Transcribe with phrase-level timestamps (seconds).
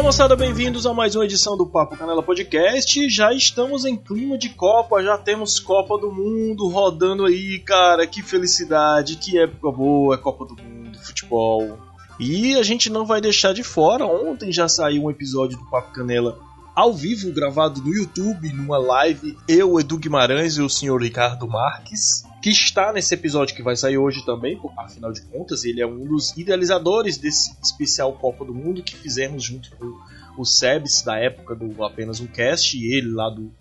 [0.00, 3.06] Fala moçada, bem-vindos a mais uma edição do Papo Canela Podcast.
[3.10, 8.06] Já estamos em clima de Copa, já temos Copa do Mundo rodando aí, cara.
[8.06, 11.78] Que felicidade, que época boa, Copa do Mundo, futebol.
[12.18, 14.06] E a gente não vai deixar de fora.
[14.06, 16.38] Ontem já saiu um episódio do Papo Canela
[16.74, 19.36] ao vivo, gravado no YouTube, numa live.
[19.46, 23.98] Eu, Edu Guimarães e o senhor Ricardo Marques que está nesse episódio que vai sair
[23.98, 28.82] hoje também, afinal de contas, ele é um dos idealizadores desse especial Copa do Mundo
[28.82, 29.94] que fizemos junto com
[30.38, 33.52] o Sebs da época do Apenas um Cast e ele lá do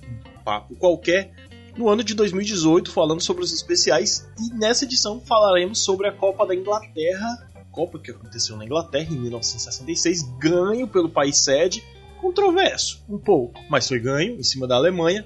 [0.45, 1.31] Papo Qualquer,
[1.77, 4.27] no ano de 2018, falando sobre os especiais.
[4.39, 9.17] E nessa edição falaremos sobre a Copa da Inglaterra, Copa que aconteceu na Inglaterra em
[9.17, 11.83] 1966, ganho pelo país sede,
[12.19, 15.25] controverso um pouco, mas foi ganho em cima da Alemanha.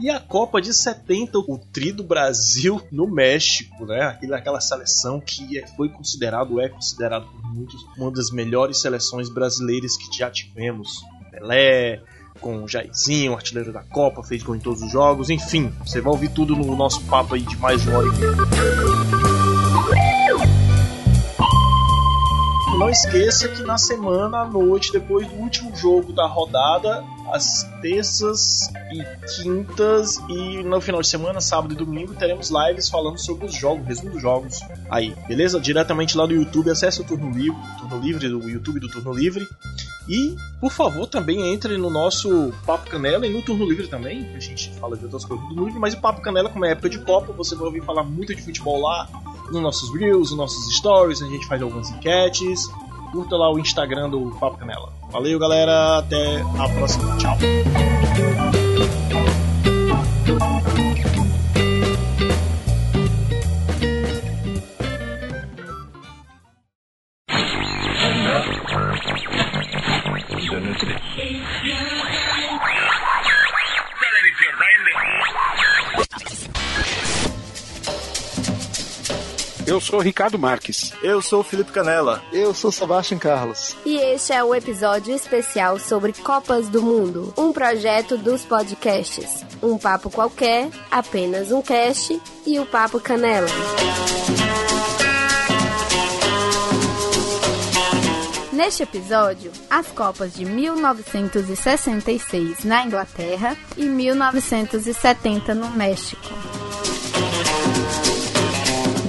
[0.00, 4.18] E a Copa de 70, o tri do Brasil no México, né?
[4.32, 9.98] Aquela seleção que é, foi considerado, é considerado por muitos, uma das melhores seleções brasileiras
[9.98, 11.04] que já tivemos.
[11.30, 12.00] Pelé,
[12.40, 16.12] com o Jairzinho, artilheiro da Copa, fez gol em todos os jogos, enfim, você vai
[16.12, 18.08] ouvir tudo no nosso papo aí de mais uma hora
[22.80, 28.68] não esqueça que na semana à noite, depois do último jogo da rodada, às terças
[28.92, 33.54] e quintas e no final de semana, sábado e domingo, teremos lives falando sobre os
[33.54, 35.60] jogos, resumo dos jogos aí, beleza?
[35.60, 39.48] Diretamente lá no YouTube, acesse o Turno Livre, Turno Livre do YouTube do Turno Livre.
[40.08, 44.36] E, por favor, também entre no nosso Papo Canela e no Turno Livre também, que
[44.36, 46.72] a gente fala de outras coisas do Turno Livre, mas o Papo Canela, como é
[46.72, 49.08] época de Copa, você vai ouvir falar muito de futebol lá,
[49.52, 52.68] nos nossos reels, nos nossos stories, a gente faz algumas enquetes.
[53.12, 54.92] Curta lá o Instagram do Papo Canela.
[55.10, 55.98] Valeu, galera.
[55.98, 57.16] Até a próxima.
[57.16, 57.36] Tchau.
[79.90, 80.92] Eu sou Ricardo Marques.
[81.02, 82.22] Eu sou Felipe Canela.
[82.32, 83.74] Eu sou Sebastião Carlos.
[83.84, 89.44] E este é o episódio especial sobre Copas do Mundo, um projeto dos podcasts.
[89.60, 93.48] Um papo qualquer, apenas um cast e o Papo Canela.
[98.52, 106.30] Neste episódio, as Copas de 1966 na Inglaterra e 1970 no México.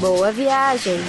[0.02, 1.00] Boa viagem!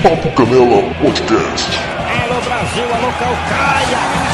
[0.00, 1.70] Papo Canela Podcast.
[2.22, 4.31] Alô Brasil, alô Calcaia!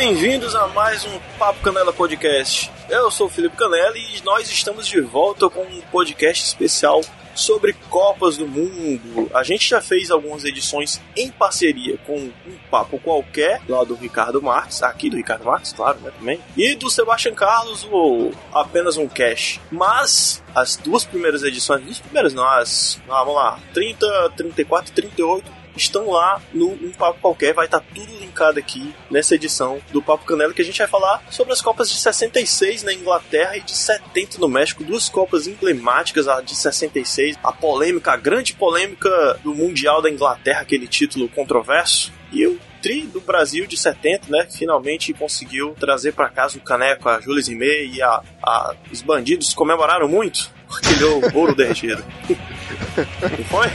[0.00, 2.72] Bem-vindos a mais um Papo Canela Podcast.
[2.88, 7.02] Eu sou o Felipe Canela e nós estamos de volta com um podcast especial
[7.34, 9.30] sobre Copas do Mundo.
[9.34, 12.32] A gente já fez algumas edições em parceria com um
[12.70, 16.88] papo qualquer, lá do Ricardo Marques, aqui do Ricardo Marques, claro, né, também, e do
[16.88, 19.60] Sebastião Carlos, o apenas um cash.
[19.70, 24.94] Mas as duas primeiras edições, duas primeiras não, as, ah, vamos lá, 30, 34 e
[24.94, 27.54] 38 estão lá no Um Papo Qualquer.
[27.54, 30.86] Vai estar tá tudo linkado aqui nessa edição do Papo Canela que a gente vai
[30.86, 34.84] falar sobre as Copas de 66 na Inglaterra e de 70 no México.
[34.84, 40.60] Duas Copas emblemáticas, a de 66, a polêmica, a grande polêmica do Mundial da Inglaterra,
[40.60, 42.12] aquele título controverso.
[42.32, 44.46] E o Tri do Brasil de 70, né?
[44.50, 49.52] Finalmente conseguiu trazer para casa o caneco, a Júlia Zimei e a, a, os bandidos
[49.52, 52.02] comemoraram muito porque deu o ouro derretido.
[53.36, 53.66] Não foi?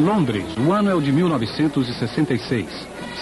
[0.00, 2.66] Londres, o ano é o de 1966.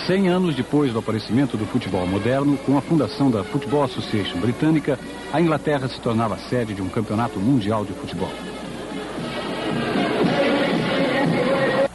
[0.06, 4.98] 100 anos depois do aparecimento do futebol moderno, com a fundação da Football Association britânica,
[5.32, 8.30] a Inglaterra se tornava sede de um campeonato mundial de futebol.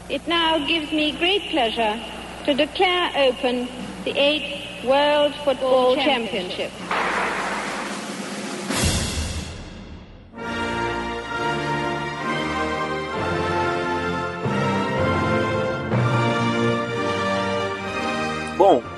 [0.10, 2.00] It now gives me great pleasure
[2.46, 3.68] to declare open
[4.04, 6.72] the eighth World Football Championship.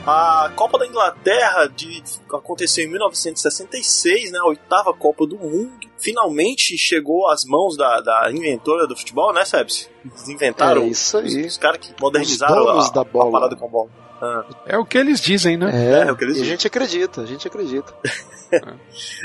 [0.05, 4.39] A Copa da Inglaterra de, aconteceu em 1966, né?
[4.39, 5.87] A oitava Copa do Mundo.
[5.97, 9.89] Finalmente chegou às mãos da, da inventora do futebol, né, Sebs?
[10.05, 11.41] Eles inventaram É isso aí.
[11.41, 14.04] os, os caras que modernizaram a, a parada com a bola.
[14.21, 14.43] Ah.
[14.65, 15.71] É o que eles dizem, né?
[15.73, 16.57] É, É, o que eles e a dizem.
[16.57, 17.93] gente acredita, a gente acredita.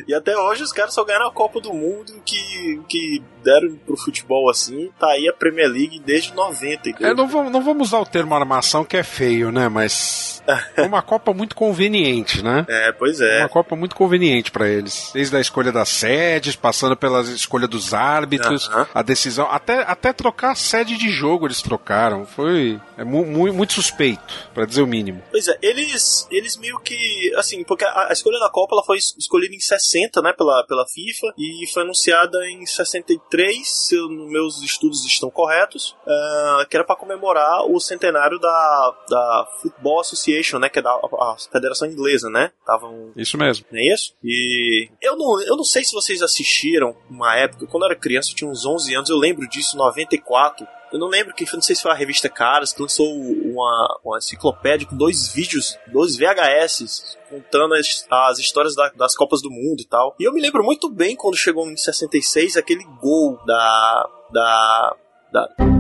[0.09, 3.97] E até hoje os caras só ganharam a Copa do Mundo que, que deram pro
[3.97, 4.91] futebol assim.
[4.99, 6.89] Tá aí a Premier League desde 90.
[6.89, 7.11] entendeu?
[7.11, 9.69] É, não, vamos, não vamos usar o termo armação que é feio, né?
[9.69, 10.43] Mas
[10.77, 12.65] é uma Copa muito conveniente, né?
[12.69, 13.41] É, pois é.
[13.41, 15.11] Uma Copa muito conveniente pra eles.
[15.15, 18.87] Desde a escolha das sedes, passando pela escolha dos árbitros, Aham.
[18.95, 22.27] a decisão, até, até trocar a sede de jogo eles trocaram.
[22.27, 25.23] Foi é mu, mu- muito suspeito, pra dizer o mínimo.
[25.31, 27.33] Pois é, eles, eles meio que.
[27.37, 30.65] Assim, porque a, a escolha da Copa ela foi es- escolhida em 60, né, pela,
[30.67, 36.77] pela FIFA, e foi anunciada em 63, se os meus estudos estão corretos, ah, que
[36.77, 40.95] era pra comemorar o centenário da, da Football Association, né, que é da a,
[41.33, 42.51] a federação inglesa, né?
[42.61, 43.65] Estavam Isso mesmo.
[43.71, 44.13] não é isso?
[44.25, 48.31] E eu não, eu não sei se vocês assistiram uma época, quando eu era criança,
[48.33, 50.67] eu tinha uns 11 anos, eu lembro disso, 94.
[50.93, 54.19] Eu não lembro que, não sei se foi a revista Caras, que lançou uma, uma
[54.19, 59.81] enciclopédia com dois vídeos, dois VHS, contando as, as histórias da- das Copas do Mundo
[59.81, 60.15] e tal.
[60.19, 64.09] E eu me lembro muito bem quando chegou em 66, aquele gol da.
[64.33, 64.97] da.
[65.33, 65.80] da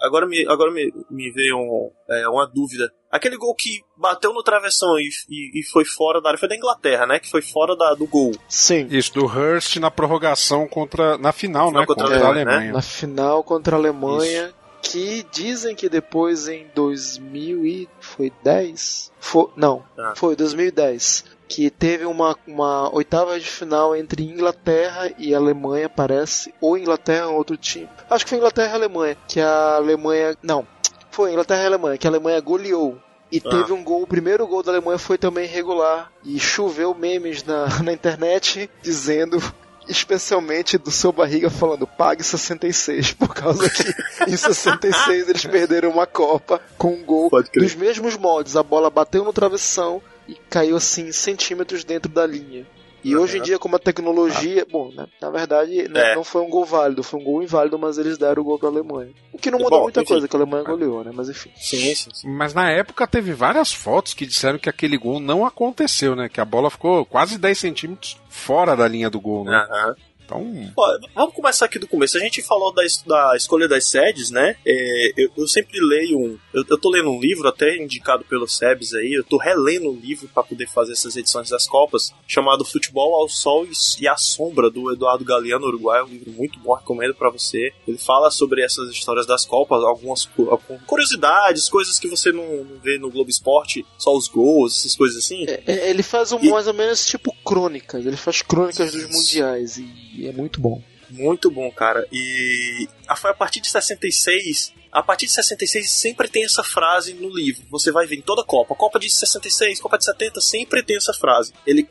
[0.00, 2.90] Agora me, agora me, me veio um, é, uma dúvida.
[3.10, 6.56] Aquele gol que bateu no travessão e, e, e foi fora da área foi da
[6.56, 7.18] Inglaterra, né?
[7.18, 8.32] Que foi fora da, do gol.
[8.48, 8.86] Sim.
[8.90, 11.18] Isso, do Hurst na prorrogação contra.
[11.18, 11.86] Na final, Final né?
[11.86, 12.52] contra Contra, a Alemanha, né?
[12.52, 12.72] Alemanha.
[12.72, 19.12] Na final contra a Alemanha, que dizem que depois em 2000 e foi 10?
[19.20, 20.14] Foi, não, Ah.
[20.16, 21.24] foi 2010.
[21.52, 26.54] Que teve uma, uma oitava de final entre Inglaterra e Alemanha, parece.
[26.60, 27.88] Ou Inglaterra ou outro time.
[28.08, 29.16] Acho que foi Inglaterra e Alemanha.
[29.26, 30.36] Que a Alemanha.
[30.40, 30.64] Não,
[31.10, 31.98] foi Inglaterra e Alemanha.
[31.98, 32.96] Que a Alemanha goleou.
[33.32, 33.50] E Ah.
[33.50, 36.12] teve um gol, o primeiro gol da Alemanha foi também regular.
[36.24, 39.42] E choveu memes na, na internet dizendo
[39.88, 43.82] especialmente do seu barriga falando pague 66, por causa que
[44.30, 48.54] em 66 eles perderam uma Copa com um gol dos mesmos moldes.
[48.56, 50.00] A bola bateu no travessão
[50.30, 52.66] e caiu assim centímetros dentro da linha.
[53.02, 53.22] E Aham.
[53.24, 54.66] hoje em dia, como a tecnologia.
[54.70, 56.14] Bom, né, na verdade, né, É.
[56.14, 58.68] não foi um gol válido, foi um gol inválido, mas eles deram o gol pra
[58.68, 59.10] Alemanha.
[59.32, 60.08] O que não Bom, mudou muita enfim.
[60.12, 61.10] coisa, que a Alemanha goleou, né?
[61.14, 61.50] Mas enfim.
[61.56, 62.28] Sim, sim, sim.
[62.28, 66.28] Mas na época teve várias fotos que disseram que aquele gol não aconteceu, né?
[66.28, 69.66] Que a bola ficou quase 10 centímetros fora da linha do gol, né?
[69.70, 69.96] Aham.
[70.38, 72.16] Então, Ó, vamos começar aqui do começo.
[72.16, 74.56] A gente falou da, da escolha das sedes, né?
[74.66, 76.38] É, eu, eu sempre leio um.
[76.52, 79.12] Eu, eu tô lendo um livro, até indicado pelo Sebes aí.
[79.12, 83.28] Eu tô relendo um livro para poder fazer essas edições das Copas, chamado Futebol ao
[83.28, 83.66] Sol
[84.00, 86.02] e, à Sombra, do Eduardo Galeano, Uruguai.
[86.02, 87.72] Um livro muito bom, recomendo para você.
[87.86, 92.78] Ele fala sobre essas histórias das Copas, algumas algumas curiosidades, coisas que você não, não
[92.80, 95.44] vê no Globo Esporte, só os gols, essas coisas assim.
[95.48, 99.06] É, é, ele faz um, E- mais ou menos tipo crônicas, ele faz crônicas dos
[99.08, 99.82] mundiais e,
[100.14, 100.82] e é muito bom.
[101.08, 102.06] Muito bom, cara.
[102.12, 104.72] E a- foi a partir de 66.
[104.92, 107.62] A partir de 66 sempre tem essa frase no livro.
[107.70, 108.74] Você vai ver em toda Copa.
[108.74, 111.52] Copa de 66, Copa de 70, sempre tem essa frase.
[111.66, 111.86] Ele,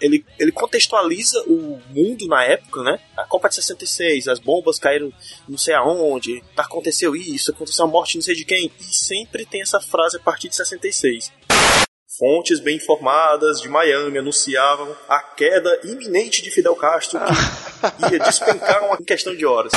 [0.00, 2.98] ele, ele contextualiza o mundo na época, né?
[3.16, 5.12] A Copa de 66, as bombas caíram
[5.48, 8.70] não sei aonde, aconteceu isso, aconteceu a morte não sei de quem.
[8.80, 11.32] E sempre tem essa frase a partir de 66.
[12.18, 17.18] Fontes bem informadas de Miami anunciavam a queda iminente de Fidel Castro,
[17.98, 19.72] que ia despencar uma questão de horas.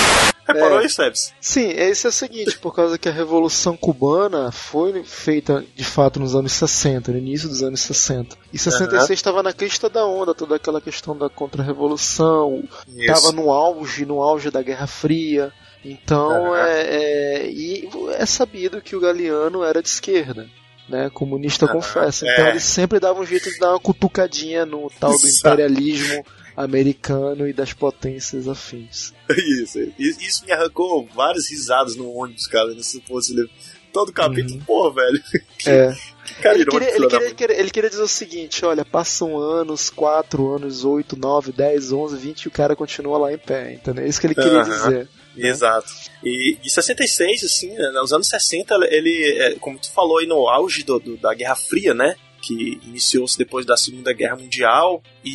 [0.48, 0.86] Reparou É.
[0.86, 1.34] isso, Sebs?
[1.42, 6.20] Sim, esse é o seguinte, por causa que a Revolução Cubana foi feita de fato
[6.20, 8.38] nos anos 60, no início dos anos 60.
[8.54, 14.06] E 66 estava na crista da onda, toda aquela questão da contra-revolução, estava no auge,
[14.06, 15.52] no auge da Guerra Fria.
[15.84, 16.68] Então Aham.
[16.68, 20.48] é, é, e é sabido que o Galeano era de esquerda.
[20.90, 22.26] Né, comunista Aham, confessa.
[22.26, 22.50] Então é.
[22.52, 25.38] ele sempre dava um jeito de dar uma cutucadinha no tal do Exato.
[25.40, 26.26] imperialismo
[26.56, 29.14] americano e das potências afins.
[29.60, 33.04] Isso, isso me arrancou várias risadas no ônibus, cara, nesse
[33.34, 33.50] livro.
[33.94, 35.22] Todo capítulo, pô, velho.
[35.66, 35.94] É.
[36.42, 39.90] Cara, Ele queria, ele, queria, ele queria- ele queria dizer o seguinte: olha, passam anos,
[39.90, 44.04] 4 anos, 8, 9, 10, 11, 20 e o cara continua lá em pé, entendeu?
[44.04, 44.64] É isso que ele queria Aham.
[44.70, 45.10] dizer.
[45.46, 45.92] Exato.
[46.24, 50.48] E de 66, assim, né, nos anos 60, ele, é, como tu falou aí, no
[50.48, 52.16] auge do- do- da Guerra Fria, né?
[52.42, 55.02] Que iniciou-se depois da Segunda Guerra Mundial.
[55.24, 55.32] E,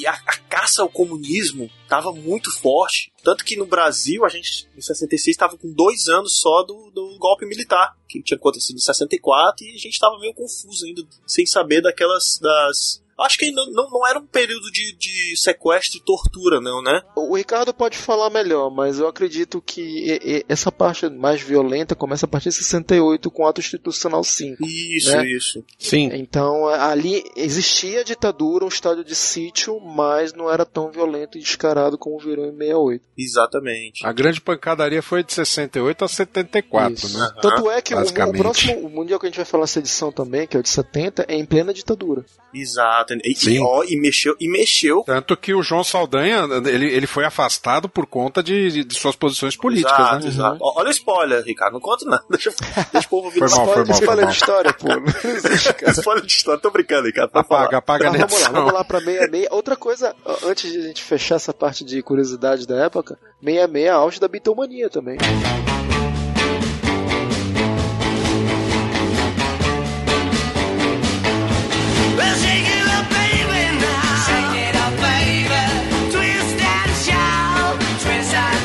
[0.00, 3.12] e a, a caça ao comunismo estava muito forte.
[3.22, 7.16] Tanto que no Brasil, a gente, em 66, estava com dois anos só do, do
[7.18, 11.46] golpe militar, que tinha acontecido em 64, e a gente estava meio confuso ainda, sem
[11.46, 12.38] saber daquelas.
[12.40, 16.82] das Acho que não, não, não era um período de, de sequestro e tortura, não,
[16.82, 17.00] né?
[17.16, 22.28] O Ricardo pode falar melhor, mas eu acredito que essa parte mais violenta começa a
[22.28, 24.62] partir de 68 com o ato institucional 5.
[24.66, 25.26] Isso, né?
[25.26, 25.64] isso.
[25.78, 26.10] Sim.
[26.12, 31.40] Então ali existia a ditadura, um estádio de sítio, mas não era tão violento e
[31.40, 33.04] descarado como virou em 68.
[33.16, 34.06] Exatamente.
[34.06, 37.18] A grande pancadaria foi de 68 a 74, Isso.
[37.18, 37.30] né?
[37.40, 40.10] Tanto é que o, o próximo o mundial que a gente vai falar essa edição
[40.12, 42.24] também, que é o de 70, é em plena ditadura.
[42.54, 43.14] Exato.
[43.24, 43.54] E, Sim.
[43.54, 45.02] e, ó, e mexeu, e mexeu.
[45.04, 49.56] Tanto que o João Saldanha, ele, ele foi afastado por conta de, de suas posições
[49.56, 50.28] políticas, exato, né?
[50.28, 50.58] exato.
[50.60, 51.74] Ó, Olha o spoiler, Ricardo.
[51.74, 52.24] Não conta nada.
[52.30, 52.50] Deixa,
[52.92, 54.30] deixa o povo ouvir Foi mal, foi mal, foi Spoiler mal.
[54.32, 54.88] de história, pô.
[54.88, 55.92] Não existe, cara.
[55.98, 56.60] Spoiler de história.
[56.60, 57.30] Tô brincando, Ricardo.
[57.30, 57.62] Pode falar.
[57.62, 59.46] Apaga, apaga Tá, na vamos lá, vamos lá pra 66.
[59.50, 60.14] Outra coisa,
[60.44, 64.28] antes de a gente fechar essa parte de curiosidade da época, 66 é auge da
[64.28, 65.18] bitomania também.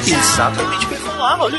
[0.08, 0.91] Exatamente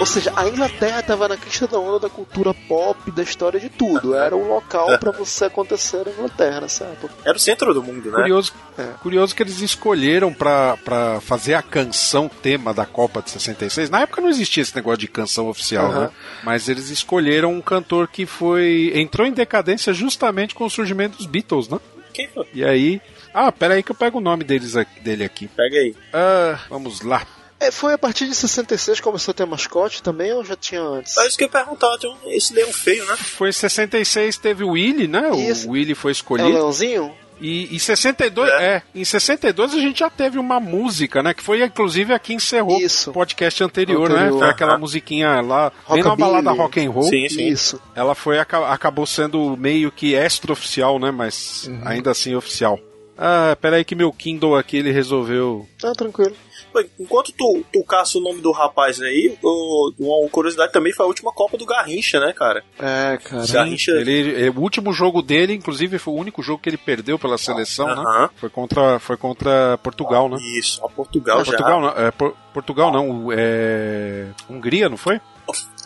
[0.00, 3.68] Ou seja, a Inglaterra estava na crista da onda da cultura pop, da história de
[3.68, 4.14] tudo.
[4.14, 7.14] Era o local pra você acontecer na Inglaterra nessa época.
[7.24, 8.16] Era o centro do mundo, né?
[8.18, 8.84] Curioso, É.
[9.02, 13.90] curioso que eles escolheram pra, pra fazer a canção tema da Copa de 66.
[13.90, 16.00] Na época não existia esse negócio de canção oficial, Aham.
[16.02, 16.10] né?
[16.42, 21.26] Mas eles escolheram um cantor que foi entrou em decadência justamente com o surgimento dos
[21.26, 21.78] Beatles, né?
[22.12, 22.46] Quem foi?
[22.52, 23.00] E aí,
[23.32, 25.48] ah, pera aí que eu pego o nome deles dele aqui.
[25.48, 25.94] Pega aí.
[26.12, 27.22] Ah, vamos lá.
[27.66, 30.80] É, foi a partir de 66 que começou a ter mascote também ou já tinha
[30.80, 31.16] antes?
[31.18, 31.96] É isso que eu ia perguntar.
[31.98, 33.16] Tem um, esse leão feio, né?
[33.16, 35.30] Foi em 66 teve o Willy, né?
[35.36, 35.68] Isso.
[35.68, 36.48] O Willy foi É o escolhido.
[36.48, 37.12] Leãozinho?
[37.40, 38.82] E em 62, é.
[38.94, 41.34] em 62 a gente já teve uma música, né?
[41.34, 43.10] Que foi inclusive a que encerrou Isso.
[43.10, 44.32] o podcast anterior, Anterior.
[44.32, 44.38] né?
[44.38, 44.80] Foi aquela Aham.
[44.80, 47.02] musiquinha lá, bem na balada rock and roll.
[47.02, 47.48] Sim, sim.
[47.48, 47.80] Isso.
[47.96, 51.10] Ela foi aca- acabou sendo meio que extra-oficial, né?
[51.10, 51.80] Mas Uhum.
[51.84, 52.78] ainda assim oficial.
[53.18, 55.68] Ah, peraí que meu Kindle aqui ele resolveu.
[55.80, 56.34] Tá tranquilo.
[56.98, 61.08] Enquanto tu, tu caça o nome do rapaz aí, o- uma curiosidade também foi a
[61.08, 62.64] última Copa do Garrincha, né, cara?
[62.78, 63.46] É, cara.
[63.46, 63.92] Garrincha.
[63.92, 67.36] Ele, ele- o último jogo dele, inclusive, foi o único jogo que ele perdeu pela
[67.38, 67.94] seleção, né?
[67.94, 68.30] Aham.
[68.36, 70.36] Foi contra, foi contra Portugal, né?
[70.58, 71.52] Isso, a Portugal Não, já.
[71.52, 75.20] Portugal não, é, Por- Portugal não, é Hungria, não foi?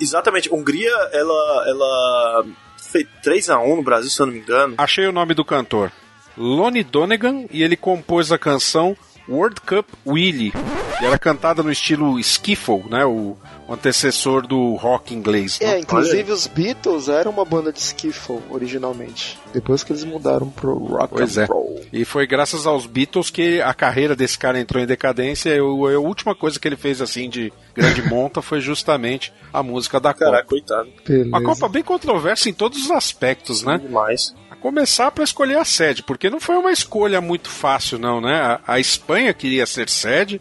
[0.01, 0.53] Exatamente.
[0.53, 2.45] Hungria, ela, ela
[2.77, 4.75] fez 3x1 no Brasil, se eu não me engano.
[4.79, 5.91] Achei o nome do cantor.
[6.37, 8.95] Lonnie Donegan e ele compôs a canção
[9.29, 10.53] World Cup Willie.
[11.01, 13.05] E era cantada no estilo skiffle, né?
[13.05, 13.37] O,
[13.69, 15.59] o antecessor do rock inglês.
[15.61, 15.81] É, né?
[15.81, 19.39] inclusive os Beatles eram uma banda de skiffle originalmente.
[19.53, 21.47] Depois que eles mudaram pro rock Pois and é.
[21.47, 21.81] roll.
[21.93, 25.51] E foi graças aos Beatles que a carreira desse cara entrou em decadência.
[25.51, 25.65] E a
[25.99, 30.45] última coisa que ele fez assim de grande monta foi justamente a música da Caraca,
[30.45, 30.49] Copa.
[30.49, 30.89] coitado.
[31.29, 33.79] Uma Copa bem controversa em todos os aspectos, né?
[33.79, 34.35] Demais.
[34.51, 38.35] A começar para escolher a sede, porque não foi uma escolha muito fácil, não, né?
[38.35, 40.41] A, a Espanha queria ser sede,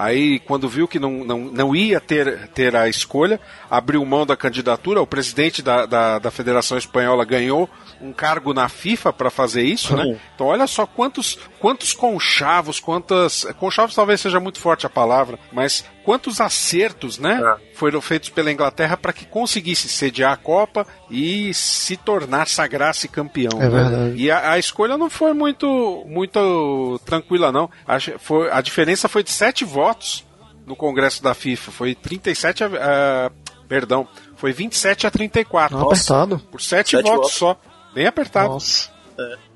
[0.00, 3.38] aí quando viu que não, não, não ia ter, ter a escolha,
[3.70, 5.02] abriu mão da candidatura.
[5.02, 7.68] O presidente da, da, da Federação Espanhola ganhou
[8.00, 10.18] um cargo na FIFA para fazer isso, né?
[10.34, 13.44] Então olha só quantos, quantos conchavos, quantas.
[13.58, 17.40] Conchavos talvez seja muito forte a palavra, mas quantos acertos, né?
[17.42, 17.74] É.
[17.76, 23.52] Foram feitos pela Inglaterra para que conseguisse sediar a Copa e se tornar, sagrar-se campeão.
[23.60, 23.68] É né?
[23.68, 24.14] verdade.
[24.16, 27.70] E a, a escolha não foi muito, muito tranquila, não.
[27.86, 30.24] Acho- foi, a diferença foi de sete votos
[30.66, 31.70] no Congresso da FIFA.
[31.70, 32.66] Foi 37 a.
[32.66, 33.30] a-
[33.68, 35.76] perdão, foi 27 a 34.
[35.78, 36.38] Não, apertado.
[36.50, 37.32] Por sete, Sete votos, votos.
[37.34, 37.56] só.
[37.94, 38.50] Bem apertado.
[38.50, 38.90] Nossa.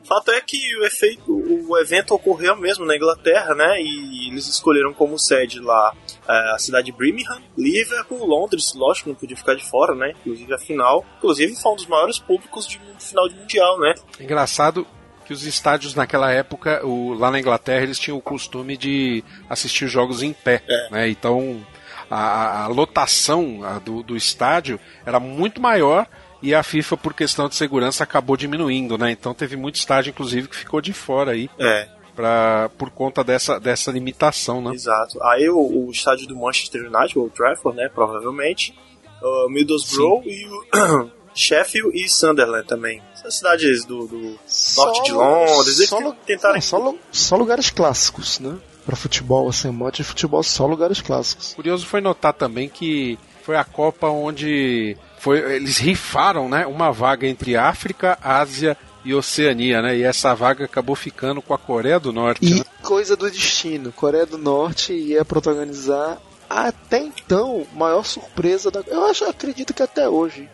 [0.03, 3.81] O fato é que o efeito, o evento ocorreu mesmo na Inglaterra, né?
[3.81, 5.95] E eles escolheram como sede lá
[6.29, 10.13] eh, a cidade de Birmingham, Liverpool, Londres, lógico, não podia ficar de fora, né?
[10.21, 11.03] Inclusive a final.
[11.17, 13.95] Inclusive foi um dos maiores públicos de final de mundial, né?
[14.21, 14.87] Engraçado
[15.25, 19.89] que os estádios naquela época, o- lá na Inglaterra, eles tinham o costume de assistir
[19.89, 20.63] jogos em pé.
[20.69, 20.91] É.
[20.91, 21.09] Né?
[21.09, 21.65] Então
[22.11, 26.07] a, a- a lotação a do, do estádio era muito maior
[26.45, 28.99] e a FIFA, por questão de segurança, acabou diminuindo.
[28.99, 29.11] Né?
[29.11, 31.49] Então teve muito estádio, inclusive, que ficou de fora aí.
[31.59, 34.73] É, Pra, por conta dessa, dessa limitação, né?
[34.73, 35.21] exato.
[35.25, 37.91] Aí o, o estádio do Manchester United, o Old Trafford, né?
[37.93, 38.73] Provavelmente.
[39.21, 43.03] O Middlesbrough e o Sheffield e Sunderland também.
[43.15, 44.39] São cidades do, do
[44.77, 45.79] norte de Londres.
[45.79, 48.57] Eles só, tentaram só, só lugares clássicos, né?
[48.87, 51.55] Pra futebol, assim, amante de futebol, só lugares clássicos.
[51.55, 57.27] Curioso foi notar também que foi a Copa onde foi, eles rifaram né, uma vaga
[57.27, 59.97] entre África, Ásia e Oceania, né?
[59.97, 62.45] E essa vaga acabou ficando com a Coreia do Norte.
[62.45, 62.65] E né?
[62.83, 68.85] coisa do destino, Coreia do Norte ia protagonizar até então, maior surpresa da.
[68.87, 70.47] Eu acho, acredito que até hoje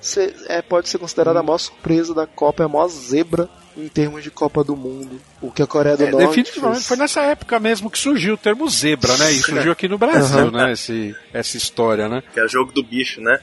[0.47, 4.23] é, pode ser considerada a maior surpresa da Copa, é a maior zebra em termos
[4.23, 5.21] de Copa do Mundo.
[5.43, 6.27] O que a Coreia do É, Norte.
[6.27, 6.87] definitivamente fez.
[6.89, 9.33] foi nessa época mesmo que surgiu o termo zebra, né?
[9.33, 10.73] E surgiu aqui no Brasil, né?
[10.73, 12.23] Esse, essa história, né?
[12.35, 13.39] Que é o jogo do bicho, né?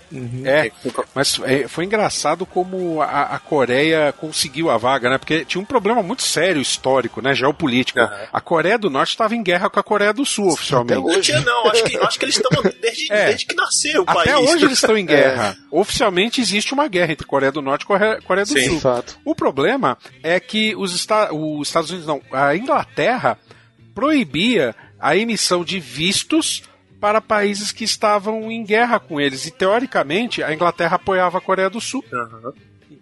[0.46, 0.72] É,
[1.16, 5.18] mas é, foi engraçado como a, a Coreia conseguiu a vaga, né?
[5.18, 7.34] Porque tinha um problema muito sério histórico, né?
[7.34, 8.00] Geopolítico.
[8.00, 8.28] Aham.
[8.32, 11.00] A Coreia do Norte estava em guerra com a Coreia do Sul, oficialmente.
[11.00, 11.16] hoje.
[11.16, 11.68] Não tinha, não.
[11.72, 13.26] Acho que, acho que eles estão desde, É.
[13.28, 14.50] desde que nasceu o Até país.
[14.52, 15.58] hoje eles estão em guerra.
[15.72, 18.70] Oficialmente existe uma guerra entre Coreia do Norte e Coreia, Coreia do Sim.
[18.70, 18.80] Sul.
[18.80, 19.18] Fato.
[19.26, 23.38] O problema é que os, Esta- os Estados Unidos, não, a Inglaterra
[23.94, 26.64] proibia a emissão de vistos
[27.00, 29.46] para países que estavam em guerra com eles.
[29.46, 32.04] E teoricamente a Inglaterra apoiava a Coreia do Sul.
[32.12, 32.54] Aham.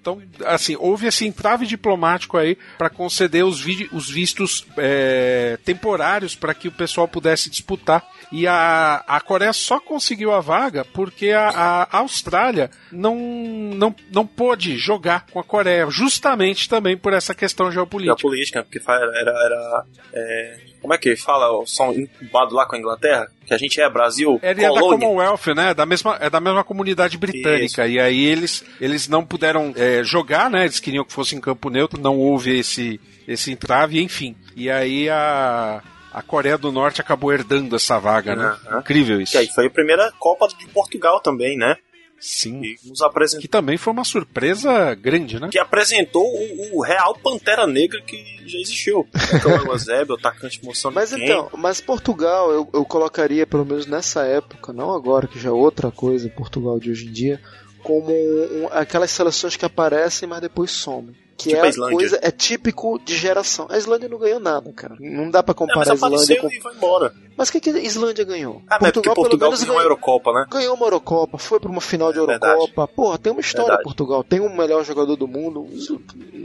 [0.06, 6.54] Então, assim, houve esse entrave diplomático aí para conceder os, os vistos é, temporários para
[6.54, 8.08] que o pessoal pudesse disputar.
[8.36, 14.28] E a, a Coreia só conseguiu a vaga porque a, a Austrália não, não, não
[14.28, 18.22] pôde jogar com a Coreia, justamente também por essa questão geopolítica.
[18.22, 19.32] política, porque era.
[19.32, 21.50] era é, como é que fala?
[21.58, 23.32] O som incubado lá com a Inglaterra?
[23.46, 24.82] Que a gente é Brasil, Ele é da.
[24.82, 25.74] Commonwealth, né?
[25.74, 27.88] Da mesma, é da mesma comunidade britânica.
[27.88, 30.66] E aí eles, eles não puderam é, jogar, né?
[30.66, 34.36] Eles queriam que fosse em campo neutro, não houve esse, esse entrave, enfim.
[34.58, 35.82] E aí a,
[36.18, 38.56] a Coreia do Norte acabou herdando essa vaga, né?
[38.68, 38.80] Aham.
[38.80, 39.34] Incrível isso.
[39.34, 41.76] Que aí foi a primeira Copa de Portugal também, né?
[42.18, 42.62] Sim.
[42.62, 43.42] Que nos apresentou.
[43.42, 45.50] Que também foi uma surpresa grande, né?
[45.52, 48.18] Que apresentou o, o real Pantera Negra que
[48.48, 49.06] já existiu.
[49.34, 50.96] Então, o Eusébio, o atacante moçambique.
[51.02, 55.50] Mas então, mas Portugal eu, eu colocaria, pelo menos nessa época, não agora, que já
[55.50, 57.42] é outra coisa, Portugal de hoje em dia,
[57.84, 61.14] como um- aquelas seleções que aparecem, mas depois somem.
[61.38, 61.98] Que Tipo é a Islândia.
[61.98, 63.68] coisa, é típico de geração.
[63.70, 64.96] A Islândia não ganhou nada, cara.
[65.00, 66.48] Não dá pra É, comparar mas a Islândia com.
[66.48, 67.14] e foi embora.
[67.36, 68.62] Mas o que, que a Islândia ganhou?
[68.70, 70.46] Ah, é porque Portugal ganhou uma Eurocopa, né?
[70.50, 72.54] ganhou uma Eurocopa, foi pra uma final de É verdade.
[72.54, 72.88] Eurocopa.
[72.88, 73.84] Porra, tem uma história Verdade.
[73.84, 75.68] Portugal, tem o melhor jogador do mundo.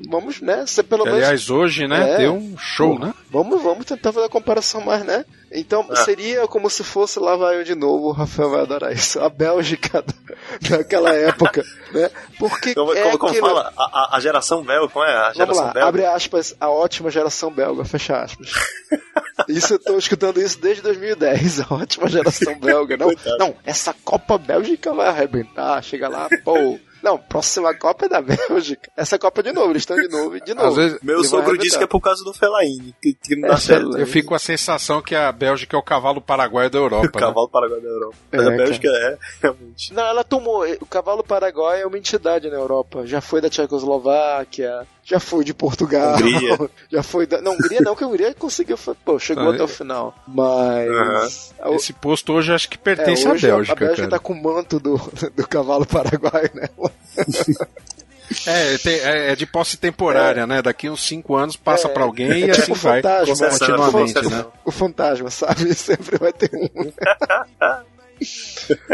[0.09, 0.67] Vamos, né?
[0.67, 2.15] Ser pelo menos aliás, hoje, né?
[2.15, 2.17] É.
[2.19, 3.15] Deu um show, Porra, né?
[3.31, 5.25] Vamos, vamos tentar fazer a comparação mais, né?
[5.53, 5.97] Então Ah.
[5.97, 9.19] seria como se fosse lá vai eu de novo, o Rafael vai adorar isso.
[9.21, 10.15] A Bélgica da-
[10.79, 12.09] daquela época, né?
[12.39, 13.73] Porque Como, é como, como aquilo- fala?
[13.77, 15.13] A, a- geração belga, como é?
[15.17, 15.89] A geração lá, belga?
[15.89, 18.49] abre aspas, a ótima geração belga, fecha aspas.
[19.49, 22.97] Isso eu tô escutando isso desde 2010, a ótima geração belga.
[22.97, 23.39] Não, Coitado.
[23.39, 26.79] não, essa Copa Bélgica vai arrebentar, chega lá, pô.
[27.03, 28.91] Não, próxima Copa é da Bélgica.
[28.97, 30.69] Essa Copa de novo, eles estão de novo e de novo.
[30.69, 33.55] Às vezes, Meu sogro disse que é por causa do Fellaini, que, que não dá
[33.55, 33.97] É, certo.
[33.97, 37.09] Eu fico com a sensação que a Bélgica é o cavalo paraguaio da Europa.
[37.13, 37.27] O né?
[37.27, 38.17] cavalo paraguai da Europa.
[38.33, 39.93] É, a Bélgica é, realmente.
[39.93, 40.65] Não, ela tomou.
[40.81, 43.07] O cavalo paraguai é uma entidade na Europa.
[43.07, 46.15] Já foi da Tchecoslováquia, já foi de Portugal.
[46.17, 46.59] Hungria.
[46.91, 47.41] Já foi da.
[47.41, 48.77] Não, Hungria não, que a Hungria conseguiu.
[48.77, 50.15] foi- Pô, chegou Ah, até o final.
[50.27, 51.53] Mas.
[51.61, 54.11] a- Esse posto hoje acho que é, pertence à hoje Bélgica, a Bélgica cara.
[54.11, 54.97] tá com o manto do,
[55.35, 56.69] do cavalo paraguai, né?
[58.47, 60.63] É, tem- é, é de posse temporária, né?
[60.63, 63.03] Daqui uns 5 anos passa É, pra alguém e é assim tipo vai.
[63.03, 64.45] fantasma, continuamente, né?
[64.65, 65.75] O fantasma, sabe?
[65.75, 66.69] Sempre vai ter um.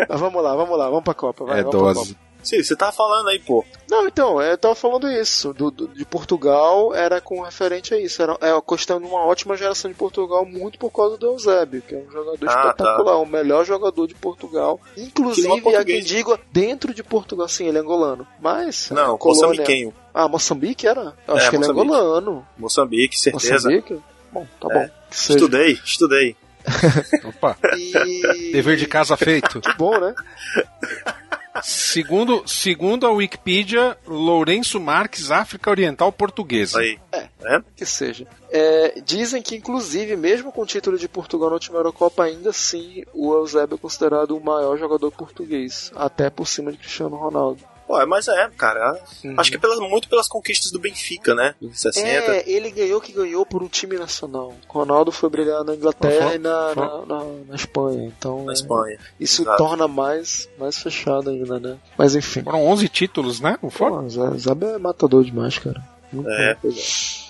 [0.09, 1.45] Mas vamos lá, vamos lá, vamos pra Copa.
[1.45, 2.17] Vai, É vamos pra dose.
[2.47, 3.65] Sim, você tava falando aí, pô.
[3.91, 5.53] Não, então, eu tava falando isso.
[5.53, 8.23] Do, do- de Portugal era com referente a isso.
[8.23, 8.53] Era, é
[9.01, 12.39] de uma ótima geração de Portugal, muito por causa do Eusébio, que é um jogador
[12.49, 14.81] Ah, espetacular, o melhor jogador de Portugal.
[14.97, 18.27] Inclusive, é quem diga dentro de Portugal, sim, ele é angolano.
[18.41, 18.91] Mas.
[18.91, 19.49] Não, a colônia...
[19.49, 19.95] moçambiquenho.
[20.15, 21.15] Ah, Moçambique era?
[21.27, 22.47] Eu acho É, que ele é angolano.
[22.57, 23.55] Moçambique, certeza.
[23.69, 24.01] Moçambique?
[24.33, 24.87] Bom, tá É.
[24.87, 24.91] bom.
[25.11, 26.37] Estudei, estudei.
[27.25, 28.53] Opa, E...
[28.53, 29.61] dever de casa feito.
[29.61, 30.15] Que bom, né?
[31.63, 36.81] Segundo, segundo a Wikipedia, Lourenço Marques, África Oriental Portuguesa.
[36.81, 36.99] Aí.
[37.13, 37.29] É.
[37.45, 37.63] É?
[37.77, 38.27] Que seja.
[38.51, 43.05] É, dizem que, inclusive, mesmo com o título de Portugal na última Eurocopa, ainda assim
[43.15, 47.63] o Eusébio é considerado o maior jogador português, até por cima de Cristiano Ronaldo.
[47.87, 48.99] Pô, mas é, cara.
[49.25, 49.35] Uhum.
[49.39, 51.55] Acho que é pelas, muito pelas conquistas do Benfica, né?
[51.61, 52.09] Dos 60.
[52.09, 54.53] É, ele ganhou que ganhou por um time nacional.
[54.69, 58.05] Ronaldo foi brilhar na Inglaterra Foi- e na, foi- na, na- na Espanha.
[58.19, 58.99] Então, Na é, Espanha.
[59.21, 59.57] isso Exato.
[59.57, 61.77] torna mais, mais fechado ainda, né?
[61.97, 62.43] Mas enfim.
[62.43, 63.57] Foram 11 títulos, né?
[63.63, 64.07] Não foram?
[64.09, 65.81] Pô, é matador demais, cara.
[66.13, 66.53] Muito É.
[66.53, 66.57] é.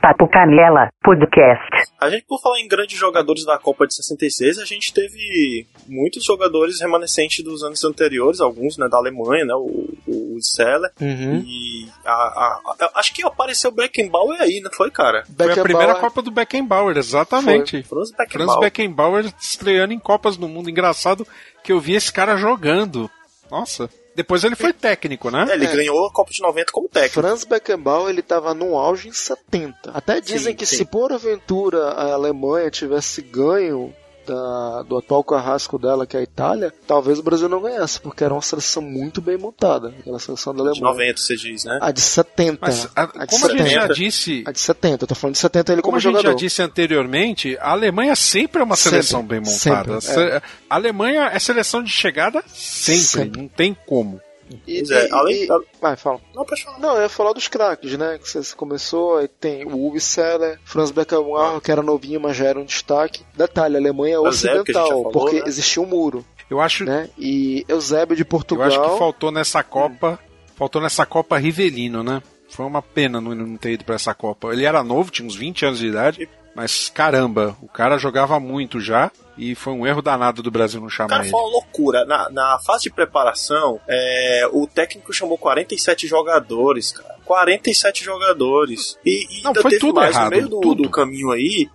[0.00, 1.75] Papo Canela Podcast.
[1.98, 6.22] A gente, por falar em grandes jogadores da Copa de 66, a gente teve muitos
[6.24, 10.90] jogadores remanescentes dos anos anteriores, alguns né, da Alemanha, né, o, o Seller.
[11.00, 11.42] Uhum.
[11.46, 15.24] E a, a- a- acho que apareceu o Beckenbauer aí, não foi, cara?
[15.36, 17.82] Foi a primeira Copa do Beckenbauer, exatamente.
[17.82, 18.60] Franz Franz Beckenbauer.
[18.60, 20.68] Beckenbauer estreando em Copas do Mundo.
[20.68, 21.26] Engraçado
[21.64, 23.10] que eu vi esse cara jogando.
[23.50, 23.88] Nossa.
[24.16, 25.46] Depois ele foi técnico, né?
[25.50, 25.76] É, ele É.
[25.76, 27.20] ganhou a Copa de 90 como técnico.
[27.20, 29.90] Franz Beckenbauer ele estava no auge em 70.
[29.92, 30.76] Até dizem Sim, que sim.
[30.78, 33.94] se porventura a Alemanha tivesse ganho
[34.26, 38.24] da, do atual carrasco dela, que é a Itália, talvez o Brasil não ganhasse, porque
[38.24, 39.94] era uma seleção muito bem montada.
[40.00, 40.92] Aquela seleção da De Alemanha.
[40.92, 41.78] 90, você diz, né?
[41.80, 42.58] A de 70.
[42.60, 43.70] Mas, a- a de como a gente 70.
[43.70, 46.12] já disse, A de 70, eu tô falando de 70 ele como como, a gente
[46.12, 46.28] jogador.
[46.30, 50.00] já disse anteriormente, a Alemanha sempre é uma Sempre, seleção bem montada.
[50.00, 53.40] sempre, A se- A Alemanha é seleção de chegada sempre, Sempre.
[53.40, 54.20] não tem como.
[54.66, 55.48] E, Pois é, além- e-
[55.80, 56.20] Vai, fala.
[56.34, 56.78] Não, pode falar.
[56.78, 58.18] Não, eu ia falar dos craques, né?
[58.18, 62.46] Que você começou, aí tem o Uwe Seller, Franz Beckenbauer, que era novinho, mas já
[62.46, 63.22] era um destaque.
[63.36, 65.42] Detalhe, a Alemanha é ocidental, falou, porque né?
[65.46, 67.08] existia um muro, Eu acho, né?
[67.18, 68.68] E Eusébio de eu Portugal...
[68.68, 70.18] acho que faltou nessa Copa,
[70.54, 72.22] faltou nessa Copa Rivelino, né?
[72.48, 74.52] Foi uma pena não, não ter ido pra essa Copa.
[74.52, 78.78] Ele era novo, tinha uns 20 anos de idade, mas caramba, o cara jogava muito
[78.80, 81.30] já e foi um erro danado do Brasil não chamar Cara, ele.
[81.30, 82.04] foi uma loucura.
[82.04, 87.16] Na, na fase de preparação, é, o técnico chamou 47 jogadores, cara.
[87.24, 88.98] 47 jogadores.
[89.04, 90.82] E, e Não, ainda foi teve tudo mais errado, no meio do, tudo.
[90.84, 91.68] do caminho aí.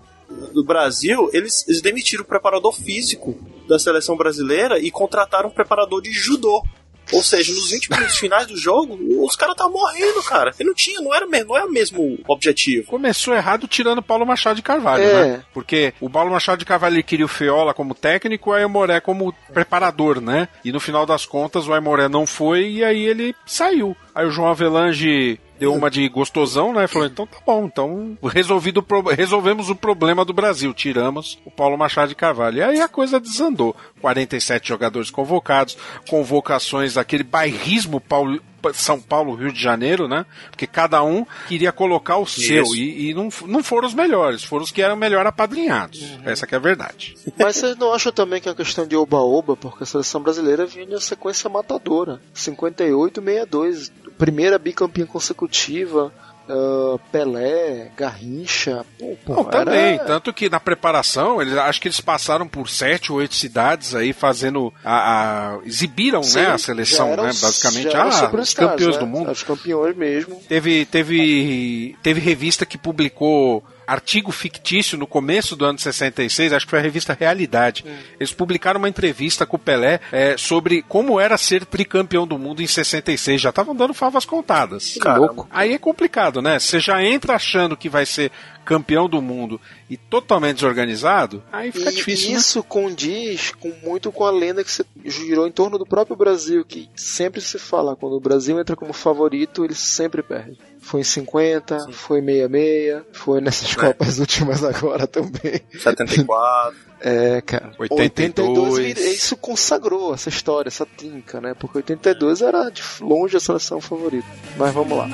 [0.54, 6.02] Do Brasil, eles, eles demitiram o preparador físico da seleção brasileira e contrataram um preparador
[6.02, 6.64] de judô.
[7.12, 10.54] Ou seja, nos 20 minutos finais do jogo, os caras estavam morrendo, cara.
[10.60, 12.88] E não tinha, não era, mesmo- não era o mesmo objetivo.
[12.88, 15.14] Começou errado tirando o Paulo Machado de Carvalho, É.
[15.28, 15.44] né?
[15.54, 19.00] Porque o Paulo Machado de Carvalho ele queria o Feola como técnico, aí o Moré
[19.00, 20.48] como preparador, né?
[20.64, 23.96] E no final das contas o Aimoré não foi e aí ele saiu.
[24.14, 26.88] Aí o João Avelange deu uma de gostosão, né?
[26.88, 28.84] Falou, então tá bom, então resolvido,
[29.16, 32.58] resolvemos o problema do Brasil, tiramos o Paulo Machado de Carvalho.
[32.58, 33.76] E aí a coisa desandou.
[34.02, 35.78] 47 jogadores convocados,
[36.10, 38.42] convocações, aquele bairrismo Paulo,
[38.74, 40.26] São Paulo, Rio de Janeiro, né?
[40.50, 42.76] Porque cada um queria colocar o seu Isso.
[42.76, 46.02] e, e não, não foram os melhores, foram os que eram melhor apadrinhados.
[46.24, 47.16] Essa que é a verdade.
[47.38, 50.66] Mas vocês não acham também que é uma questão de oba-oba, porque a seleção brasileira
[50.66, 52.22] vinha de uma sequência matadora.
[52.34, 56.14] 58 62, primeira bicampeã consecutiva,
[56.50, 61.88] ah, Pelé, Garrincha, pô, pô, Não, também, era- tanto que na preparação, eles, acho que
[61.88, 66.58] eles passaram por sete ou oito cidades aí fazendo a, a- exibiram, Sim, né, a
[66.58, 69.00] seleção, eram- né, basicamente ah, os campeões né?
[69.00, 69.32] do mundo.
[69.32, 70.36] Os campeões mesmo.
[70.48, 76.66] Teve, teve, teve revista que publicou artigo fictício no começo do ano de 66, acho
[76.66, 77.84] que foi a revista Realidade.
[78.20, 82.62] Eles publicaram uma entrevista com o Pelé é, sobre como era ser tricampeão do mundo
[82.62, 83.42] em 66.
[83.42, 84.98] Já estavam dando favas contadas.
[85.00, 85.48] Caramba.
[85.52, 86.60] Aí é complicado, né?
[86.60, 88.32] Você já entra achando que vai ser
[88.64, 92.38] campeão do mundo e totalmente desorganizado, aí fica e difícil, né?
[92.38, 96.64] isso condiz com, muito com a lenda que se girou em torno do próprio Brasil,
[96.64, 100.58] que sempre se fala, quando o Brasil entra como favorito, ele sempre perde.
[100.82, 105.62] Foi em 50, foi em 66, foi nessas Copas últimas agora também.
[105.80, 106.76] 74.
[107.00, 107.72] É, cara.
[107.80, 108.78] 82.
[108.78, 111.54] vira- isso consagrou essa história, essa trinca, né?
[111.58, 114.28] Porque 82 era de longe a seleção favorita.
[114.58, 115.08] Mas vamos lá.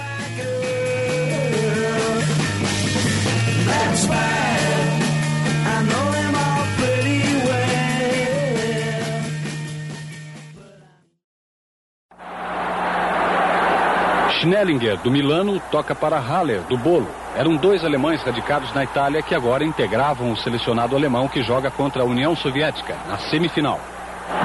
[14.48, 17.10] Schnellinger, do Milano, toca para Haller, do Bolo.
[17.36, 22.02] Eram dois alemães radicados na Itália que agora integravam o selecionado alemão que joga contra
[22.02, 23.78] a União Soviética, na semifinal.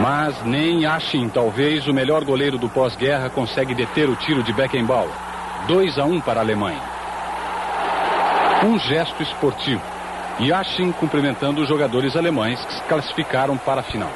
[0.01, 5.13] Mas nem Yashin, talvez o melhor goleiro do pós-guerra, consegue deter o tiro de Beckenbauer.
[5.69, 6.83] 2 a 1 para a Alemanha.
[8.65, 9.83] Um gesto esportivo.
[10.41, 14.11] Yashin cumprimentando os jogadores alemães que se classificaram para a final.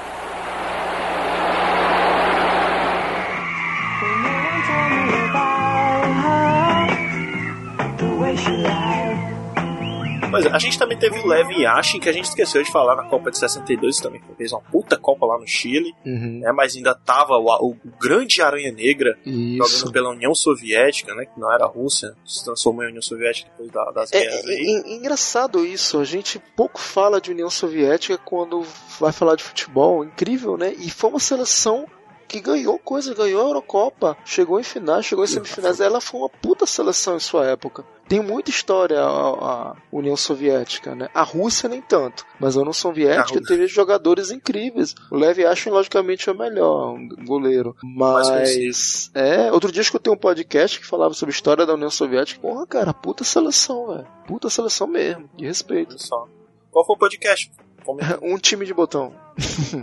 [10.43, 12.95] Pois é, a gente também teve o Levin Yashin, que a gente esqueceu de falar
[12.97, 16.41] na Copa de 62, também fez uma puta Copa lá no Chile, Uhum.
[16.41, 16.53] né?
[16.53, 19.93] Mas ainda tava o, o grande Aranha Negra jogando Isso.
[19.93, 21.25] pela União Soviética, né?
[21.27, 24.45] Que não era a Rússia, se transformou em União Soviética depois da- das É, guerras
[24.45, 24.83] é, aí.
[24.87, 28.65] é engraçado isso, a gente pouco fala de União Soviética quando
[29.01, 30.75] vai falar de futebol, incrível, né?
[30.79, 31.87] E foi uma seleção
[32.27, 36.29] que ganhou coisa, ganhou a Eurocopa, chegou em finais, chegou em semifinais, ela foi uma
[36.29, 37.85] puta seleção em sua época.
[38.09, 41.09] Tem muita história a, a União Soviética, né?
[41.13, 44.95] A Rússia nem tanto, mas a União Soviética A teve jogadores incríveis.
[45.11, 50.13] O Lev Yashin, logicamente, é o melhor um goleiro, mas é, outro dia eu escutei
[50.13, 52.41] um podcast que falava sobre a história da União Soviética.
[52.41, 54.07] Porra, cara, puta seleção, velho.
[54.27, 55.91] Puta seleção mesmo, de respeito.
[55.91, 56.29] Olha só.
[56.71, 57.51] Qual foi o podcast?
[57.87, 59.15] Como- Um time de botão.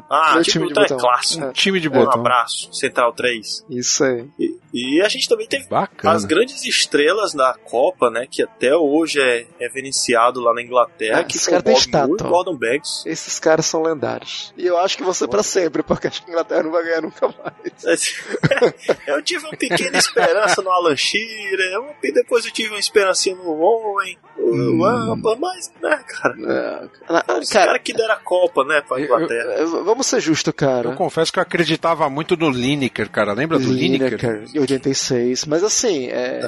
[0.10, 0.98] Ah, Meu tipo, time de então é botão.
[0.98, 1.44] clássico.
[1.44, 1.48] É.
[1.48, 2.20] Um time de Um botão.
[2.20, 3.64] abraço, Central 3.
[3.70, 4.28] Isso aí.
[4.40, 6.16] E, E a gente também teve Bacana.
[6.16, 8.26] as grandes estrelas da Copa, né?
[8.30, 11.86] Que até hoje é reverenciado lá na Inglaterra, Ah, que são cara Bob Moore e
[11.86, 12.28] estátua.
[12.30, 13.06] Gordon Banks.
[13.06, 14.52] Esses caras são lendários.
[14.58, 16.84] E eu acho que vão ser pra sempre, porque acho que a Inglaterra não vai
[16.84, 18.16] ganhar nunca mais.
[19.08, 23.36] eu tive uma pequena esperança no Alan Shearer, eu- e depois eu tive uma esperancinha
[23.36, 24.80] no Owen, Hum.
[24.80, 26.90] o Lampa, mas, né, cara.
[27.08, 29.54] Ah, Os caras que deram a Copa, né, pra Inglaterra.
[29.54, 30.90] É, Vamos ser justos, cara.
[30.90, 33.34] Eu confesso que eu acreditava muito no Lineker, cara.
[33.34, 34.20] Lembra do Lineker?
[34.20, 35.46] Lineker, em 86.
[35.46, 36.42] Mas assim, é.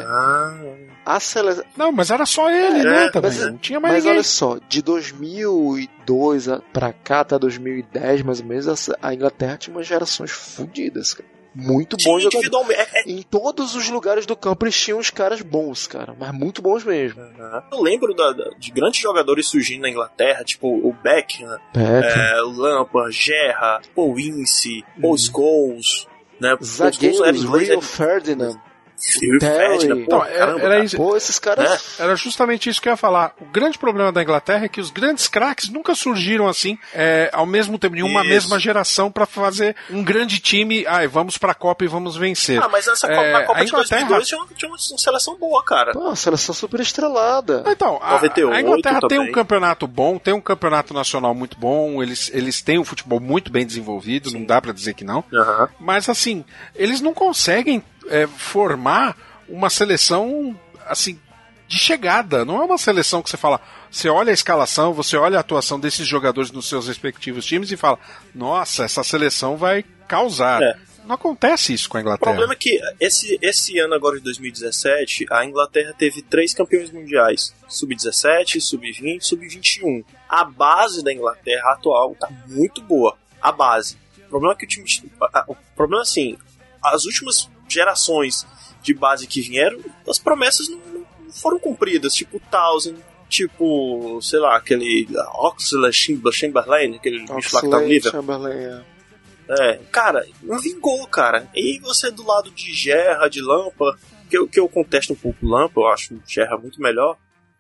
[1.06, 1.64] A seleção.
[1.78, 3.10] Não, mas era só ele, né?
[3.10, 3.32] Também.
[3.32, 4.18] Mas, não tinha mais mas ninguém.
[4.18, 9.76] olha só, de 2002 a- pra cá, até 2010 mais ou menos, a Inglaterra tinha
[9.76, 11.30] umas gerações fodidas, cara.
[11.56, 12.78] Muito bons jogadores.
[12.78, 16.14] é- é- Em todos os lugares do campo eles tinham uns caras bons, cara.
[16.20, 17.22] Mas muito bons mesmo.
[17.72, 22.22] Eu lembro da- da- de grandes jogadores surgindo na Inglaterra, tipo o Beckham, Beckham.
[22.22, 26.08] é, o Lampa, Gerra, Paul Ince, Paul Scholes,
[26.42, 26.50] né?
[26.58, 28.56] Paul Scholes Zagueiros, inglês, Rio Ferdinand.
[29.40, 30.02] Terry.
[30.04, 30.84] Então, era- caramba, era cara.
[30.86, 30.98] isso.
[30.98, 32.00] Pô, esses caras.
[32.00, 33.34] Era justamente isso que eu ia falar.
[33.40, 37.46] O grande problema da Inglaterra é que os grandes craques nunca surgiram assim, é, ao
[37.46, 38.30] mesmo tempo, em uma Isso.
[38.30, 40.86] mesma geração, pra fazer um grande time.
[40.88, 42.62] Ai, vamos pra Copa e vamos vencer.
[42.64, 44.78] Ah, mas nessa É, Copa, na Copa a de Inglaterra- 2002 tinha uma, tinha uma
[44.78, 45.92] seleção boa, cara.
[45.94, 47.64] Pô, uma seleção super estrelada.
[47.68, 49.32] Então, a, 98 a Inglaterra tem um também.
[49.34, 53.66] campeonato bom, tem um campeonato nacional muito bom, eles, eles têm um futebol muito bem
[53.66, 55.24] desenvolvido, não dá pra dizer que não.
[55.34, 55.70] Aham.
[55.80, 56.44] Mas assim,
[56.76, 59.16] eles não conseguem é, formar
[59.48, 61.20] uma seleção assim
[61.68, 62.46] de chegada.
[62.46, 65.80] Não é uma seleção que você fala, você olha a escalação, você olha a atuação
[65.80, 68.00] desses jogadores nos seus respectivos times e fala,
[68.34, 70.62] nossa, essa seleção vai causar.
[70.62, 70.76] É.
[71.06, 72.32] Não acontece isso com a O Inglaterra.
[72.32, 77.54] problema é que esse, esse ano agora de 2017, a Inglaterra teve três campeões mundiais:
[77.68, 80.04] sub-17, sub-20, sub-21.
[80.28, 83.16] A base da Inglaterra atual tá muito boa.
[83.40, 83.98] A base.
[84.26, 84.86] O problema é que o time.
[85.48, 86.38] O problema é assim:
[86.84, 88.46] as últimas gerações
[88.82, 92.14] de base que vieram, as promessas não, não foram cumpridas.
[92.14, 92.98] Tipo Townsend,
[93.30, 95.92] tipo, sei lá, aquele Oxley
[96.32, 98.22] Chamberlain, aquele bicho lá que tá no Liverpool.
[98.22, 98.96] Chamberlain, é.
[99.48, 101.48] É, cara, não vingou, cara.
[101.54, 103.98] E você do lado de Gerra, de Lampa,
[104.30, 107.16] que eu, que eu contesto um pouco Lampa, eu acho o Gerra muito melhor,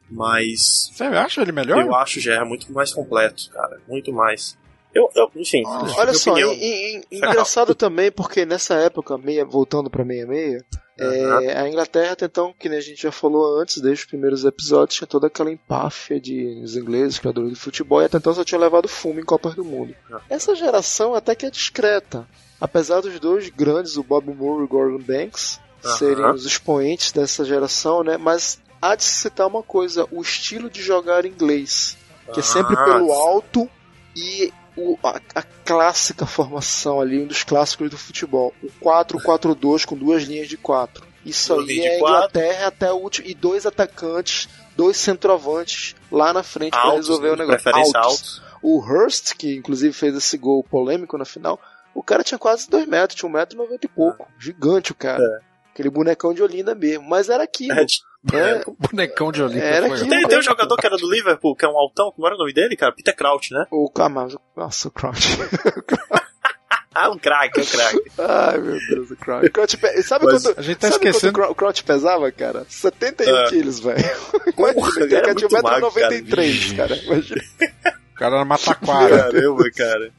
[0.10, 1.82] mas Você acha ele melhor?
[1.82, 4.58] eu acho Gerra muito mais completo, cara, muito mais.
[4.96, 9.90] Eu, eu enfim, Olha minha só, e- e- engraçado também porque nessa época, meia, voltando
[9.90, 10.64] pra 66,
[10.98, 14.96] é, a Inglaterra, então, que nem a gente já falou antes, desde os primeiros episódios,
[14.96, 18.58] tinha toda aquela empáfia de os ingleses, criadores de futebol, e até então só tinha
[18.60, 19.94] levado fumo em Copas do Mundo.
[20.30, 22.26] Essa geração até que é discreta.
[22.62, 25.98] Apesar dos dois grandes, o Bob Moore e o Gordon Banks, Aham.
[25.98, 28.16] serem os expoentes dessa geração, né?
[28.16, 31.98] Mas há de se citar uma coisa, o estilo de jogar inglês,
[32.34, 33.70] que é sempre Ah, pelo alto
[34.16, 38.54] e o- a, a clássica formação ali, um dos clássicos do futebol.
[38.64, 41.06] O 4-4-2 com duas linhas de 4.
[41.26, 42.18] Isso Duas aí é quatro.
[42.40, 43.28] Inglaterra até o último.
[43.28, 47.64] E dois atacantes, dois centroavantes lá na frente para Altos, resolver né, o de negócio.
[47.64, 48.42] preferência altos.
[48.62, 51.60] O Hurst, que inclusive fez esse gol polêmico na final,
[51.96, 54.28] o cara tinha quase 2 metros, tinha 1,90m e pouco.
[54.40, 55.42] Gigante o cara.
[55.76, 57.04] Aquele bonecão de Olinda mesmo.
[57.08, 57.74] Mas era aquilo.
[57.74, 57.84] É,
[58.56, 58.64] né?
[58.80, 59.62] Bonecão de Olímpia.
[59.62, 60.10] Era foi- aquilo.
[60.10, 62.40] Tem, tem um jogador que era do Liverpool, que é um altão, como era o
[62.40, 62.94] nome dele, cara?
[62.94, 63.66] Peter Crouch, né?
[63.70, 64.40] O Camargo.
[64.56, 65.38] Nossa, o Crouch.
[66.98, 68.12] Ah, um craque, um craque.
[68.18, 69.46] Ai, meu Deus, o Crouch.
[69.46, 71.56] O Crouch pe- Sabe Mas quanto, a gente tá sabe esquecendo- quanto o Crou- o
[71.56, 72.66] Crouch pesava, cara?
[72.70, 73.50] 71 É.
[73.50, 73.98] quilos, velho.
[74.58, 76.96] Imagina, ele ele tinha muito magro, 1,93m, cara.
[76.96, 77.42] Imagina.
[78.14, 79.18] O cara era mataquara.
[79.24, 80.12] Caramba, cara.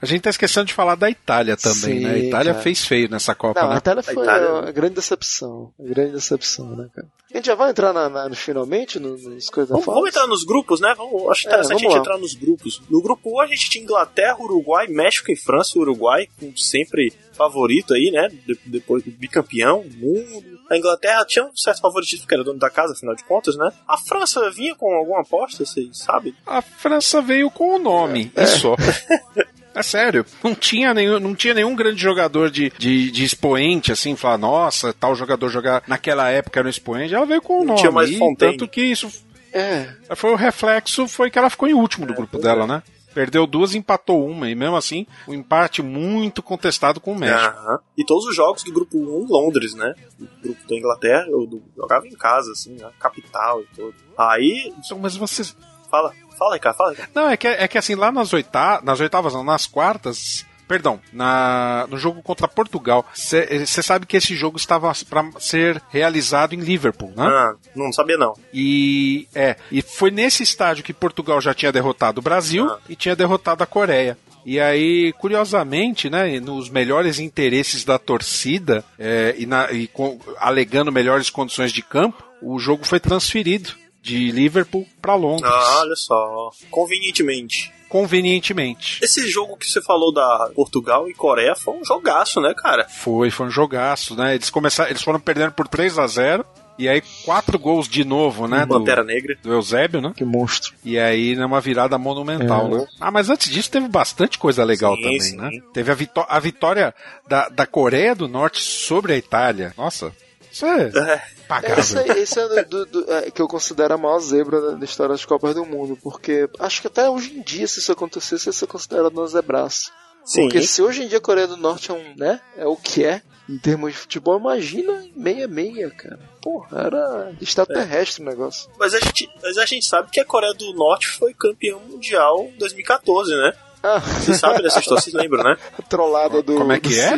[0.00, 2.12] A gente tá esquecendo de falar da Itália também, Sim, né?
[2.14, 2.62] A Itália cara.
[2.62, 3.74] fez feio nessa Copa, Não, né?
[3.74, 5.72] a Itália foi A Itália- uma grande decepção.
[5.78, 7.08] Uma grande decepção, né, cara?
[7.32, 10.26] A gente já vai entrar na, na- no finalmente, no- nos coisas Vamos, vamos entrar
[10.26, 10.94] nos grupos, né?
[10.96, 11.98] Vamos, acho É, interessante vamos a gente lá.
[11.98, 12.80] entrar nos grupos.
[12.88, 15.78] No grupo 1 a gente tinha Inglaterra, Uruguai, México e França.
[15.78, 18.28] O Uruguai, como sempre favorito aí, né?
[18.46, 20.58] De- depois do bicampeão mundo.
[20.70, 23.70] A Inglaterra tinha um certo favoritismo, porque era dono da casa, afinal de contas, né?
[23.86, 26.34] A França vinha com alguma aposta, vocês sabem?
[26.46, 28.74] A França veio com o nome, e só.
[29.78, 34.16] É sério, não tinha nenhum, não tinha nenhum grande jogador de, de, de expoente, assim,
[34.16, 37.78] falar, nossa, tal jogador jogar naquela época era um expoente, ela veio com o nome.
[37.78, 39.08] tinha mais e tanto que isso
[39.52, 42.66] É, foi o reflexo, foi que ela ficou em último do grupo pois dela, é.
[42.66, 42.82] né?
[43.14, 47.56] Perdeu duas, empatou uma, e mesmo assim, um empate muito contestado com o México.
[47.56, 47.78] Aham.
[47.96, 49.94] E todos os jogos do grupo 1 em Londres, né?
[50.20, 53.94] O grupo da Inglaterra, eu jogava em casa, assim, na capital e tudo.
[54.16, 55.56] Aí, Então, mas vocês.
[55.90, 56.94] Fala, fala aí, cara, fala.
[57.14, 61.00] Não, é que, é que assim, lá nas oitavas, nas oitavas, não, nas quartas, perdão,
[61.12, 66.60] na, no jogo contra Portugal, você sabe que esse jogo estava para ser realizado em
[66.60, 67.26] Liverpool, né?
[67.26, 68.34] Ah, não sabia não.
[68.52, 72.78] E é, e foi nesse estádio que Portugal já tinha derrotado o Brasil Ah.
[72.88, 74.16] e tinha derrotado a Coreia.
[74.44, 80.92] E aí, curiosamente, né, nos melhores interesses da torcida é, e, na, e com, alegando
[80.92, 85.50] melhores condições de campo, o jogo foi transferido de Liverpool para Londres.
[85.52, 86.50] Ah, olha só.
[86.70, 87.72] Convenientemente.
[87.88, 89.02] Convenientemente.
[89.02, 92.86] Esse jogo que você falou da Portugal e Coreia foi um jogaço, né, cara?
[92.88, 94.34] Foi, foi um jogaço, né?
[94.34, 96.44] Eles começaram, eles foram perdendo por 3 a 0
[96.78, 98.64] e aí quatro gols de novo, né?
[98.66, 99.36] Pantera do, Negra.
[99.42, 100.12] Do Eusébio, né?
[100.14, 100.74] Que monstro.
[100.84, 102.70] E aí numa virada monumental, É.
[102.78, 102.86] né?
[103.00, 105.36] Ah, mas antes disso teve bastante coisa legal Sim, também, sim.
[105.36, 105.50] né?
[105.72, 106.94] Teve a, vitó a vitória
[107.26, 109.72] da, da Coreia do Norte sobre a Itália.
[109.76, 110.12] Nossa,
[110.52, 111.22] isso é É.
[111.48, 111.78] pagável.
[111.78, 114.84] Esse, aí- esse é do, do- do- é, que eu considero a maior zebra da,
[114.84, 118.48] história das Copas do Mundo, porque acho que até hoje em dia, se isso acontecesse,
[118.48, 119.90] ia ser considerado um zebraço.
[120.24, 120.42] Sim.
[120.42, 123.02] Porque se hoje em dia a Coreia do Norte é um, né, é o que
[123.04, 126.20] é, em termos de futebol, imagina meia-meia, cara.
[126.42, 128.68] Porra, era extraterrestre o negócio.
[128.78, 132.50] Mas a, gente, mas a gente sabe que a Coreia do Norte foi campeão mundial
[132.54, 133.52] em 2014, né?
[133.82, 135.56] Ah, Você sabe dessa história, vocês lembram, né?
[135.78, 137.14] a trollada do, Como é do que é?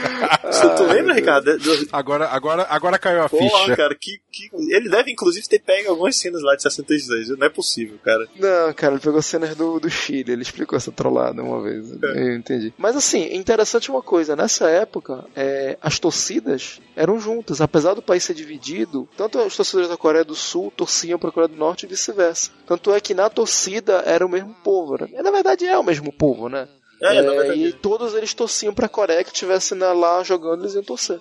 [0.76, 1.58] Tu lembra, Ricardo?
[1.58, 3.76] Do- Agora, agora, agora caiu a Porra, ficha.
[3.76, 4.50] cara, que, que.
[4.74, 8.26] Ele deve inclusive ter pego algumas cenas lá de 66, não é possível, cara.
[8.36, 11.90] Não, cara, ele pegou cenas do, do Chile, ele explicou essa trollada uma vez.
[12.02, 12.72] Eu entendi.
[12.76, 18.02] Mas assim, é interessante uma coisa, nessa época, é, as torcidas eram juntas, apesar do
[18.02, 21.56] país ser dividido, tanto os torcedores da Coreia do Sul torciam para a Coreia do
[21.56, 22.50] Norte e vice-versa.
[22.66, 25.08] Tanto é que na torcida era o mesmo povo, né?
[25.22, 26.68] Na verdade é o mesmo povo, né?
[27.00, 30.74] É, É, e todos eles torciam para a Coreia que estivesse na- lá jogando, eles
[30.74, 31.18] iam torcer.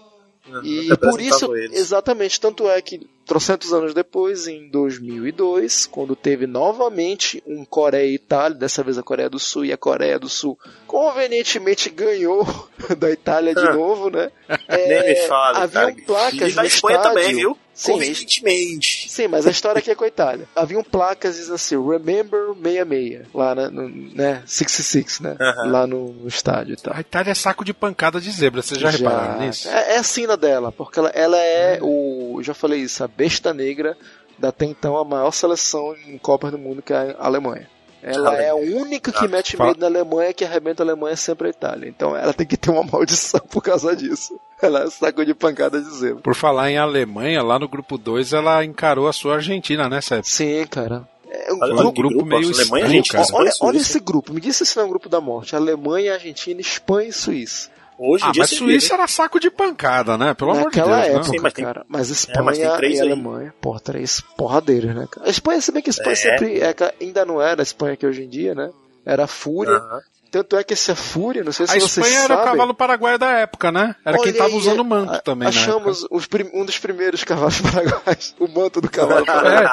[0.64, 1.78] E por isso, eles.
[1.80, 8.16] exatamente, tanto é que trocentos anos depois, em 2002, quando teve novamente um Coreia e
[8.16, 12.46] Itália, dessa vez a Coreia do Sul e a Coreia do Sul convenientemente ganhou
[12.98, 13.74] da Itália de Ah.
[13.74, 14.32] novo, né?
[14.68, 16.06] Nem me fala, haviam cara.
[16.06, 17.22] placas E da no Espanha estádio.
[17.22, 17.58] também, viu?
[17.72, 19.10] Sim, Convenientemente.
[19.10, 20.46] Sim, mas a história aqui é com a Itália.
[20.54, 25.38] Haviam placas dizendo assim, Remember 66, lá né, no, né 66, né?
[25.66, 26.94] Lá no, no estádio e tal.
[26.94, 29.70] A Itália é saco de pancada de zebra, vocês já, repararam nisso?
[29.70, 32.36] É, é a sina dela, porque ela, ela é o.
[32.40, 33.98] eu Já falei isso, a besta negra
[34.38, 37.68] da até então a maior seleção em Copas do Mundo, que é a Alemanha.
[38.02, 41.18] Ela é a única que Ah, mete fala- medo na Alemanha que arrebenta a Alemanha
[41.18, 41.90] sempre a Itália.
[41.90, 44.40] Então ela tem que ter uma maldição por causa disso.
[44.62, 46.22] Ela é saco de pancada de zebra.
[46.24, 50.32] Por falar em Alemanha, lá no grupo 2 ela encarou a sua Argentina, né, Sérgio?
[50.32, 51.06] Sim, cara.
[51.30, 53.26] É um um que grupo meio Alemanha, estranho, gente, cara.
[53.34, 55.54] Olha, olha esse grupo, me diz se não é um grupo da morte.
[55.56, 57.70] Alemanha, Argentina, Espanha e Suíça.
[58.02, 59.00] Hoje em Ah, dia mas Suíça vê, né?
[59.02, 60.34] era saco de pancada, né?
[60.34, 61.34] Pelo amor de Naquela Deus, época, não.
[61.34, 61.86] Sim, mas tem- cara.
[61.90, 63.12] Mas Espanha É, mas tem três e aí.
[63.12, 65.28] Alemanha, porra, três porradeiras, né, cara?
[65.28, 66.16] A Espanha, se bem que a Espanha É.
[66.16, 68.70] sempre é, ainda não era a Espanha que hoje em dia, né?
[69.06, 69.76] Era a Fúria.
[69.76, 70.00] Aham.
[70.32, 72.52] Tanto é que essa Fúria, não sei se A vocês Espanha era o sabem.
[72.54, 73.96] cavalo paraguaio da época, né?
[74.06, 75.50] Era quem Olha tava aí, usando o manto a- também, né?
[75.50, 79.68] Achamos os prim- um dos primeiros cavalos paraguaios, o manto do cavalo paraguaio.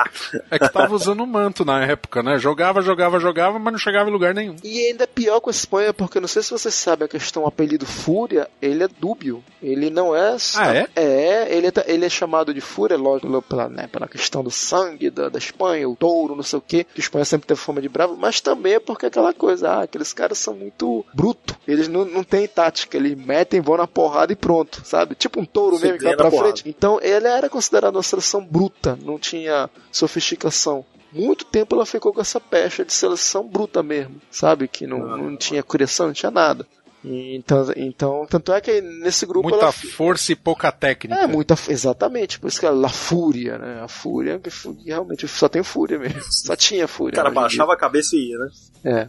[0.51, 2.39] É, é que tava usando o manto na época, né?
[2.39, 4.57] Jogava, jogava, jogava, mas não chegava em lugar nenhum.
[4.65, 7.43] E ainda é pior com a Espanha, porque não sei se vocês sabem a questão,
[7.45, 9.43] o apelido Fúria, ele é dúbio.
[9.63, 10.37] Ele não é.
[10.57, 10.89] Ah, é?
[10.97, 15.11] É, ele é, ele é chamado de Fúria, lógico, pela, né, pela questão do sangue
[15.11, 17.81] da, da Espanha, o touro, não sei o que, que a Espanha sempre teve fama
[17.81, 21.57] de bravo, mas também é porque aquela coisa, ah, aqueles caras são muito bruto.
[21.67, 25.15] Eles não, não têm tática, eles metem, vão na porrada e pronto, sabe?
[25.15, 26.49] Tipo um touro Você mesmo que vai pra porrada.
[26.53, 26.69] frente.
[26.69, 30.85] Então ele era considerado uma seleção bruta, não tinha sofisticação.
[31.13, 34.69] Muito tempo ela ficou com essa pecha de seleção bruta mesmo, sabe?
[34.69, 35.17] Que não, Ah.
[35.17, 36.67] não tinha criação, não tinha nada.
[37.05, 41.21] E Então, então, tanto é que nesse grupo Muita ela força e pouca técnica.
[41.23, 43.81] é muita exatamente, por isso que ela La Fúria, né?
[43.83, 44.41] A Fúria,
[44.85, 46.21] realmente só tem Fúria mesmo.
[46.29, 47.15] Só tinha O Fúria.
[47.15, 48.49] cara hoje em baixava a cabeça e ia, né?
[48.85, 49.09] É.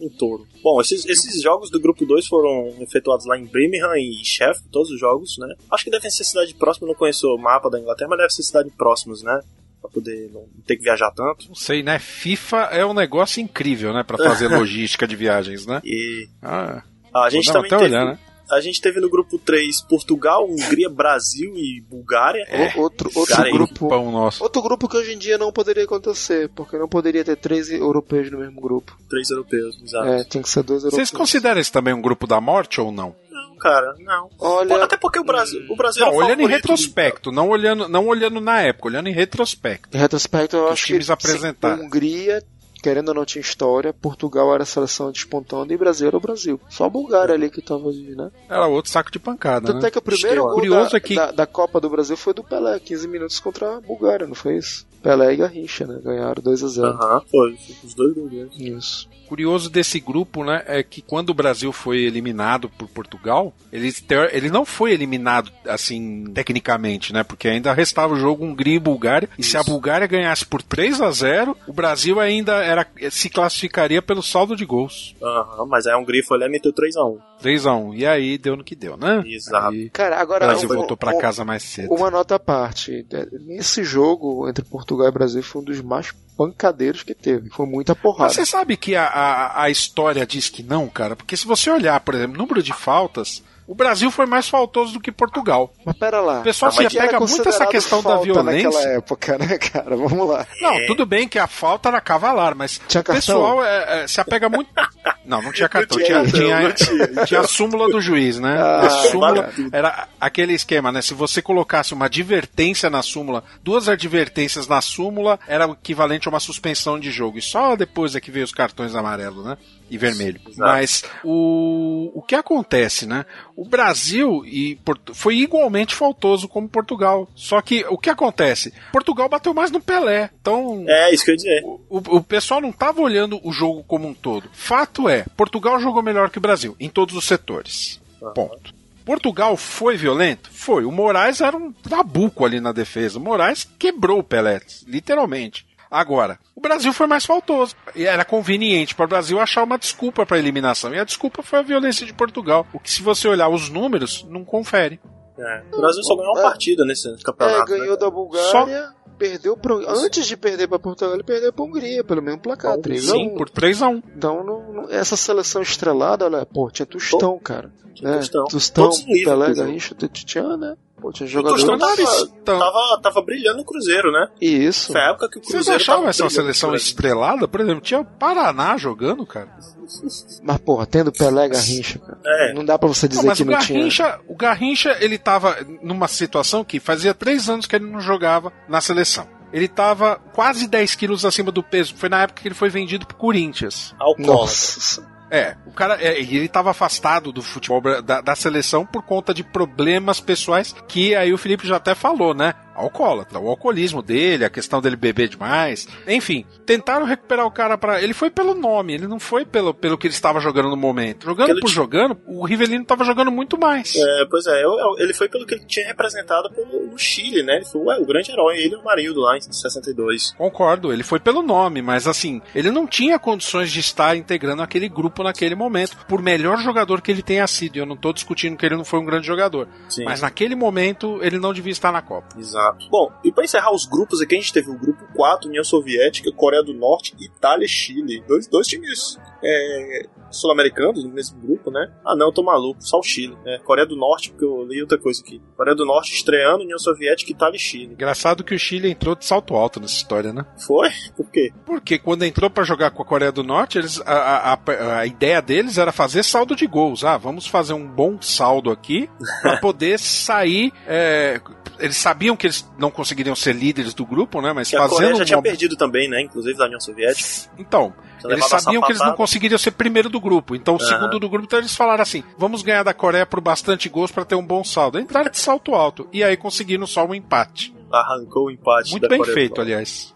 [0.00, 0.46] Um touro.
[0.62, 4.90] Bom, esses, esses jogos do grupo 2 foram efetuados lá em Birmingham e Sheffield, todos
[4.90, 5.54] os jogos, né?
[5.72, 8.42] Acho que devem ser cidade próxima, não conheço o mapa da Inglaterra, mas deve ser
[8.42, 9.40] cidade próximas, né?
[9.80, 11.48] Pra poder não ter que viajar tanto.
[11.48, 11.98] Não sei, né?
[11.98, 14.02] FIFA é um negócio incrível, né?
[14.02, 15.80] Pra fazer logística de viagens, né?
[15.84, 16.82] E Ah,
[17.14, 18.18] a gente também teve, olhar, né?
[18.50, 22.44] A gente teve no grupo 3 Portugal, Hungria, Brasil e Bulgária.
[22.48, 22.72] É.
[22.76, 23.88] O- Outro, outro Cara, grupo.
[23.88, 24.42] Pão nosso.
[24.42, 28.30] Outro grupo que hoje em dia não poderia acontecer, porque não poderia ter três europeus
[28.30, 28.84] no mesmo gruro.
[29.08, 30.08] Três europeus, exato.
[30.08, 31.08] É, tinha que ser dois europeus.
[31.08, 33.14] Vocês consideram esse também um grupo da morte ou não?
[33.30, 34.28] Não, cara, não.
[34.38, 37.88] Olha, Até porque o Brasil, o Brasil Não, era o olhando em retrospecto, não olhando,
[37.88, 39.96] não olhando na época, olhando em retrospecto.
[39.96, 41.78] em retrospecto, eu os acho times que apresentaram.
[41.78, 42.42] sim, Hungria,
[42.82, 43.92] querendo ou não, tinha história.
[43.92, 46.60] Portugal era a seleção despontando e Brasil era o Brasil.
[46.68, 48.30] Só a Bulgária ali que tava ali, né?
[48.48, 49.88] Era outro saco de pancada, Tanto né?
[49.88, 52.32] é que o primeiro gol curioso da, é que- da, da Copa do Brasil foi
[52.34, 54.86] do Pelé, 15 minutos contra a Bulgária, não foi isso?
[55.02, 55.98] Pelé e Garrincha, né?
[56.02, 56.84] Ganharam 2x0.
[56.84, 57.56] Aham, foi.
[57.84, 58.30] Os dois gols.
[58.58, 59.08] Isso.
[59.30, 63.88] curioso desse grupo, né, é que quando o Brasil foi eliminado por Portugal, ele,
[64.32, 69.28] ele não foi eliminado assim tecnicamente, né, porque ainda restava o jogo Hungria e Bulgária,
[69.38, 74.02] e se a Bulgária ganhasse por 3 a 0, o Brasil ainda era se classificaria
[74.02, 75.14] pelo saldo de gols.
[75.22, 77.18] Aham, mas aí a Hungria foi lá e meteu 3x1.
[77.40, 77.94] 3 a 1.
[77.94, 79.22] E aí deu no que deu, né?
[79.24, 79.68] Exato.
[79.68, 80.44] Aí Cara, o agora.
[80.46, 81.94] Brasil um- voltou um- casa mais cedo.
[81.94, 83.06] Uma nota à parte.
[83.12, 87.50] É, Esse jogo entre Portugal e Brasil foi um dos mais pancadeiros que teve.
[87.50, 88.24] Foi muita porrada.
[88.24, 91.14] Mas você sabe que a, a, a história diz que não, cara?
[91.14, 95.00] Porque se você olhar, por exemplo, número de faltas, o Brasil foi mais faltoso do
[95.00, 95.72] que Portugal.
[95.84, 96.40] Mas pera lá.
[96.40, 98.68] O pessoal Ah, se apega muito a essa questão da violência.
[98.68, 99.96] naquela época, né, cara?
[99.96, 100.44] Vamos lá.
[100.60, 104.20] Não, tudo bem que a falta era cavalar, mas Tinha o pessoal é, é, se
[104.20, 104.68] apega muito.
[105.24, 107.22] Não, não tinha cartão, Não tinha, tinha, tinha, não tinha.
[107.26, 108.58] tinha a súmula do juiz, né?
[108.60, 111.00] Ah, a súmula era aquele esquema, né?
[111.02, 116.30] Se você colocasse uma advertência na súmula, duas advertências na súmula, era o equivalente a
[116.30, 117.38] uma suspensão de jogo.
[117.38, 119.56] E só depois é que veio os cartões amarelo, né?
[119.90, 120.40] E vermelho.
[120.48, 120.70] Exato.
[120.70, 123.26] Mas o, o que acontece, né?
[123.56, 124.78] O Brasil e
[125.12, 127.28] foi igualmente faltoso como Portugal.
[127.34, 128.72] Só que o que acontece?
[128.92, 130.30] Portugal bateu mais no Pelé.
[130.40, 131.62] Então, É, isso que eu ia dizer.
[131.64, 131.82] o,
[132.16, 134.48] o pessoal não estava olhando o jogo como um todo.
[134.52, 138.00] Fato é, Portugal jogou melhor que o Brasil, em todos os setores.
[138.34, 138.72] Ponto.
[139.04, 140.50] Portugal foi violento?
[140.52, 140.84] Foi.
[140.84, 143.18] O Moraes era um trabuco ali na defesa.
[143.18, 145.66] O Moraes quebrou o Pelé, literalmente.
[145.90, 147.74] Agora, o Brasil foi mais faltoso.
[147.96, 150.94] E era conveniente para o Brasil achar uma desculpa para a eliminação.
[150.94, 152.66] E a desculpa foi a violência de Portugal.
[152.72, 155.00] O que, se você olhar os números, não confere.
[155.38, 155.62] É.
[155.72, 156.42] O Brasil só ganhou uma É.
[156.44, 157.64] partida nesse É, campeonato.
[157.64, 157.96] ganhou né?
[157.96, 159.78] da Bulgária, perdeu pro...
[159.88, 163.12] Antes de perder pra Portugal, ele perdeu pra Hungria, pelo mesmo placar, Sim, 3 a
[163.12, 163.34] Sim, 1.
[163.36, 167.72] por 3 a 1 Então, não- não- essa seleção estrelada, olha, pô, tinha Tostão, cara.
[167.94, 168.16] Tinha né?
[168.18, 168.44] Tostão.
[168.44, 168.90] Tostão,
[169.24, 169.54] Pelé.
[169.54, 170.76] Garrincha, tinha, né?
[171.00, 171.64] Pô, tinha O jogadores...
[171.64, 174.28] Tostão tava, tava, tava brilhando no Cruzeiro, né?
[174.40, 174.92] Isso.
[174.92, 175.80] Foi a época que o Vocês Cruzeiro.
[175.80, 177.48] achavam tava essa brilhando seleção estrelada?
[177.48, 179.48] Por exemplo, tinha o Paraná jogando, cara.
[180.42, 182.18] Mas, porra, tendo Pelé e Garrincha, cara.
[182.24, 182.52] É.
[182.54, 183.78] Não dá pra você dizer Não, mas que o não tinha.
[183.78, 188.52] Garrincha, o Garrincha, ele tava numa situação que fazia três anos que ele não jogava
[188.68, 189.26] na seleção.
[189.52, 191.94] Ele tava quase 10 quilos acima do peso.
[191.96, 193.92] Foi na época que ele foi vendido pro Corinthians.
[193.98, 194.32] Alcoólatra.
[194.32, 195.19] Nossa.
[195.30, 199.44] É, o cara, é, ele estava afastado do futebol da, da seleção por conta de
[199.44, 202.54] problemas pessoais que aí o Felipe já até falou, né?
[202.80, 208.00] Alcoólatra, o alcoolismo dele, a questão dele beber demais, enfim, tentaram recuperar o cara para
[208.02, 211.24] ele foi pelo nome, ele não foi pelo, pelo que ele estava jogando no momento.
[211.26, 213.94] Jogando por ti- jogando, o Rivelino estava jogando muito mais.
[213.96, 217.42] É, pois é, eu- eu- ele foi pelo que ele tinha representado pelo, no Chile,
[217.42, 217.56] né?
[217.56, 220.32] Ele foi ué, o grande herói, ele e o Marildo lá em 62.
[220.36, 224.88] Concordo, ele foi pelo nome, mas assim, ele não tinha condições de estar integrando aquele
[224.88, 227.76] grupo naquele momento, por melhor jogador que ele tenha sido.
[227.76, 230.04] E Eu não tô discutindo que ele não foi um grande jogador, Sim.
[230.04, 232.28] mas naquele momento ele não devia estar na Copa.
[232.38, 232.69] Exato.
[232.90, 236.30] Bom, e pra encerrar os grupos aqui, a gente teve o grupo 4, União Soviética,
[236.32, 238.22] Coreia do Norte, Itália e Chile.
[238.26, 241.90] Dois, dois times é, sul-americanos no mesmo grupo, né?
[242.04, 243.36] Ah, não, eu tô maluco, só o Chile.
[243.46, 245.40] É, Coreia do Norte, porque eu li outra coisa aqui.
[245.56, 247.92] Coreia do Norte estreando, União Soviética, Itália e Chile.
[247.94, 250.44] Engraçado que o Chile entrou de salto alto nessa história, né?
[250.66, 250.88] Foi?
[251.16, 251.52] Por quê?
[251.66, 255.40] Porque quando entrou pra jogar com a Coreia do Norte, eles, a, a- a- ideia
[255.42, 257.04] deles era fazer saldo de gols.
[257.04, 259.08] Ah, vamos fazer um bom saldo aqui
[259.42, 260.72] pra poder sair.
[260.86, 261.40] é,
[261.80, 264.52] eles sabiam que eles não conseguiriam ser líderes do grupo, né?
[264.52, 265.42] Mas Que a Coreia fazendo já tinha uma...
[265.42, 266.20] perdido também, né?
[266.22, 267.50] Inclusive da União Soviética.
[267.58, 267.92] Então,
[268.24, 270.54] eles sabiam que eles não conseguiriam ser primeiro do grupo.
[270.54, 270.86] Então, o Aham.
[270.86, 274.24] segundo do grupo, então eles falaram assim: vamos ganhar da Coreia por bastante gols pra
[274.24, 274.98] ter um bom saldo.
[275.00, 276.08] Entraram de salto alto.
[276.12, 277.74] E aí conseguiram só um empate.
[277.92, 280.14] Arrancou o empate Muito bem Coreia feito, aliás.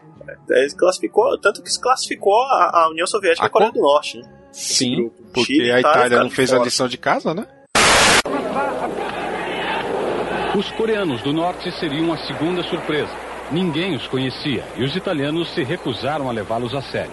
[0.51, 3.71] É, Eles classificou, tanto que se classificou a, a União Soviética e A a Coreia
[3.73, 4.31] co- do Norte, né?
[4.53, 6.65] Sim, porque Chile a Itália Itália não fez a fora.
[6.65, 7.45] lição de casa, né?
[10.57, 13.13] Os coreanos do norte seriam a segunda surpresa.
[13.51, 17.13] Ninguém os conhecia e os italianos se recusaram a levá-los a sério.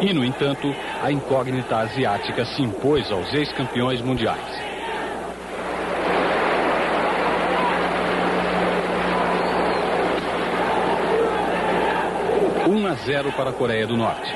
[0.00, 4.70] E, no entanto, a incógnita asiática se impôs aos ex-campeões mundiais.
[12.90, 14.34] A 0 para a Coreia do Norte.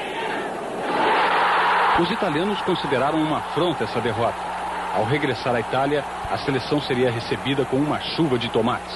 [2.01, 4.54] Os italianos consideraram uma afronta essa derrota.
[4.95, 8.95] Ao regressar à Itália, a seleção seria recebida com uma chuva de tomates.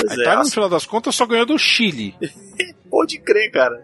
[0.00, 2.14] Pois A é, Itália, no final das contas, só ganhou do Chile.
[2.90, 3.74] pode crer, cara.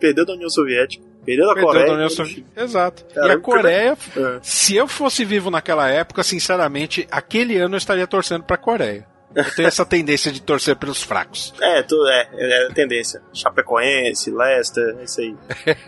[0.00, 1.86] Perdeu da União Soviética, perdeu da Perdeu Coreia.
[1.86, 2.46] da União Soviética.
[2.62, 3.04] Exato.
[3.14, 4.38] Cara, e a Coreia, É.
[4.42, 9.06] se eu fosse vivo naquela época, sinceramente, aquele ano eu estaria torcendo pra Coreia.
[9.34, 11.52] Eu tenho essa tendência de torcer pelos fracos.
[11.60, 13.20] É, tu, é, é a tendência.
[13.34, 15.36] Chapecoense, Leicester, é isso aí.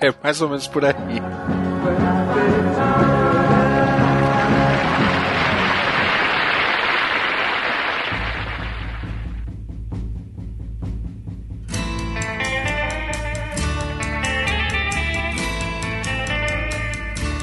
[0.02, 0.92] É mais ou menos por aí.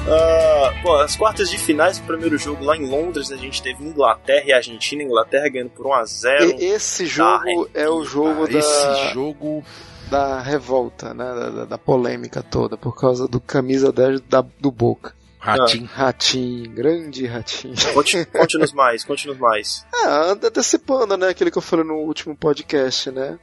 [0.08, 3.36] Ah, bom, as quartas de finais do primeiro jogo lá em Londres, né?
[3.36, 6.56] a gente teve Inglaterra e Argentina, Inglaterra ganhando por 1 a 0.
[6.60, 8.10] Esse jogo tá, é, o tá.
[8.10, 9.64] jogo da Esse jogo
[10.10, 11.24] da revolta, né?
[11.26, 15.14] Da, da- da polêmica toda, por causa do camisa 10 da, do Boca.
[15.40, 15.86] Ratinho.
[15.86, 17.76] Ratinho, grande ratinho.
[17.94, 19.86] Conte- Conte-nos mais, conte-nos mais.
[19.94, 21.30] Ah, anda antecipando, né?
[21.30, 23.38] Aquele que eu falei no último podcast, né?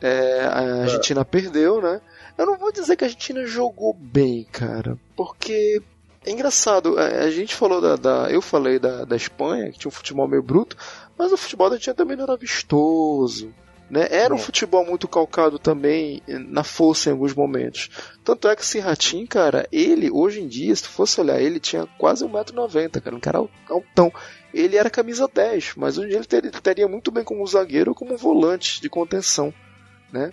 [0.00, 2.00] É, a Argentina perdeu, né?
[2.36, 5.80] Eu não vou dizer que a Argentina jogou bem, cara, porque
[6.24, 6.98] é engraçado.
[6.98, 10.26] A, a gente falou da, da- eu falei da, da Espanha que tinha um futebol
[10.28, 10.76] meio bruto,
[11.16, 13.54] mas o futebol da Argentina também não era vistoso.
[13.88, 14.08] Né?
[14.10, 14.42] Era um Não.
[14.44, 17.88] futebol muito calcado também na força em alguns momentos.
[18.24, 21.60] Tanto é que esse Ratinho, cara, ele, hoje em dia, se tu fosse olhar, ele
[21.60, 24.12] tinha quase 1,90m, cara, um cara al- altão.
[24.52, 27.92] Ele era camisa 10, mas hoje em dia ele ter- estaria muito bem como zagueiro
[27.92, 29.54] ou como volante de contenção,
[30.12, 30.32] né?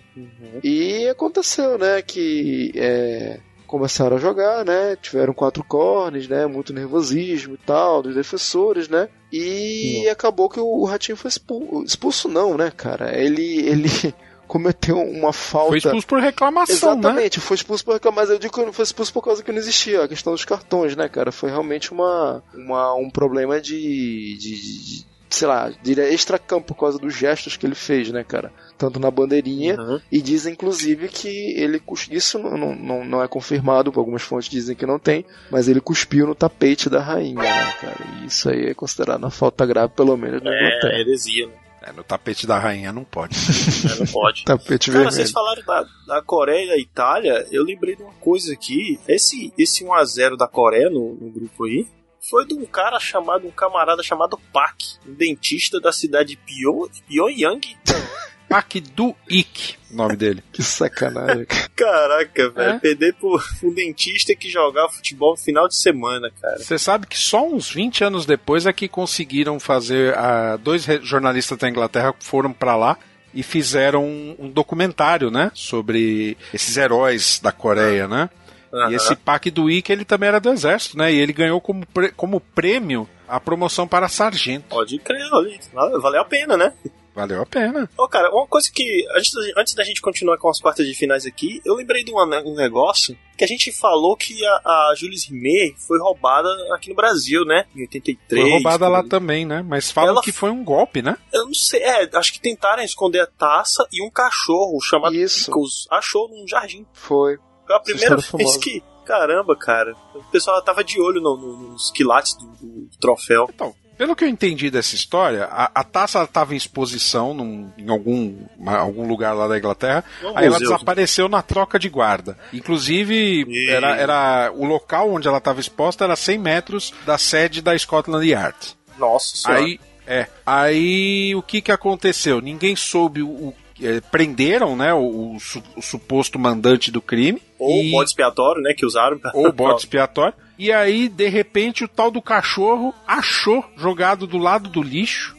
[0.64, 7.54] E aconteceu, né, que é, começaram a jogar, né, tiveram quatro cornes, né, muito nervosismo
[7.54, 12.70] e tal, dos defensores, né, e acabou que o, Ratinho foi expulso, expulso não, né,
[12.70, 13.88] cara, ele, ele
[14.46, 15.70] cometeu uma falta...
[15.70, 17.00] Foi expulso por reclamação, né?
[17.00, 19.58] Exatamente, foi expulso por mas eu digo que não foi expulso por causa que não
[19.58, 21.32] existia a questão dos cartões, né, cara?
[21.32, 26.98] Foi realmente uma, uma um problema de, de, de- sei lá, de extra-campo por causa
[26.98, 28.52] dos gestos que ele fez, né, cara?
[28.76, 30.00] Tanto na bandeirinha Uhum.
[30.10, 34.84] e dizem inclusive que ele isso não, não, não, é confirmado, algumas fontes dizem que
[34.84, 38.04] não tem, mas ele cuspiu no tapete da rainha, né, cara?
[38.22, 40.98] E isso aí é considerado uma falta grave, pelo menos na É, Inglaterra.
[41.00, 41.52] heresia, né?
[41.86, 43.36] É, no tapete da rainha não pode.
[43.94, 44.42] É, Não pode.
[44.46, 45.12] Tapete Cara, vermelho.
[45.12, 48.98] vocês falaram da, da Coreia e da Itália, eu lembrei de uma coisa aqui.
[49.06, 51.86] Esse, esse 1x0 da Coreia no, no grupo aí
[52.30, 56.88] foi de um cara chamado, um camarada chamado Pak, um dentista da cidade de Pyo-
[57.06, 57.60] Pyongyang.
[58.54, 60.40] Pak do Ik, o nome dele.
[60.52, 61.44] Que sacanagem.
[61.74, 62.70] Caraca, velho.
[62.70, 62.78] É?
[62.78, 66.58] Perder por um dentista que jogava futebol no final de semana, cara.
[66.58, 70.16] Você sabe que só uns 20 anos depois é que conseguiram fazer.
[70.16, 72.96] ah, dois jornalistas da Inglaterra foram pra lá
[73.34, 75.50] e fizeram um, um documentário, né?
[75.52, 78.30] Sobre esses heróis da Coreia, né?
[78.72, 78.92] Aham.
[78.92, 81.12] E esse Pak do Ik, ele também era do exército, né?
[81.12, 81.84] E ele ganhou como,
[82.16, 84.66] como prêmio a promoção para sargento.
[84.68, 85.28] Pode crer,
[85.72, 86.72] valeu a pena, né?
[87.14, 87.88] Valeu a pena.
[87.96, 89.06] Ô, cara, uma coisa que.
[89.16, 92.10] Antes, da- antes da gente continuar com as quartas de finais aqui, eu lembrei de
[92.10, 94.50] uma- um negócio que a gente falou que a,
[94.90, 97.66] a Jules Rimet foi roubada aqui no Brasil, né?
[97.74, 98.42] Em 83.
[98.42, 99.62] Foi roubada lá também, né?
[99.62, 101.16] Mas falam Ela- que foi um golpe, né?
[101.32, 105.46] Eu não sei, é, acho que tentaram esconder a taça e um cachorro chamado Isso.
[105.46, 106.84] Pickles achou num jardim.
[106.92, 107.36] Foi.
[107.66, 108.58] Foi a primeira vez famosa.
[108.58, 108.82] que.
[109.06, 109.94] Caramba, cara.
[110.14, 113.46] O pessoal tava de olho no- no- nos quilates do, do troféu.
[113.54, 117.88] Então, pelo que eu entendi dessa história, a, a taça estava em exposição num- em
[117.88, 120.04] algum, uma- algum lugar lá da Inglaterra.
[120.34, 120.70] Aí ela museu.
[120.70, 122.36] desapareceu na troca de guarda.
[122.52, 127.62] Inclusive, E- era, era o local onde ela estava exposta era 100 metros da sede
[127.62, 128.56] da Scotland Yard.
[128.98, 129.64] Nossa senhora.
[129.64, 132.40] Aí, é, aí o que que aconteceu?
[132.40, 137.40] Ninguém soube o, é, prenderam, né, o, o su- o suposto mandante do crime.
[137.58, 138.72] Ou e- o bode expiatório, né?
[138.76, 139.18] Que usaram.
[139.18, 140.34] pra- ou bode expiatório.
[140.58, 145.34] E aí, de repente, o tal do cachorro achou jogado do lado do lixo.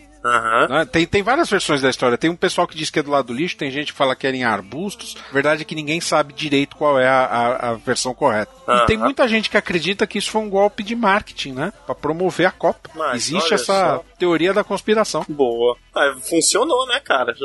[0.68, 0.86] Né?
[0.86, 2.18] Tem, tem várias versões da história.
[2.18, 4.16] Tem um pessoal que diz que é do lado do lixo, tem gente que fala
[4.16, 5.16] que era em arbustos.
[5.32, 8.52] Verdade é que ninguém sabe direito qual é a, a- a versão correta.
[8.68, 11.72] E tem muita gente que acredita que isso foi um golpe de marketing, né?
[11.86, 12.90] Pra promover a Copa.
[12.96, 14.06] Mas Existe essa só.
[14.18, 15.24] teoria da conspiração.
[15.30, 15.78] Boa.
[15.96, 17.36] Ah, funcionou, né, cara?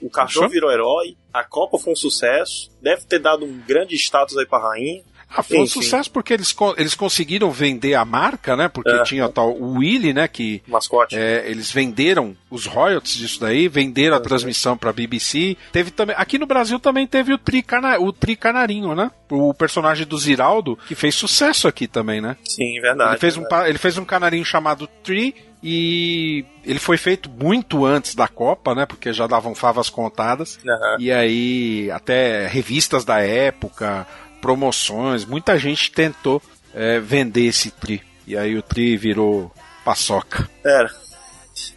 [0.00, 4.36] O cachorro virou herói, a Copa foi um sucesso, deve ter dado um grande status
[4.38, 5.02] aí pra rainha.
[5.30, 5.82] Ah, foi um Enfim.
[5.82, 8.66] sucesso porque eles, eles conseguiram vender a marca, né?
[8.68, 9.02] Porque É.
[9.02, 10.26] tinha o tal o Willy, né?
[10.26, 11.16] Que Mascote.
[11.16, 14.22] É, eles venderam os royalties disso daí, venderam Uhum.
[14.22, 15.56] a transmissão pra BBC.
[15.70, 19.10] Teve também, aqui no Brasil também teve o Tri, Cana, o Tri Canarinho, né?
[19.30, 22.36] O personagem do Ziraldo, que fez sucesso aqui também, né?
[22.44, 23.10] Sim, verdade.
[23.12, 23.62] ele, fez um, verdade.
[23.64, 28.74] pa- ele fez um canarinho chamado Tri e ele foi feito muito antes da Copa,
[28.74, 28.86] né?
[28.86, 30.58] Porque já davam favas contadas.
[30.66, 30.96] Aham.
[30.98, 34.06] E aí, até revistas da época,
[34.40, 36.42] promoções, muita gente tentou
[36.74, 38.02] é, vender esse Tri.
[38.26, 39.52] E aí o Tri virou
[39.84, 40.48] paçoca.
[40.64, 40.90] Era.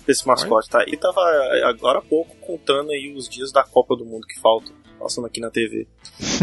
[0.08, 0.98] Esse mascote tá aí.
[0.98, 1.22] Tava
[1.66, 4.74] agora há pouco contando aí os dias da Copa do Mundo que faltam.
[5.00, 5.88] Passando aqui na TV.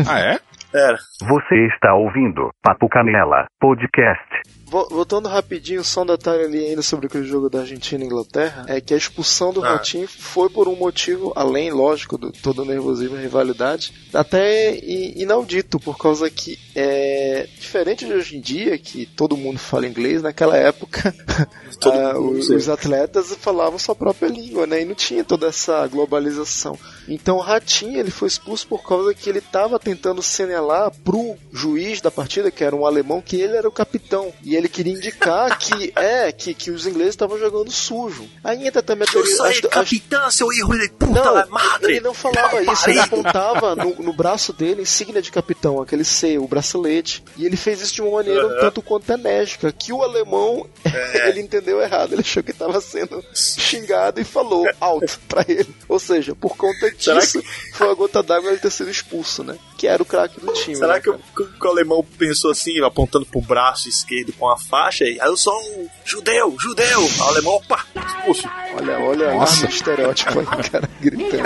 [0.08, 0.40] Ah, é?
[0.74, 0.98] Era.
[1.20, 4.57] Você está ouvindo Papo Canela Podcast.
[4.70, 8.64] Vo- Voltando rapidinho, só um detalhe ali ainda sobre aquele jogo da Argentina e Inglaterra,
[8.68, 9.70] é que a expulsão do Ah.
[9.72, 15.80] Ratinho foi por um motivo, além, lógico, do todo o nervosismo e rivalidade, até inaudito,
[15.80, 20.56] por causa que é diferente de hoje em dia, que todo mundo fala inglês, naquela
[20.56, 21.14] época
[21.84, 24.82] ah, os, os atletas falavam sua própria língua, né?
[24.82, 26.78] E não tinha toda essa globalização.
[27.08, 32.00] Então o Ratinho ele foi expulso por causa que ele estava tentando senelar pro juiz
[32.00, 34.32] da partida, que era um alemão, que ele era o capitão.
[34.42, 38.28] E ele queria indicar que é que, que os ingleses estavam jogando sujo.
[38.44, 39.36] Aí entra também a Eu teoria.
[39.36, 41.92] sou as- as- capitão, seu hijo de puta não, madre.
[41.96, 46.38] ele não falava isso, ele apontava no, no braço dele insígnia de capitão, aquele C,
[46.38, 47.24] o bracelete.
[47.36, 48.60] E ele fez isso de uma maneira um Aham.
[48.60, 51.28] tanto quanto enérgica, que o alemão É.
[51.28, 55.74] ele entendeu errado, ele achou que estava sendo xingado e falou alto pra ele.
[55.88, 57.42] Ou seja, por conta Será disso,
[57.74, 59.56] foi a gota d'água ele ter sido expulso, né?
[59.76, 60.74] Que era o craque do time.
[60.76, 64.58] Será né, que o, que o alemão pensou assim, apontando pro braço esquerdo com a
[64.58, 65.04] faixa?
[65.04, 67.00] E, aí eu sou um judeu, judeu!
[67.18, 68.48] O alemão, opa, expulso.
[68.76, 69.66] Olha, olha Nossa.
[69.66, 71.42] o estereótipo aí, cara, gritando.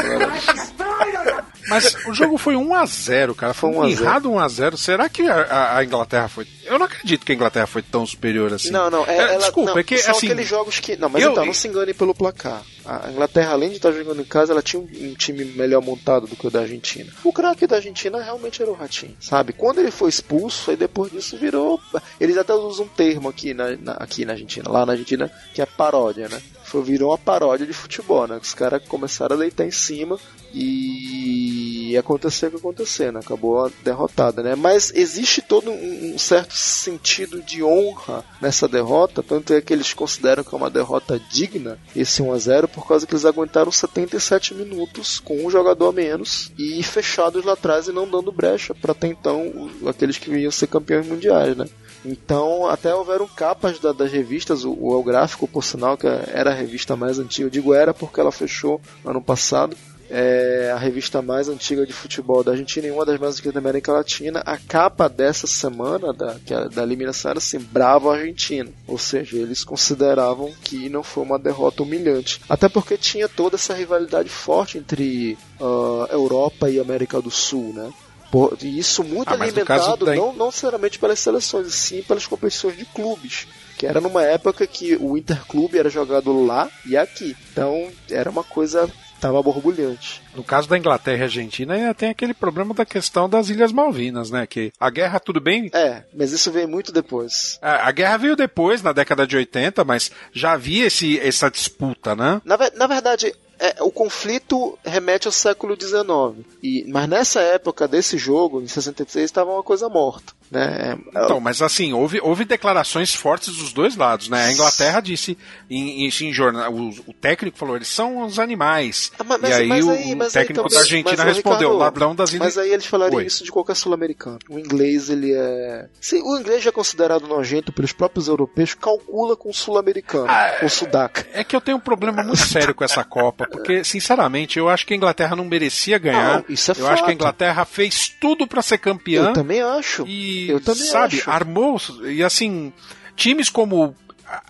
[0.78, 1.44] Olha.
[1.68, 3.54] Mas o jogo foi 1x0, cara.
[3.54, 4.02] Foi Foi um 1 a 0.
[4.04, 4.76] errado 1x0.
[4.76, 6.46] Será que a, a- a Inglaterra foi.
[6.64, 8.70] Eu não acredito que a Inglaterra foi tão superior assim.
[8.70, 10.26] Não, não, é, É, ela, desculpa, não, é que são assim.
[10.26, 10.96] aqueles jogos que.
[10.96, 12.62] Não, mas eu- então, não se engane pelo placar.
[12.84, 16.34] A Inglaterra, além de estar jogando em casa, ela tinha um, time melhor montado do
[16.36, 17.10] que o da Argentina.
[17.22, 19.52] O craque da Argentina realmente era o Ratinho, sabe?
[19.52, 21.80] Quando ele foi expulso, aí depois disso virou.
[22.20, 25.62] Eles até usam um termo aqui na, na- aqui na Argentina, lá na Argentina, que
[25.62, 26.42] é paródia, né?
[26.72, 28.40] Foi, virou uma paródia de futebol, né?
[28.42, 30.18] Os caras começaram a deitar em cima
[30.54, 33.20] e aconteceu o que aconteceu, né?
[33.20, 34.54] Acabou derrotada, né?
[34.54, 39.92] Mas existe todo um, um certo sentido de honra nessa derrota, tanto é que eles
[39.92, 43.70] consideram que é uma derrota digna, esse 1 a 0 por causa que eles aguentaram
[43.70, 48.74] 77 minutos com um jogador a menos e fechados lá atrás e não dando brecha
[48.74, 51.66] para até então aqueles que iam ser campeões mundiais, né?
[52.04, 56.54] Então, até houveram capas da- das revistas, o, El Gráfico, por sinal, que era a
[56.54, 59.76] revista mais antiga, eu digo era porque ela fechou ano passado,
[60.14, 63.60] é a revista mais antiga de futebol da Argentina e uma das mais antigas da
[63.60, 64.42] América Latina.
[64.44, 68.68] A capa dessa semana, da, que da eliminação, era assim: Bravo Argentina.
[68.86, 72.42] Ou seja, eles consideravam que não foi uma derrota humilhante.
[72.46, 77.90] Até porque tinha toda essa rivalidade forte entre ah, Europa e América do Sul, né?
[78.32, 82.76] Por- e isso muito Ah, alimentado da- não, não necessariamente pelas seleções, sim pelas competições
[82.78, 83.46] de clubes.
[83.78, 87.36] Que era numa época que o Interclube era jogado lá e aqui.
[87.52, 88.90] Então era uma coisa.
[89.20, 90.20] tava borbulhante.
[90.34, 94.30] No caso da Inglaterra e Argentina, ainda tem aquele problema da questão das Ilhas Malvinas,
[94.32, 94.46] né?
[94.48, 95.70] Que a guerra, tudo bem.
[95.72, 97.56] É, mas isso veio muito depois.
[97.62, 102.16] A, a guerra veio depois, na década de 80, mas já havia esse, essa disputa,
[102.16, 102.40] né?
[102.44, 103.32] Na, na verdade,
[103.62, 106.44] é, o conflito remete ao século XIX.
[106.60, 110.32] E, mas nessa época desse jogo, em 66, estava uma coisa morta.
[110.52, 110.98] Né?
[111.08, 114.44] Então, mas assim, houve, houve declarações fortes dos dois lados, né?
[114.46, 115.38] A Inglaterra disse
[115.70, 119.10] em, em, em jornal, o, o técnico falou, eles são os animais.
[119.18, 122.14] Ah, mas- e aí mas o, aí- o mas técnico da Argentina respondeu, Ricardo, ladrão
[122.14, 122.42] das ilhas.
[122.54, 123.24] Mas aí eles falariam Oi.
[123.24, 124.38] isso de qualquer sul-americano.
[124.48, 125.88] O inglês, ele é.
[126.00, 130.56] Se o inglês já é considerado nojento pelos próprios europeus, calcula com o sul-americano, Ah,
[130.60, 131.26] com o sudaca.
[131.32, 134.86] É que eu tenho um problema muito sério com essa Copa, porque, sinceramente, eu acho
[134.86, 136.38] que a Inglaterra não merecia ganhar.
[136.40, 137.12] Não, isso é eu acho que a fato.
[137.14, 139.28] Inglaterra fez tudo pra ser campeã.
[139.28, 140.04] Eu também acho.
[140.06, 141.30] E, Eu também sabe, acho.
[141.30, 141.80] armou.
[142.04, 142.72] E assim,
[143.16, 143.94] times como.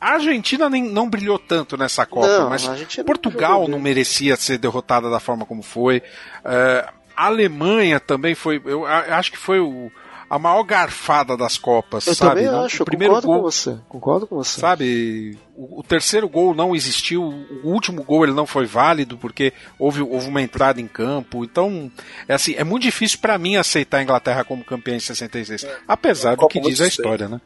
[0.00, 3.80] A Argentina nem, não brilhou tanto nessa Copa, Não, mas não Portugal não bem.
[3.82, 6.00] merecia ser derrotada da forma como foi.
[6.44, 8.62] É, a Alemanha também foi.
[8.64, 9.90] Eu acho que foi o,
[10.34, 12.36] a maior garfada das Copas, Eu sabe?
[12.40, 13.78] também Não- acho, o eu primeiro concordo gol, com você.
[13.86, 14.60] Concordo com você.
[14.60, 19.52] Sabe, o, o terceiro gol não existiu, o último gol ele não foi válido porque
[19.78, 21.44] houve, houve uma entrada em campo.
[21.44, 21.92] Então,
[22.26, 26.34] é assim, é muito difícil pra mim aceitar a Inglaterra como campeã em 66, apesar
[26.34, 27.38] do Copa que diz a história, né?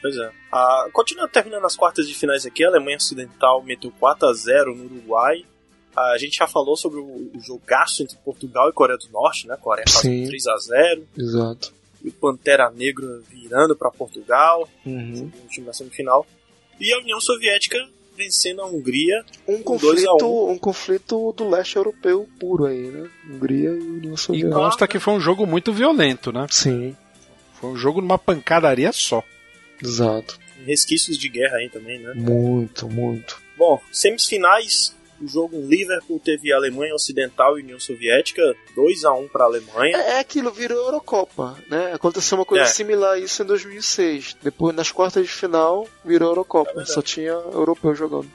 [0.00, 0.30] Pois é.
[0.52, 2.64] Ah, continua terminando as quartas de finais aqui.
[2.64, 5.44] A Alemanha Ocidental meteu 4 a 0 no Uruguai.
[5.96, 7.02] Ah, a gente já falou sobre o,
[7.34, 9.56] o jogaço entre Portugal e Coreia do Norte, né?
[9.60, 11.79] Coreia fazendo 3 a 0 Exato.
[12.04, 14.68] E o Pantera Negra virando para Portugal.
[14.86, 15.30] Uhum.
[15.42, 16.26] No time na semifinal.
[16.80, 17.76] E a União Soviética
[18.16, 19.24] vencendo a Hungria.
[19.48, 23.08] Um Com dois a conflito, um conflito do leste europeu puro aí, né?
[23.30, 24.54] Hungria e União E Soviética.
[24.54, 26.46] consta que foi um jogo muito violento, né?
[26.50, 26.94] Sim,
[27.54, 29.22] Foi um jogo numa pancadaria só.
[29.82, 30.38] exato.
[30.66, 32.12] Resquícios de guerra aí também, né?
[32.14, 33.40] Muito, muito.
[33.56, 34.94] Bom, semifinais.
[35.20, 38.42] O jogo em Liverpool teve Alemanha Ocidental e União Soviética.
[38.74, 39.96] 2 a 1 para a Alemanha.
[39.96, 41.92] É, é aquilo, virou Eurocopa, né?
[41.92, 42.68] Aconteceu uma coisa É.
[42.68, 44.36] similar a isso em 2006.
[44.42, 46.70] Depois, nas quartas de final, virou Eurocopa.
[46.70, 46.92] verdade.
[46.92, 48.30] Só tinha europeu jogando.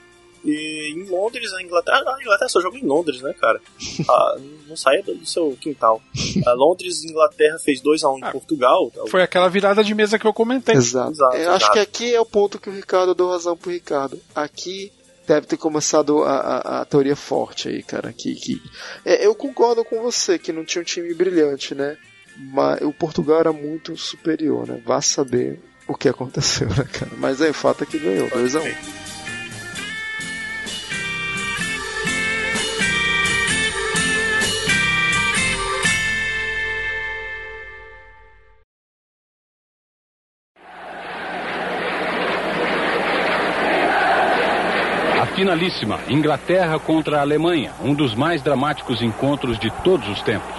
[0.47, 2.03] E em Londres, a Inglaterra.
[2.05, 3.59] A Inglaterra só joga em Londres, né, cara?
[4.07, 4.35] Ah,
[4.67, 5.99] não saia do seu quintal.
[6.45, 8.91] A Londres, Inglaterra fez 2x1 em Portugal.
[9.07, 10.75] Foi aquela virada de mesa que eu comentei.
[10.75, 11.11] Exato.
[11.13, 14.19] Exato, Eu acho que aqui é o ponto que o Ricardo deu razão pro Ricardo.
[14.35, 14.91] Aqui
[15.27, 18.13] deve ter começado a, a, a teoria forte aí, cara.
[18.13, 18.61] Que, que...
[19.03, 21.97] É, eu concordo com você que não tinha um time brilhante, né?
[22.37, 24.81] Mas o Portugal era muito superior, né?
[24.85, 27.11] Vá saber o que aconteceu, né, cara?
[27.17, 29.04] Mas aí o fato é que ganhou, 2x1.
[45.35, 50.55] Finalíssima, Inglaterra contra a Alemanha, um dos mais dramáticos encontros de todos os tempos.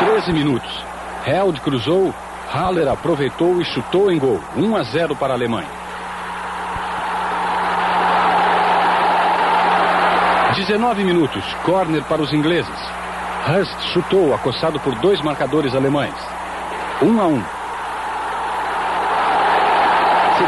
[0.00, 0.84] 13 minutos.
[1.24, 2.12] Held cruzou,
[2.52, 4.40] Haller aproveitou e chutou em gol.
[4.56, 5.68] 1 a 0 para a Alemanha.
[10.56, 11.44] 19 minutos.
[11.62, 12.90] Corner para os ingleses.
[13.48, 16.14] Hurst chutou, acossado por dois marcadores alemães.
[17.00, 17.55] 1 a 1.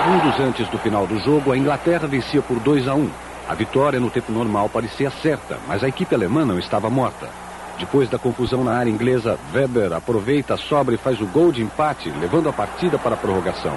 [0.08, 3.10] Segundos antes do final do jogo, a Inglaterra vencia por 2 a 1.
[3.46, 7.28] A vitória no tempo normal parecia certa, mas a equipe alemã não estava morta.
[7.78, 12.08] Depois da confusão na área inglesa, Weber aproveita sobra e faz o gol de empate,
[12.08, 13.76] levando a partida para a prorrogação.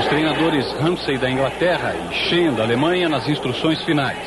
[0.00, 4.18] Os treinadores Ramsey da Inglaterra e Shen da Alemanha nas instruções finais.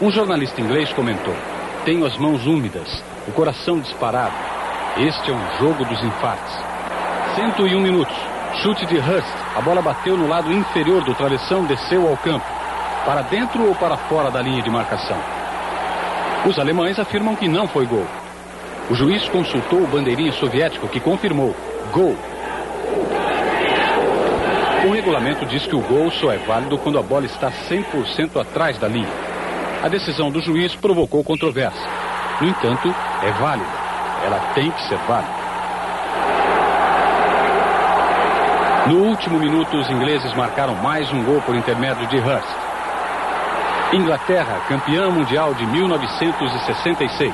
[0.00, 1.36] Um jornalista inglês comentou:
[1.84, 4.63] Tenho as mãos úmidas, o coração disparado.
[4.96, 6.56] Este é um jogo dos infartos.
[7.34, 8.14] 101 minutos.
[8.62, 9.26] Chute de Hurst.
[9.56, 12.46] A bola bateu no lado inferior do travessão, desceu ao campo.
[13.04, 15.18] Para dentro ou para fora da linha de marcação?
[16.46, 18.06] Os alemães afirmam que não foi gol.
[18.88, 21.56] O juiz consultou o bandeirinho soviético que confirmou:
[21.90, 22.16] gol.
[24.86, 28.78] O regulamento diz que o gol só é válido quando a bola está 100% atrás
[28.78, 29.10] da linha.
[29.82, 31.90] A decisão do juiz provocou controvérsia.
[32.40, 33.83] No entanto, é válida.
[34.24, 35.44] Ela tem que ser válida.
[38.86, 42.56] No último minuto, os ingleses marcaram mais um gol por intermédio de Hurst.
[43.92, 47.32] Inglaterra, campeã mundial de 1966.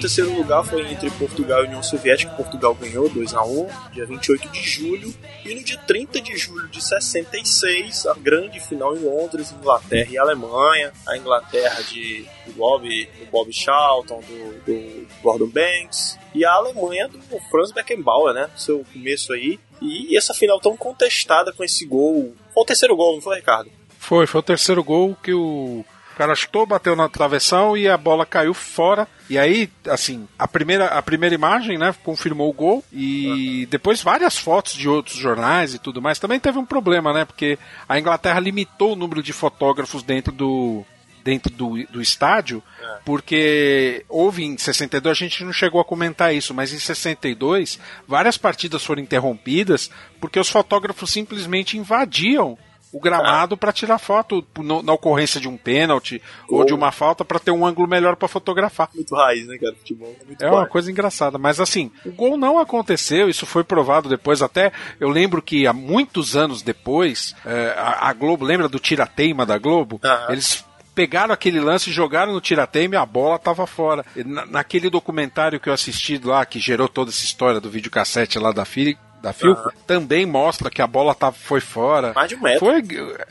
[0.00, 2.32] Terceiro lugar foi entre Portugal e União Soviética.
[2.32, 5.14] Portugal ganhou 2 a 1 dia 28 de julho.
[5.44, 10.18] E no dia 30 de julho de 66, a grande final em Londres, Inglaterra e
[10.18, 10.92] Alemanha.
[11.06, 16.18] A Inglaterra de, do Bob, do Bob Charlton, do, do Gordon Banks.
[16.34, 17.20] E a Alemanha do
[17.50, 18.48] Franz Beckenbauer, né?
[18.56, 19.60] Seu começo aí.
[19.82, 22.34] E essa final tão contestada com esse gol.
[22.54, 23.70] Foi o terceiro gol, não foi, Ricardo?
[23.98, 27.96] Foi, foi o terceiro gol que o o cara chutou, bateu na travessão e a
[27.96, 29.08] bola caiu fora.
[29.30, 32.84] E aí, assim, a primeira, a primeira imagem, né, confirmou o gol.
[32.92, 36.18] E depois várias fotos de outros jornais e tudo mais.
[36.18, 37.24] Também teve um problema, né?
[37.24, 37.58] Porque
[37.88, 40.84] a Inglaterra limitou o número de fotógrafos dentro do,
[41.24, 42.62] dentro do, do estádio,
[43.02, 48.36] porque houve em 62, a gente não chegou a comentar isso, mas em 62, várias
[48.36, 49.90] partidas foram interrompidas
[50.20, 52.58] porque os fotógrafos simplesmente invadiam
[52.92, 57.24] o gramado para tirar foto no- na ocorrência de um pênalti ou de uma falta
[57.24, 58.88] para ter um ângulo melhor para fotografar.
[58.94, 59.74] Muito raiz, né, cara?
[59.76, 60.14] Futebol.
[60.26, 64.42] Muito É uma coisa engraçada, mas assim, o gol não aconteceu, isso foi provado depois.
[64.42, 69.46] Até eu lembro que há muitos anos depois, é, a, a Globo, lembra do tira-teima
[69.46, 70.00] da Globo?
[70.32, 74.04] Eles pegaram aquele lance, jogaram no tira-teima e a bola estava fora.
[74.26, 78.50] Na- naquele documentário que eu assisti lá, que gerou toda essa história do videocassete lá
[78.52, 79.70] da Philly, da Philco, Aham.
[79.86, 82.12] também mostra que a bola tava, foi fora.
[82.14, 82.60] Mais de um metro.
[82.60, 82.82] Foi,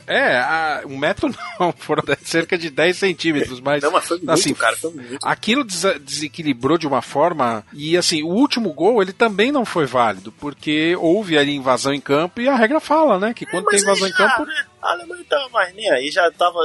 [0.08, 1.30] é, a- um metro
[1.60, 4.76] não, foram cerca de 10 centímetros, mas, Não, mas foi muito, assim, cara.
[4.78, 5.18] Foi muito.
[5.24, 9.86] Aquilo desa- desequilibrou de uma forma e assim, o último gol ele também não foi
[9.86, 13.80] válido, porque houve ali invasão em campo e a regra fala, né, que quando tem
[13.80, 14.54] Mas invasão aí em campo, né?
[14.82, 16.60] A Alemanha tava mais nem aí, já tava.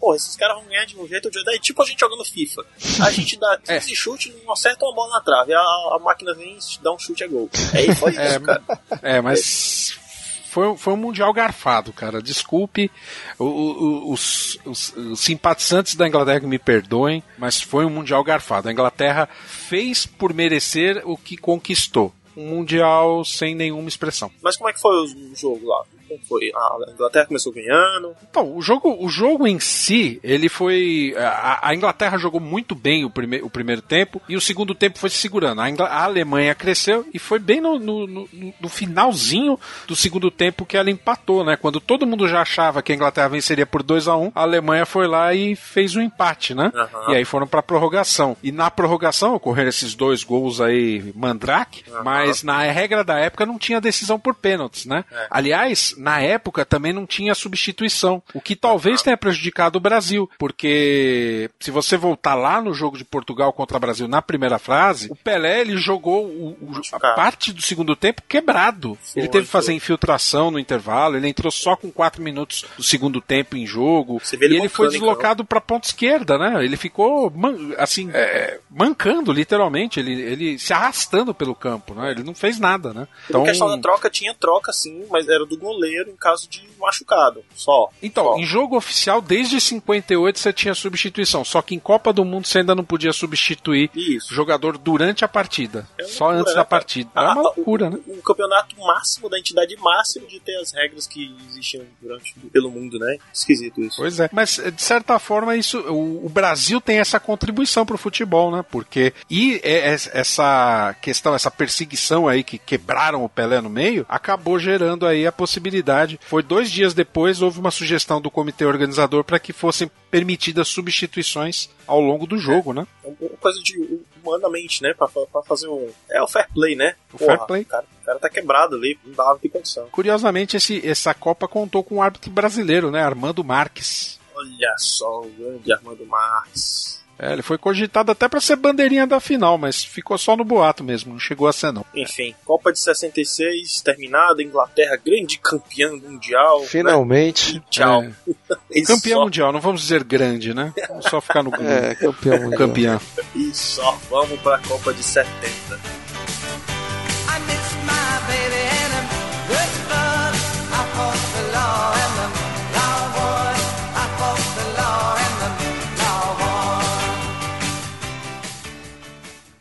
[0.00, 1.52] Porra, esses caras vão ganhar de um jeito ou de outro.
[1.54, 2.64] É tipo a gente jogando FIFA.
[3.04, 5.52] A gente dá 15 chutes, não acerta uma bola na trave.
[5.54, 7.50] A, a máquina vem, dá um chute é gol.
[7.74, 8.62] Aí foi isso, É, cara.
[9.02, 9.98] É, mas
[10.46, 12.22] foi, foi um mundial garfado, cara.
[12.22, 12.90] Desculpe
[13.38, 18.24] o- o- os, os- os simpatizantes da Inglaterra que me perdoem, mas foi um mundial
[18.24, 18.68] garfado.
[18.68, 22.14] A Inglaterra fez por merecer o que conquistou.
[22.36, 24.30] Um mundial sem nenhuma expressão.
[24.40, 25.84] Mas como é que foi o jogo lá?
[26.08, 26.50] Como foi?
[26.54, 28.14] A Inglaterra começou ganhando.
[28.28, 31.14] Então, o jogo, o jogo em si, ele foi.
[31.16, 34.98] A, a Inglaterra jogou muito bem o, prime, o primeiro tempo e o segundo tempo
[34.98, 35.60] foi se segurando.
[35.60, 38.28] A, Ingla- a Alemanha cresceu e foi bem no, no, no-
[38.60, 41.56] no finalzinho do segundo tempo que ela empatou, né?
[41.56, 44.86] Quando todo mundo já achava que a Inglaterra venceria por 2 a 1 a Alemanha
[44.86, 46.72] foi lá e fez o empate, né?
[46.74, 47.12] Aham.
[47.12, 48.36] E aí foram pra prorrogação.
[48.42, 53.58] E na prorrogação ocorreram esses dois gols aí, Mandrake, mas na regra da época não
[53.58, 55.04] tinha decisão por pênaltis, né?
[55.30, 61.50] Aliás, na época também não tinha substituição, o que talvez tenha prejudicado o Brasil, porque
[61.60, 65.16] se você voltar lá no jogo de Portugal contra o Brasil na primeira fase, o
[65.16, 68.96] Pelé ele jogou o- o- a parte do segundo tempo quebrado.
[69.02, 72.82] Foi, ele teve que fazer infiltração no intervalo, ele entrou só com 4 minutos do
[72.82, 76.64] segundo tempo em jogo, vê ele e ele foi em deslocado para ponta esquerda, né?
[76.64, 77.32] Ele ficou
[77.76, 82.10] assim, é, mancando literalmente, ele, ele se arrastando pelo campo, né?
[82.10, 83.08] Ele não fez nada, né?
[83.28, 86.68] Então, a questão da troca tinha troca sim, mas era do goleiro em caso de
[86.78, 87.90] machucado, só.
[88.02, 88.38] Então, só.
[88.38, 92.58] em jogo oficial, desde 58 você tinha substituição, só que em Copa do Mundo você
[92.58, 94.32] ainda não podia substituir Isso.
[94.32, 97.10] jogador durante a partida, É só loucura, antes né, da partida.
[97.14, 97.98] É Ah, uma loucura, o, né?
[98.06, 102.98] O campeonato máximo da entidade máxima de ter as regras que existiam durante pelo mundo,
[102.98, 103.18] né?
[103.32, 103.96] Esquisito isso.
[103.96, 108.50] Pois é, mas de certa forma isso, o, o Brasil tem essa contribuição pro futebol,
[108.50, 108.64] né?
[108.70, 115.06] Porque e essa questão, essa perseguição aí que quebraram o Pelé no meio, acabou gerando
[115.06, 115.77] aí a possibilidade.
[116.22, 121.68] Foi dois dias depois houve uma sugestão do comitê organizador para que fossem permitidas substituições
[121.86, 122.86] ao longo do jogo, né?
[123.04, 124.94] É uma coisa de humanamente, né?
[124.94, 125.90] Pra, pra fazer um.
[126.10, 126.94] É o fair play, né?
[127.12, 127.64] O fair play.
[127.64, 129.88] Cara, o cara tá quebrado ali, não dava de condição.
[129.90, 133.02] Curiosamente, esse, essa Copa contou com um árbitro brasileiro, né?
[133.02, 134.18] Armando Marques.
[134.34, 137.02] Olha só o grande Armando Marques.
[137.18, 140.84] É, ele foi cogitado até para ser bandeirinha da final, mas ficou só no boato
[140.84, 141.84] mesmo, não chegou a ser não.
[141.94, 146.62] Enfim, Copa de 66 terminada, Inglaterra grande campeã mundial.
[146.64, 147.54] Finalmente.
[147.56, 147.62] Né?
[147.70, 148.04] Tchau.
[148.04, 148.82] É.
[148.86, 150.72] Campeão só- mundial, não vamos dizer grande, né?
[150.88, 152.58] Vamos só ficar no É, campeão mundial.
[152.58, 153.00] campeão.
[153.34, 155.28] E só vamos pra Copa de 70.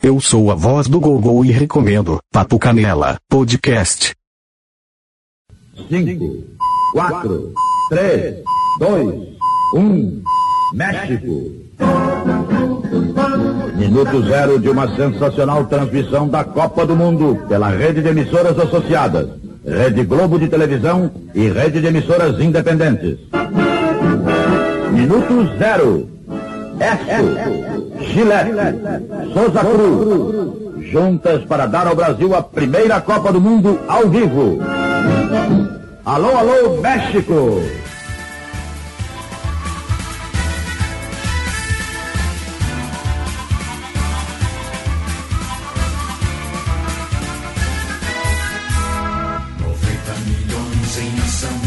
[0.07, 4.15] Eu sou a voz do Gogol e recomendo Papo Canela Podcast.
[5.89, 6.45] 5,
[6.93, 7.53] 4,
[7.89, 8.35] 3,
[8.79, 9.15] 2,
[9.73, 10.23] 1.
[10.71, 11.51] México.
[13.75, 19.27] Minuto zero de uma sensacional transmissão da Copa do Mundo pela rede de emissoras associadas,
[19.65, 23.19] Rede Globo de Televisão e rede de emissoras independentes.
[24.93, 26.09] Minuto zero.
[26.79, 28.51] Esso, Gillette,
[29.33, 34.59] Souza Cruz, juntas para dar ao Brasil a primeira Copa do Mundo ao vivo.
[36.05, 37.61] Alô, alô, México!
[50.25, 51.61] milhões em ação.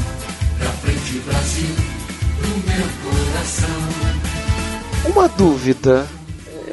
[0.59, 1.77] Pra frente, Brasil,
[2.43, 3.81] no meu coração.
[5.13, 6.07] Uma dúvida,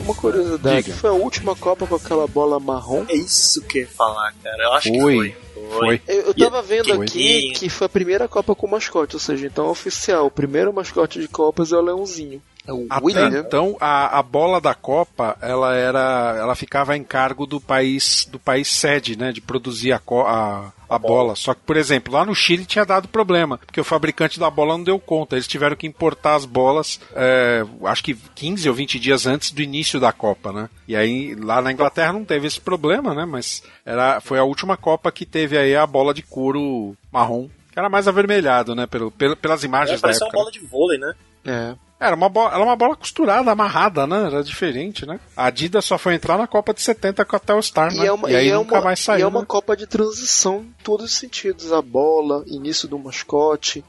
[0.07, 0.83] uma curiosidade.
[0.83, 0.97] Diga.
[0.97, 3.05] Foi a última Copa com aquela bola marrom?
[3.09, 4.63] É isso que eu ia falar, cara.
[4.63, 5.29] Eu acho Foi.
[5.29, 5.47] que foi.
[5.69, 6.01] Foi.
[6.07, 9.47] Eu, eu tava vendo que aqui que foi a primeira Copa com mascote, ou seja,
[9.47, 10.27] então é oficial.
[10.27, 12.41] O primeiro mascote de Copas é o Leãozinho.
[12.68, 13.39] É o Até William, né?
[13.39, 18.38] então, a, a bola da Copa, ela era, ela ficava em cargo do país, do
[18.38, 21.34] país sede, né, de produzir a, a, a bola.
[21.38, 24.78] Só que, por exemplo, lá no Chile tinha dado problema, porque o fabricante da bola
[24.78, 25.36] não deu conta.
[25.36, 29.61] Eles tiveram que importar as bolas, é, acho que 15 ou 20 dias antes do
[29.61, 30.70] início da Copa, né?
[30.88, 33.24] E aí lá na Inglaterra não teve esse problema, né?
[33.26, 37.47] Mas era, foi a última Copa que teve aí a bola de couro marrom.
[37.72, 38.86] Que era mais avermelhado, né?
[38.88, 40.38] Pelo, pelo- pelas É, imagens da parecia uma época.
[40.39, 41.13] bola de vôlei, né?
[41.45, 41.76] É.
[41.99, 44.25] Era uma, bola, era uma bola costurada, amarrada, né?
[44.25, 45.19] Era diferente, né?
[45.35, 48.03] A Adidas só foi entrar na Copa de 70 com a Telstar, né?
[48.03, 49.19] E é uma, e aí e é nunca uma, mais saiu.
[49.19, 49.45] e é uma né?
[49.47, 51.73] Copa de transição em todos os sentidos.
[51.73, 53.83] A bola, início do mascote,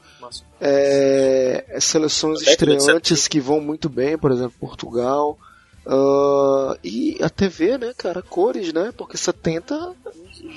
[0.59, 5.37] é, é seleções estreantes que vão muito bem, por exemplo, Portugal.
[5.85, 8.93] Ah, e a TV, né, cara, cores, né?
[8.95, 9.95] Porque 70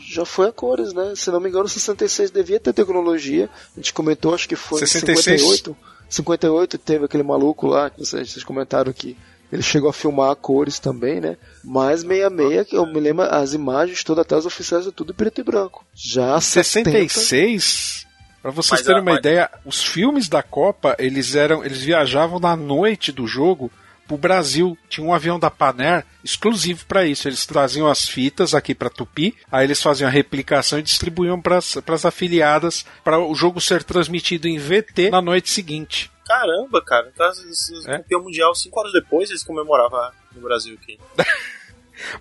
[0.06, 1.14] já foi a cores, né?
[1.16, 3.48] Se não me engano, 66 devia ter tecnologia.
[3.74, 5.40] A gente comentou, acho que foi 66.
[5.40, 5.91] em 58.
[6.12, 9.16] 58 teve aquele maluco lá, que vocês, vocês comentaram que
[9.50, 11.36] ele chegou a filmar a cores também, né?
[11.64, 15.40] Mas 66, que eu me lembro, as imagens todas, até as oficiais, é tudo preto
[15.40, 15.84] e branco.
[15.94, 18.06] Já 70, 66,
[18.40, 22.38] pra vocês Mas terem uma mas- ideia, os filmes da Copa, eles eram, eles viajavam
[22.38, 23.70] na noite do jogo
[24.06, 24.76] pro Brasil.
[24.88, 27.28] Tinha um avião da Paner exclusivo para isso.
[27.28, 31.58] Eles traziam as fitas aqui para Tupi, aí eles faziam a replicação e distribuíam para
[31.58, 36.10] as afiliadas para o jogo ser transmitido em VT na noite seguinte.
[36.26, 37.10] Caramba, cara.
[37.12, 37.98] Então, esse É?
[37.98, 40.98] campeão mundial, cinco horas depois, eles comemoravam no Brasil aqui.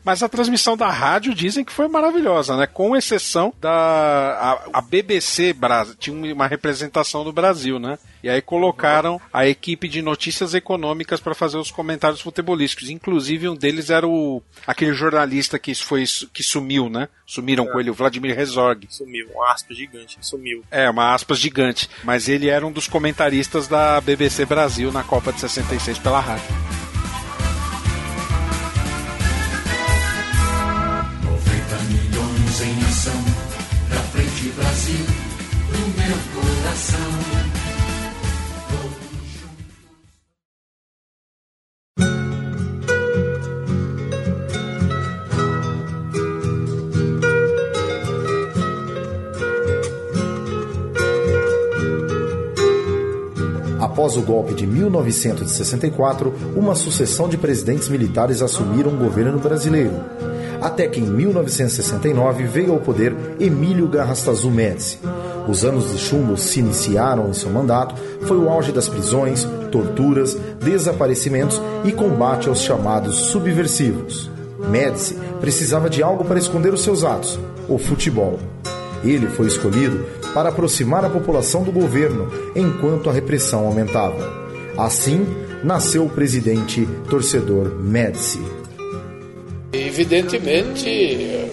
[0.03, 2.67] Mas a transmissão da rádio dizem que foi maravilhosa, né?
[2.67, 7.97] Com exceção da a, a BBC Brasil, tinha um, uma representação do Brasil, né?
[8.24, 12.89] E aí colocaram a equipe de notícias econômicas para fazer os comentários futebolísticos.
[12.89, 16.03] Inclusive um deles era o aquele jornalista que foi
[16.34, 17.07] que sumiu, né?
[17.26, 18.88] Sumiram com ele, o Vladimir Herzog.
[18.89, 20.63] Sumiu, um aspa gigante, sumiu.
[20.69, 21.89] É, uma aspas gigante.
[22.03, 26.80] Mas ele era um dos comentaristas da BBC Brasil na Copa de 66 pela rádio.
[54.02, 59.93] Após o golpe de 1964, uma sucessão de presidentes militares assumiram o governo brasileiro.
[60.60, 64.97] Até que em 1969 veio ao poder Emílio Garrastazu Médici.
[65.47, 67.93] Os anos de chumbo se iniciaram em seu mandato,
[68.24, 74.32] foi o auge das prisões, torturas, desaparecimentos e combate aos chamados subversivos.
[74.68, 77.39] Médici precisava de algo para esconder os seus atos,
[77.70, 78.39] o futebol.
[79.04, 84.41] Ele foi escolhido para aproximar a população do governo enquanto a repressão aumentava.
[84.77, 85.25] Assim,
[85.63, 88.39] nasceu o presidente torcedor Médici.
[89.73, 91.49] Evidentemente,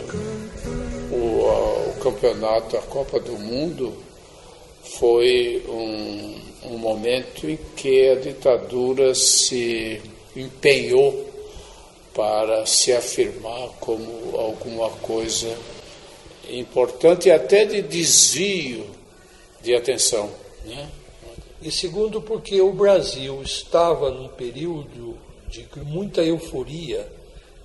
[1.11, 3.93] o, o campeonato, a Copa do Mundo,
[4.99, 10.01] foi um, um momento em que a ditadura se
[10.35, 11.29] empenhou
[12.15, 15.57] para se afirmar como alguma coisa
[16.51, 18.87] importante e até de desvio
[19.63, 20.31] de atenção.
[20.65, 20.89] Né?
[21.61, 25.19] E segundo, porque o Brasil estava num período
[25.49, 27.11] de muita euforia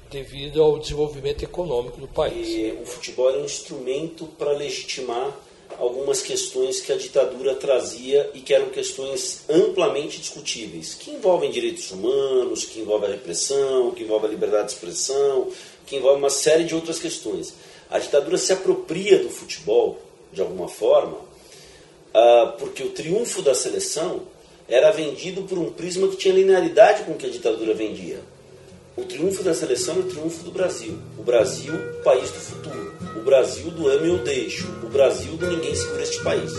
[0.10, 2.48] devido ao desenvolvimento econômico do país.
[2.48, 5.36] E o futebol era um instrumento para legitimar
[5.80, 11.90] algumas questões que a ditadura trazia e que eram questões amplamente discutíveis, que envolvem direitos
[11.92, 15.50] humanos, que envolvem a repressão, que envolvem a liberdade de expressão,
[15.86, 17.54] que envolvem uma série de outras questões.
[17.94, 21.16] A ditadura se apropria do futebol, de alguma forma,
[22.12, 24.24] ah, porque o triunfo da seleção
[24.68, 28.20] era vendido por um prisma que tinha linearidade com o que a ditadura vendia.
[28.98, 30.98] O triunfo da seleção é o triunfo do Brasil.
[31.20, 31.72] O Brasil,
[32.04, 32.96] país do futuro.
[33.16, 34.68] O Brasil do ame ou deixo.
[34.82, 36.52] O Brasil do ninguém segura este país.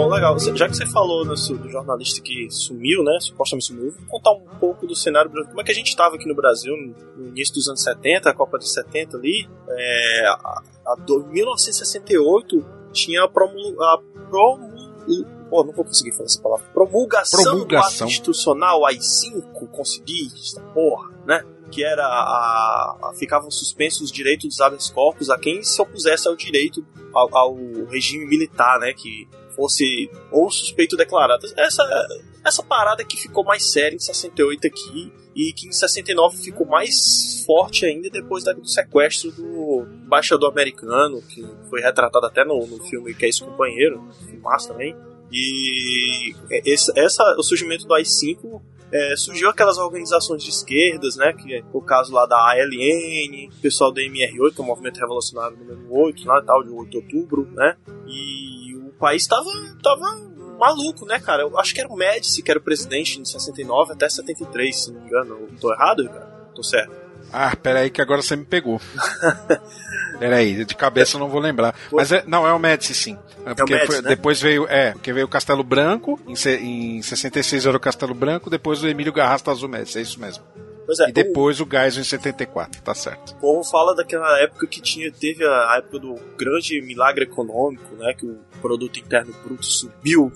[0.00, 0.38] Bom, legal.
[0.38, 3.18] Já que você falou né, do jornalista que sumiu, né?
[3.20, 5.50] Supostamente sumiu, vou contar um pouco do cenário brasileiro.
[5.50, 6.74] Como é que a gente estava aqui no Brasil
[7.16, 9.48] no início dos anos 70, a Copa de 70 ali.
[9.68, 13.82] É, a, a do, 1968 tinha a promul...
[13.82, 13.98] A
[14.28, 14.90] promul
[15.50, 16.64] Pô, não vou conseguir falar essa palavra.
[16.72, 18.06] Promulgação, Promulgação.
[18.06, 20.28] institucional AI-5, consegui,
[20.72, 21.44] porra, né?
[21.72, 26.28] Que era a, a- Ficavam suspensos os direitos dos habeas corpus a quem se opusesse
[26.28, 27.56] ao direito ao, ao
[27.88, 28.92] regime militar, né?
[28.92, 29.26] Que
[29.60, 31.46] fosse ou suspeito declarado.
[31.54, 31.82] Essa,
[32.44, 37.44] essa parada que ficou mais séria em 68 aqui e que em 69 ficou mais
[37.44, 43.14] forte ainda depois do sequestro do embaixador americano, que foi retratado até no, no filme
[43.14, 44.96] Que é esse companheiro, filmaço também.
[45.30, 46.34] E
[46.96, 48.60] essa, o surgimento do AI-5
[48.92, 51.32] é, surgiu aquelas organizações de esquerdas, né?
[51.32, 55.56] Que é o caso lá da ALN, pessoal do MR8, que é o Movimento Revolucionário
[55.56, 57.76] número 8, lá tal, de 8 de outubro, né?
[58.08, 58.59] E
[59.00, 59.50] país tava,
[59.82, 61.42] tava maluco, né, cara?
[61.42, 64.92] Eu acho que era o Médici que era o presidente em 69 até 73, se
[64.92, 65.34] não me engano.
[65.40, 66.26] Eu tô errado, cara?
[66.54, 66.92] Tô certo.
[67.32, 68.80] Ah, peraí que agora você me pegou.
[70.18, 71.74] peraí, de cabeça eu não vou lembrar.
[71.92, 73.18] Mas é, não, é o Médici sim.
[73.46, 74.08] É porque Médici, foi- né?
[74.08, 76.34] depois veio, é, porque veio o Castelo Branco, em,
[76.98, 80.44] em 66 era o Castelo Branco, depois o Emílio Garrasta Azul Médici, é isso mesmo.
[80.98, 83.32] É, e depois o Geisel em 74, tá certo.
[83.32, 88.14] O povo fala daquela época que tinha, teve a época do grande milagre econômico, né?
[88.14, 90.32] Que o produto interno bruto subiu,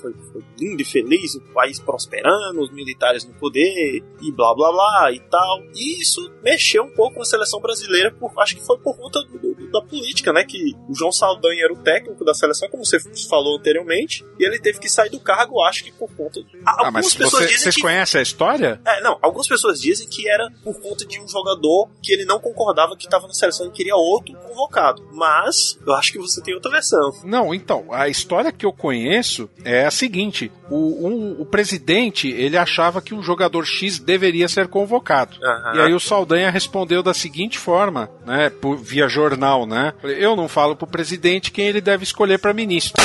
[0.00, 4.70] foi, foi lindo e feliz, o país prosperando, os militares no poder e blá blá
[4.72, 5.62] blá e tal.
[5.74, 9.38] E isso mexeu um pouco na seleção brasileira, por, acho que foi por conta do-
[9.38, 10.44] do- da política, né?
[10.44, 12.98] Que o João Saldanha era o técnico da seleção, como você
[13.28, 16.58] falou anteriormente, e ele teve que sair do cargo, acho que por conta de.
[16.66, 18.80] Ah, mas você, vocês que conhecem a história?
[18.86, 22.38] é, não, algumas pessoas dizem que era por conta de um jogador que ele não
[22.40, 25.06] concordava que estava na seleção e queria outro convocado.
[25.12, 27.12] Mas eu acho que você tem outra versão.
[27.24, 32.56] Não, então, a história que eu conheço é a seguinte: o, um- o presidente ele
[32.56, 35.36] achava que um jogador X deveria ser convocado.
[35.42, 35.76] Aham.
[35.76, 39.92] E aí o Saldanha respondeu da seguinte forma, né, por- via jornal, né?
[40.02, 43.02] Eu não falo pro presidente quem ele deve escolher para ministro.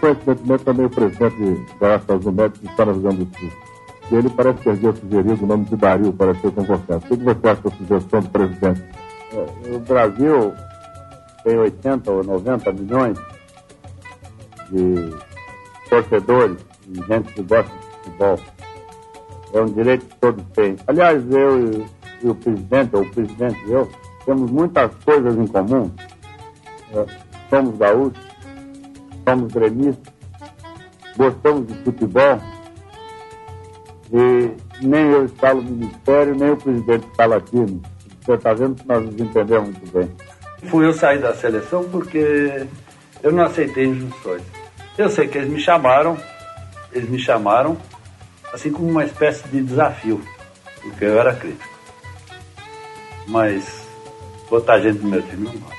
[0.00, 1.36] Coincidentemente, também o presidente
[1.80, 3.50] da Estados Unidos está na Rio Grande do Sul.
[4.10, 7.04] E ele parece ter sugerido o nome de Dario para ser convocado.
[7.10, 8.82] O que você acha da sugestão do presidente?
[9.32, 10.54] É, O Brasil
[11.44, 13.18] tem 80 ou 90 milhões
[14.70, 15.14] de
[15.88, 16.58] torcedores
[16.88, 18.38] e gente que gosta de futebol.
[19.52, 20.76] É um direito que todos têm.
[20.86, 21.86] Aliás, eu e,
[22.22, 23.90] e o presidente, ou o presidente e eu,
[24.24, 25.90] temos muitas coisas em comum.
[26.92, 27.06] É,
[27.48, 28.22] somos gaúchos,
[29.26, 30.14] somos gremistas,
[31.16, 32.38] gostamos de futebol
[34.12, 37.80] e nem eu instalo o ministério, nem o presidente instala aqui.
[38.24, 40.10] Você está vendo que nós nos entendemos muito bem.
[40.70, 42.66] Fui eu sair da seleção porque
[43.22, 44.42] eu não aceitei injunções.
[44.98, 46.18] Eu sei que eles me chamaram,
[46.92, 47.80] eles me chamaram
[48.52, 50.20] assim como uma espécie de desafio,
[50.82, 51.78] porque eu era crítico.
[53.28, 53.86] Mas
[54.50, 55.78] botar gente no meu time não gosta.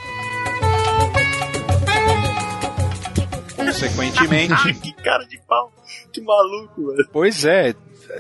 [3.58, 4.74] Consequentemente.
[4.82, 5.74] que cara de pau,
[6.14, 7.10] que maluco, velho.
[7.12, 7.74] Pois é,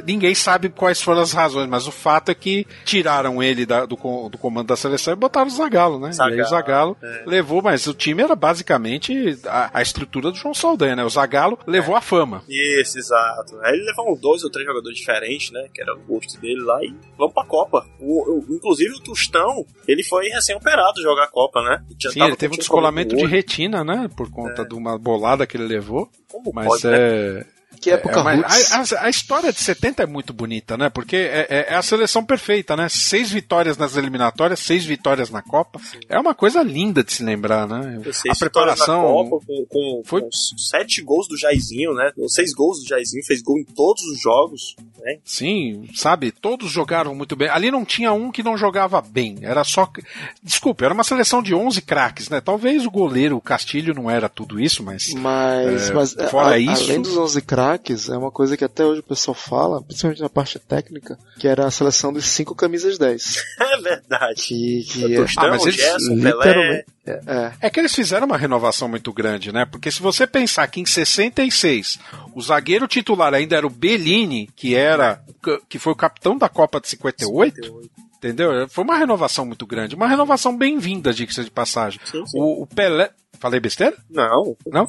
[0.05, 3.95] Ninguém sabe quais foram as razões, mas o fato é que tiraram ele da- do,
[4.29, 6.09] do comando da seleção e botaram o Zagallo, né?
[6.09, 7.23] e aí o Zagallo, Zagallo é.
[7.29, 11.03] levou, mas o time era basicamente a, a estrutura do João Saldanha, né?
[11.03, 12.43] O Zagallo levou a fama.
[12.47, 13.57] Isso, exato.
[13.61, 15.67] Aí ele levou dois ou três jogadores diferentes, né?
[15.73, 17.85] Que era o gosto dele lá e vamos pra Copa.
[17.99, 21.83] O, o- inclusive o Tostão, ele foi recém-operado jogar a Copa, né?
[22.11, 24.09] Sim, ele teve um descolamento de retina, né?
[24.15, 26.09] Por conta de uma bolada que ele levou.
[26.31, 27.45] Como mas pode, é.
[27.81, 28.39] Que época é, mas
[28.71, 28.93] roots.
[28.93, 30.89] a, a- a história de 70 é muito bonita, né?
[30.89, 32.87] Porque é, é- é a seleção perfeita, né?
[32.89, 35.79] Seis vitórias nas eliminatórias, seis vitórias na Copa.
[36.07, 38.01] É uma coisa linda de se lembrar, né?
[38.11, 39.01] Seis A preparação.
[39.23, 42.11] na Copa, com, com, Foi- com sete gols do Jairzinho, né?
[42.27, 45.17] Seis gols do Jairzinho, fez gol em todos os jogos, né?
[45.23, 46.31] Sim, sabe?
[46.31, 47.49] Todos jogaram muito bem.
[47.49, 49.37] Ali não tinha um que não jogava bem.
[49.41, 49.89] Era só.
[50.43, 52.41] Desculpe, era uma seleção de 11 craques, né?
[52.41, 55.13] Talvez o goleiro, o Castilho, não era tudo isso, mas.
[55.13, 56.83] Mas, é, mas fora a- isso.
[56.83, 60.29] além dos 11 craques, é uma coisa que até hoje o pessoal fala, principalmente na
[60.29, 63.43] parte técnica, que era a seleção dos cinco camisas 10.
[63.59, 64.41] É verdade.
[64.43, 67.21] Que, que Tostão, Ah, mas eles- Gerson, literalmente- Pelé.
[67.25, 69.65] É, É que eles fizeram uma renovação muito grande, né?
[69.65, 71.97] Porque se você pensar que em 66
[72.35, 75.21] o zagueiro titular ainda era o Bellini, que era
[75.69, 77.81] que foi o capitão da Copa de 58,
[78.17, 78.67] entendeu?
[78.69, 81.99] Foi uma renovação muito grande, uma renovação bem-vinda, diga-se de passagem.
[82.35, 83.09] O, o Pelé,
[83.39, 83.95] falei besteira?
[84.09, 84.55] Não.
[84.67, 84.87] Não?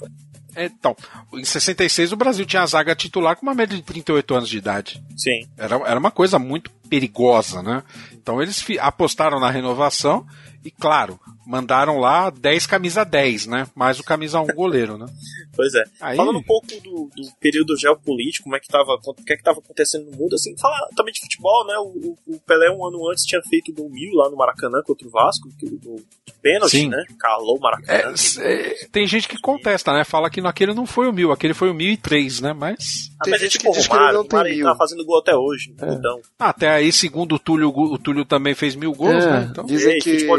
[0.56, 0.96] Então,
[1.34, 4.58] em 66 o Brasil tinha a zaga titular com uma média de 38 anos de
[4.58, 5.02] idade.
[5.16, 5.48] Sim.
[5.56, 7.82] Era, era uma coisa muito perigosa, né?
[8.12, 10.26] Então eles apostaram na renovação
[10.64, 11.18] e, claro,
[11.50, 13.66] mandaram lá 10 camisa 10, né?
[13.74, 15.06] Mais o camisa 1 goleiro, né?
[15.54, 15.82] Pois é.
[16.00, 19.36] Aí- Falando um pouco do, do período geopolítico, como é que tava, o que é
[19.36, 21.74] que tava acontecendo no mundo, assim, falar também de futebol, né?
[21.78, 21.82] O,
[22.26, 25.10] o- o Pelé um ano antes tinha feito gol mil lá no Maracanã contra o
[25.10, 25.96] Vasco, que o gol
[26.26, 26.88] de pênalti, Sim.
[26.88, 27.04] né?
[27.18, 28.14] Calou o Maracanã.
[28.40, 30.04] É, tem gente que contesta, né?
[30.04, 32.52] Fala que aquele não foi o mil, aquele foi o 1003, né?
[32.54, 33.10] Mas.
[33.20, 36.20] Ah, mas é tipo o Romário, o Romário ele tá fazendo gol até hoje, então.
[36.38, 39.48] Até aí, segundo o Túlio, o Túlio também fez mil gols, É, né?
[39.50, 39.64] Então...
[39.66, 40.38] dizem Ei, que futebol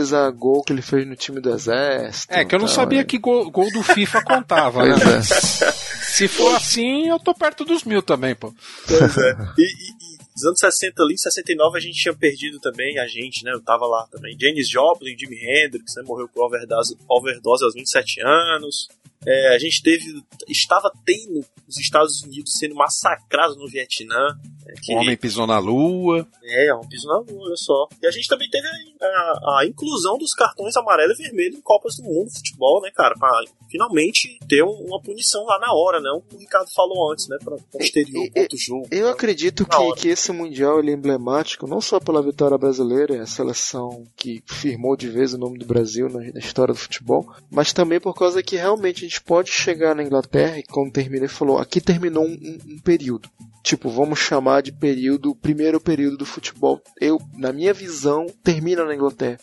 [0.00, 2.32] contabiliza gol que ele fez no time do Exército.
[2.32, 3.04] É, que eu não então, sabia é.
[3.04, 4.94] que gol, gol do FIFA contava, né?
[4.94, 5.22] É.
[5.22, 8.52] Se for assim, eu tô perto dos mil também, pô.
[8.86, 9.36] Pois é.
[9.58, 13.44] E, e, e nos anos 60 ali, 69 a gente tinha perdido também, a gente,
[13.44, 13.52] né?
[13.52, 14.36] Eu tava lá também.
[14.38, 16.02] Janis Joplin, Jimi Hendrix, né?
[16.04, 18.88] Morreu com overdose, overdose aos 27 anos.
[19.26, 20.04] É, a gente teve.
[20.48, 24.38] Estava tendo os Estados Unidos sendo massacrados no Vietnã.
[24.66, 26.26] É, que- O homem pisou na lua.
[26.42, 27.86] É, um piso na lua, olha só.
[28.02, 31.60] E a gente também teve a, a- a inclusão dos cartões amarelo e vermelho em
[31.60, 33.14] Copas do Mundo de futebol, né, cara?
[33.18, 33.30] Pra
[33.70, 36.10] finalmente ter um- uma punição lá na hora, né?
[36.10, 37.36] O que o Ricardo falou antes, né?
[37.44, 38.88] Pra posterior contra o jogo.
[38.90, 43.16] Eu acredito Na que, que esse Mundial ele é emblemático não só pela vitória brasileira,
[43.16, 46.78] é a seleção que firmou de vez o nome do Brasil na, na história do
[46.80, 50.92] futebol, mas também por causa que realmente a gente pode chegar na Inglaterra e quando
[50.92, 53.28] termina ele falou, aqui terminou um, um- um período.
[53.62, 56.80] Tipo, vamos chamar de período, primeiro período do futebol.
[56.98, 59.38] Eu, na minha visão, termina na Inglaterra.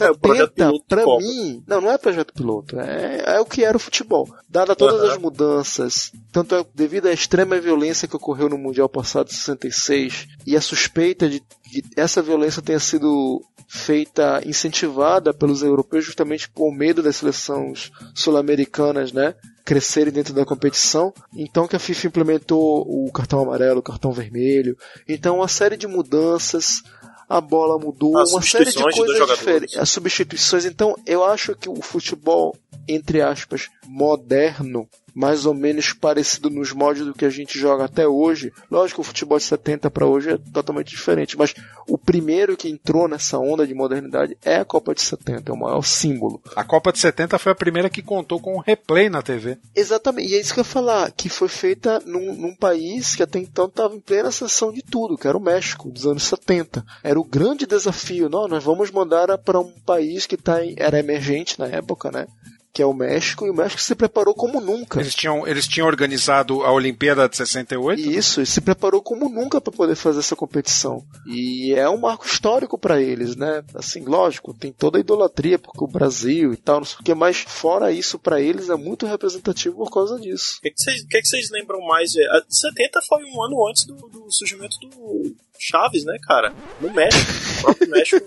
[0.00, 3.40] É, o projeto 70, piloto de pra mim, não, não é projeto piloto, é, é
[3.40, 4.28] o que era o futebol.
[4.48, 5.12] Dada todas Aham.
[5.12, 10.26] as mudanças, tanto é devido à extrema violência que ocorreu no Mundial passado de 66
[10.44, 11.40] e a suspeita de
[11.70, 19.12] que essa violência tenha sido feita, incentivada pelos europeus justamente por medo das seleções sul-americanas,
[19.12, 19.34] né?
[19.64, 24.76] crescerem dentro da competição, então que a FIFA implementou o cartão amarelo, o cartão vermelho,
[25.08, 26.82] então uma série de mudanças,
[27.28, 31.68] a bola mudou, As uma série de coisas diferentes, as substituições, então eu acho que
[31.68, 32.56] o futebol,
[32.88, 38.06] entre aspas, moderno, mais ou menos parecido nos moldes do que a gente joga até
[38.06, 38.52] hoje.
[38.70, 41.54] Lógico, o futebol de 70 para hoje é totalmente diferente, mas
[41.88, 45.58] o primeiro que entrou nessa onda de modernidade é a Copa de 70, é o
[45.58, 46.40] maior símbolo.
[46.54, 49.58] A Copa de 70 foi a primeira que contou com um replay na TV.
[49.74, 53.22] Exatamente, e é isso que eu ia falar, que foi feita num, num país que
[53.22, 56.84] até então estava em plena sessão de tudo, que era o México, dos anos 70.
[57.02, 60.98] Era o grande desafio, não, nós vamos mandar para um país que tá em, era
[60.98, 62.26] emergente na época, né?
[62.72, 65.00] Que é o México, e o México se preparou como nunca.
[65.00, 68.00] Eles tinham, eles tinham organizado a Olimpíada de 68.
[68.00, 71.04] Isso, e se preparou como nunca para poder fazer essa competição.
[71.26, 73.64] E é um marco histórico para eles, né?
[73.74, 77.14] Assim, lógico, tem toda a idolatria porque o Brasil e tal, não sei o que,
[77.14, 80.58] mas fora isso, para eles é muito representativo por causa disso.
[80.58, 82.14] O que, que, vocês, o que que vocês lembram mais?
[82.14, 86.54] É, A 70 foi um ano antes do, do surgimento do Chaves, né, cara?
[86.80, 87.30] No México.
[87.58, 88.26] O próprio México.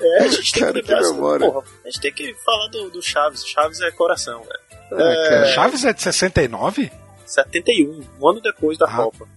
[0.00, 1.50] É, a gente tem Cara, que que memória.
[1.50, 1.66] porra.
[1.84, 3.44] A gente tem que falar do, do Chaves.
[3.46, 5.02] Chaves é coração, velho.
[5.02, 5.46] É, cara.
[5.46, 6.90] Chaves é de 69?
[7.26, 8.96] 71, um ano depois da Ah.
[8.96, 9.28] Copa.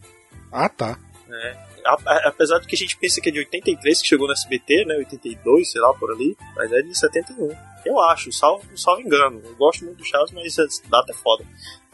[0.51, 0.97] Ah, tá.
[1.27, 1.67] né?
[1.85, 4.31] a- a- apesar de que a gente pensa que é de 83 que chegou no
[4.33, 4.95] SBT, né?
[4.95, 7.49] 82, sei lá, por ali, mas é de 71.
[7.85, 9.41] Eu acho, salvo, salvo engano.
[9.43, 11.43] Eu gosto muito do Chaves, mas essa data é foda.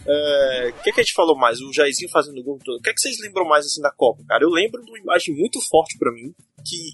[0.06, 1.60] É, O que, que a gente falou mais?
[1.60, 2.78] O Jairzinho fazendo gol todo.
[2.78, 4.44] O que, que vocês lembram mais assim da Copa, cara?
[4.44, 6.34] Eu lembro de uma imagem muito forte pra mim,
[6.64, 6.92] que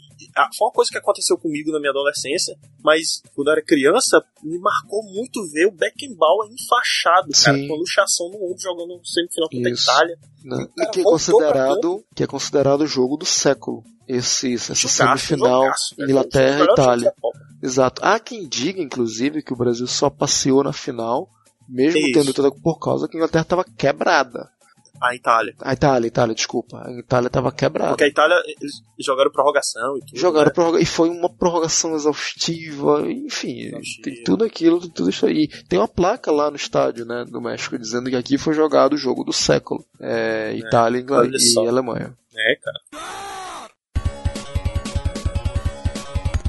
[0.58, 4.60] foi uma coisa que aconteceu comigo na minha adolescência, mas quando eu era criança, me
[4.60, 7.68] marcou muito ver o Beckenbauer enfaixado, cara, Sim.
[7.68, 10.20] com a luxação no ombro, jogando no semifinal contra a Itália.
[10.44, 10.68] né?
[10.78, 13.84] E cara que é considerado que é considerado o jogo do século.
[14.08, 15.96] Esse, essa Jogaço, semifinal jogaço?
[16.00, 17.14] Inglaterra e Itália.
[17.64, 18.02] Exato.
[18.06, 21.28] Há quem diga, inclusive, que o Brasil só passeou na final,
[21.68, 22.12] mesmo Isso.
[22.14, 24.52] tendo toda por causa que a Inglaterra estava quebrada.
[25.02, 25.54] A Itália.
[25.62, 26.82] A Itália, Itália, desculpa.
[26.88, 27.90] A Itália estava quebrada.
[27.92, 30.18] Porque a Itália, eles jogaram prorrogação e tudo.
[30.20, 30.54] Jogaram né?
[30.54, 35.48] prorroga- e foi uma prorrogação exaustiva, enfim, tem tudo aquilo, tudo isso aí.
[35.68, 38.98] Tem uma placa lá no estádio, né, do México, dizendo que aqui foi jogado o
[38.98, 39.86] jogo do século.
[40.00, 41.64] É, Itália Ingl- olha só.
[41.64, 42.14] e Alemanha.
[42.36, 42.80] É, cara.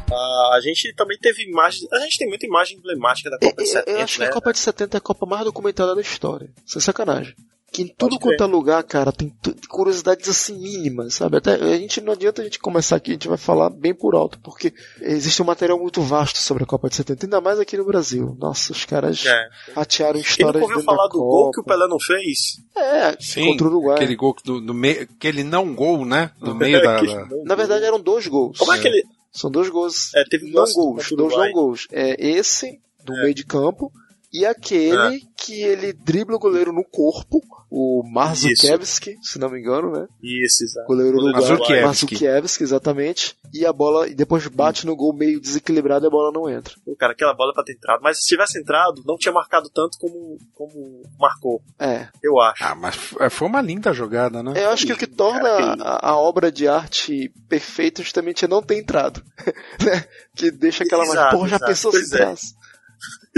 [0.09, 1.91] Ah, a gente também teve imagens.
[1.93, 4.27] A gente tem muita imagem emblemática da Copa de Eu, 70, eu acho que né?
[4.29, 6.49] a Copa de 70 é a Copa mais documentada da história.
[6.65, 7.35] Sem sacanagem.
[7.77, 9.31] Que em tudo Pode quanto é lugar, cara, tem
[9.69, 11.37] curiosidades assim mínimas, sabe?
[11.37, 14.15] Até a gente não adianta a gente começar aqui, a gente vai falar bem por
[14.15, 14.73] alto, porque
[15.03, 18.35] existe um material muito vasto sobre a Copa de 70, ainda mais aqui no Brasil.
[18.41, 19.49] Nossa, os caras É.
[19.75, 21.75] ratearam Quem histórias nunca ouviu falar da do gol que o Copa.
[21.75, 22.39] Pelé não fez?
[22.75, 23.97] É, Sim, contra o Uruguai.
[23.97, 26.31] aquele gol do, do meio, aquele não gol, né?
[26.41, 28.57] No meio da, da- Na verdade eram dois gols.
[28.59, 29.05] Como é que ele.
[29.33, 30.15] São dois gols.
[30.15, 30.75] É, teve não gols,
[31.09, 31.87] contra o dois não gols.
[31.93, 33.23] É esse do É.
[33.25, 33.93] meio de campo
[34.33, 37.41] e aquele que ele dribla o goleiro no corpo,
[37.79, 40.07] o Marzukiewski, se não me engano, né?
[40.23, 40.87] Isso, exato.
[40.87, 41.35] Goleiro uruguaio.
[41.37, 41.85] Mazurkiewicz.
[41.85, 43.37] Marzukiewicz, exatamente.
[43.53, 46.75] E a bola, e depois bate no gol meio desequilibrado e a bola não entra.
[46.85, 48.01] Pô, cara, aquela bola é pra ter entrado.
[48.03, 51.61] Mas se tivesse entrado, não tinha marcado tanto como, como marcou.
[51.79, 52.09] É.
[52.23, 52.65] Eu acho.
[52.65, 54.53] Ah, mas f- foi uma linda jogada, né?
[54.57, 55.49] Eu acho que o que torna
[55.83, 59.23] a, a obra de arte perfeita justamente é não ter entrado.
[59.85, 60.05] né?
[60.35, 61.13] Que deixa aquela mais.
[61.15, 61.71] Exato, Porra, já exato.
[61.71, 62.19] pensou Pois se é.
[62.19, 62.55] entrasse?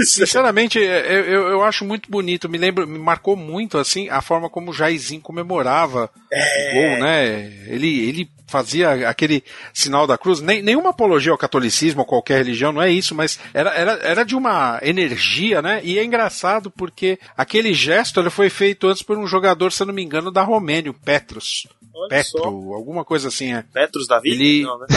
[0.05, 2.47] Sinceramente, é, eu, eu, eu acho muito bonito.
[2.49, 7.25] Me lembro, me marcou muito assim a forma como o Jairzinho comemorava o gol, né?
[7.67, 9.43] Ele, ele fazia aquele
[9.73, 10.41] sinal da cruz.
[10.41, 14.23] Nem, nenhuma apologia ao catolicismo ou qualquer religião, não é isso, mas era, era, era
[14.23, 15.81] de uma energia, né?
[15.83, 19.87] E é engraçado porque aquele gesto ele foi feito antes por um jogador, se eu
[19.87, 21.67] não me engano, da Romênia, o Petros.
[21.93, 22.47] Olha Petro, só.
[22.47, 23.63] alguma coisa assim, é.
[23.73, 24.29] Petros Davi?
[24.31, 24.87] Ele- Não, né?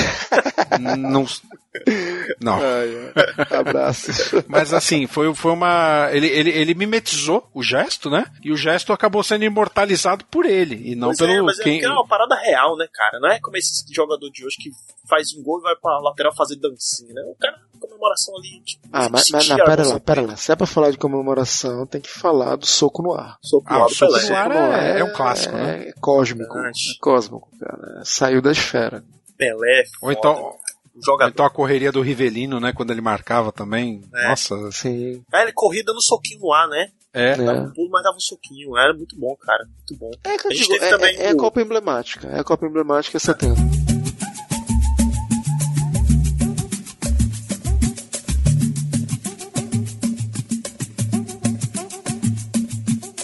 [0.99, 1.27] Não.
[2.41, 2.59] Não.
[2.61, 3.13] Ai.
[3.59, 4.45] Abraço.
[4.47, 6.09] Mas assim, foi, foi uma.
[6.13, 8.27] Ele, ele, ele mimetizou o gesto, né?
[8.43, 10.91] E o gesto acabou sendo imortalizado por ele.
[10.91, 11.33] E não Pois pelo.
[11.33, 11.83] é, mas é, quem...
[11.83, 13.19] é uma parada real, né, cara?
[13.21, 14.71] Não é como esse jogador de hoje que
[15.09, 17.23] faz um gol e vai pra lateral fazer dancinha, né?
[17.27, 18.63] O cara, comemoração ali.
[18.65, 20.37] Tipo, Ah, mas, mas não, pera lá, pera lá.
[20.37, 23.37] Se é pra falar de comemoração, tem que falar do soco no ar.
[23.43, 25.89] Soco Ah, soco no ar Soco no é, é um clássico, é, né?
[25.89, 26.59] É cósmico.
[26.59, 26.71] É
[27.01, 28.03] cósmico, cara.
[28.05, 29.03] Saiu da esfera.
[29.37, 30.55] Pelé, Ou então,
[31.05, 31.31] jogador.
[31.33, 32.73] então a correria do Rivelino, né?
[32.73, 34.03] Quando ele marcava também.
[34.15, 34.29] É.
[34.29, 34.71] Nossa.
[34.73, 35.23] Sim.
[35.33, 36.89] Ah, ele corria dando soquinho no ar, né?
[37.15, 37.37] É.
[37.37, 37.61] Dava É.
[37.63, 38.77] um pulo, mas dava um soquinho.
[38.77, 39.65] Era muito bom, cara.
[39.67, 40.11] Muito bom.
[40.25, 42.29] É que A gente digo, teve é, também é, é a o- Copa emblemática.
[42.29, 43.55] É a Copa emblemática 70.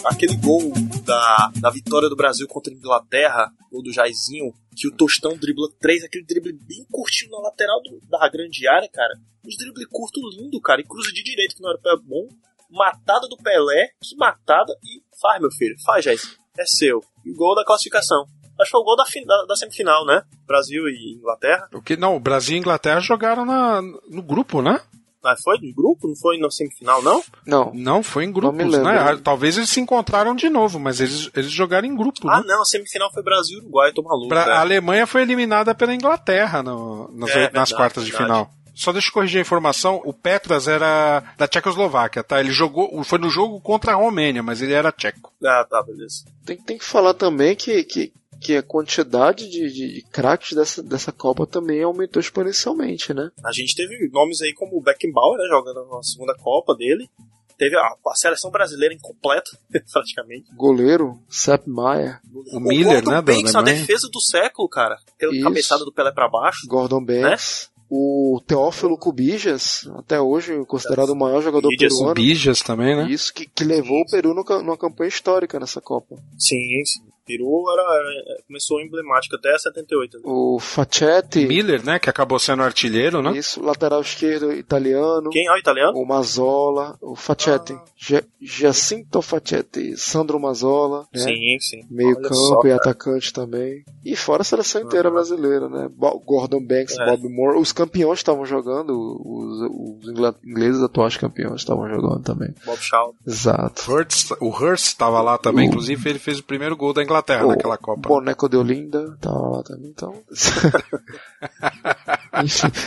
[0.05, 0.71] Aquele gol
[1.05, 5.67] da, da vitória do Brasil contra a Inglaterra, gol do Jairzinho, que o Tostão dribla
[5.79, 9.13] três, aquele drible bem curtinho na lateral do- da grande área, cara.
[9.45, 12.27] Os drible curto lindo, cara, e cruza de direito, que não era pé bom.
[12.71, 16.33] Matada do Pelé, que matada, e faz, meu filho, faz, Jairzinho.
[16.57, 17.01] É seu.
[17.25, 18.25] E gol da classificação.
[18.59, 20.21] Acho que foi o gol da, da, da semifinal, né?
[20.45, 21.67] Brasil e Inglaterra.
[21.73, 24.81] O que, não, o Brasil e Inglaterra jogaram na, no grupo, né?
[25.23, 26.07] Mas foi de grupo?
[26.07, 27.21] Não foi na semifinal, não?
[27.45, 27.71] Não.
[27.73, 28.83] Não, foi em grupos, lembro.
[28.83, 29.19] né?
[29.23, 32.43] Talvez eles se encontraram de novo, mas eles, eles jogaram em grupo, Ah, né?
[32.47, 34.29] não, a semifinal foi Brasil e Uruguai, tô maluco.
[34.29, 34.51] Pra- né?
[34.53, 38.31] a Alemanha foi eliminada pela Inglaterra no- nas, É, nas verdade, quartas de verdade.
[38.31, 38.49] final.
[38.73, 42.39] Só deixa eu corrigir a informação, o Petras era da Tchecoslováquia, tá?
[42.39, 45.33] Ele jogou, foi no jogo contra a Romênia, mas ele era tcheco.
[45.43, 46.23] Ah, tá, beleza.
[46.45, 50.81] Tem, tem que falar também que, que, que a quantidade de, de, de craques dessa,
[50.81, 53.29] dessa Copa também aumentou exponencialmente, né?
[53.43, 57.09] A gente teve nomes aí como o Beckenbauer, né, jogando na segunda Copa dele.
[57.57, 59.51] Teve a, a seleção brasileira incompleta,
[59.91, 60.45] praticamente.
[60.55, 62.21] Goleiro, Sepp Maier,
[62.53, 63.81] O Miller, Gordon né, Banks, a Alemanha.
[63.81, 64.95] defesa do século, cara.
[65.13, 65.43] Aquela Isso.
[65.43, 66.65] cabeçada do Pelé pra baixo.
[66.67, 72.13] Gordon Banks, o Teófilo Cubijas, até hoje considerado o maior jogador Cubijas, O peruano.
[72.15, 73.11] Bijas também, né?
[73.11, 76.15] Isso que, que levou o Peru numa campanha histórica nessa Copa.
[76.37, 77.01] Sim, sim.
[77.37, 80.17] Peru era, era- começou emblemática até 78.
[80.17, 80.23] né?
[80.25, 81.45] O Facchetti.
[81.45, 81.99] Miller, né?
[81.99, 83.37] Que acabou sendo artilheiro, né?
[83.37, 85.29] Isso, lateral esquerdo italiano.
[85.29, 85.97] Quem é o italiano?
[85.97, 87.77] O Mazzola, o Facchetti.
[87.95, 91.07] Gia- Giacinto Facchetti, Sandro Mazzola.
[91.13, 91.21] Né?
[91.21, 91.81] Sim, sim.
[91.89, 93.83] Meio Olha campo só, e atacante também.
[94.03, 95.89] E fora a seleção inteira brasileira, né?
[96.25, 97.05] Gordon Banks, É.
[97.05, 97.59] Bob Moore.
[97.59, 102.53] Os campeões estavam jogando, os, os ingleses atuais campeões estavam jogando também.
[102.65, 103.13] Bob Shaw.
[103.27, 103.91] Exato.
[103.91, 107.18] Hurst, o Hurst estava lá também, O- inclusive ele fez o primeiro gol da Inglaterra
[107.45, 108.07] O naquela Copa.
[108.07, 110.15] Boneco de Olinda tava lá também, então.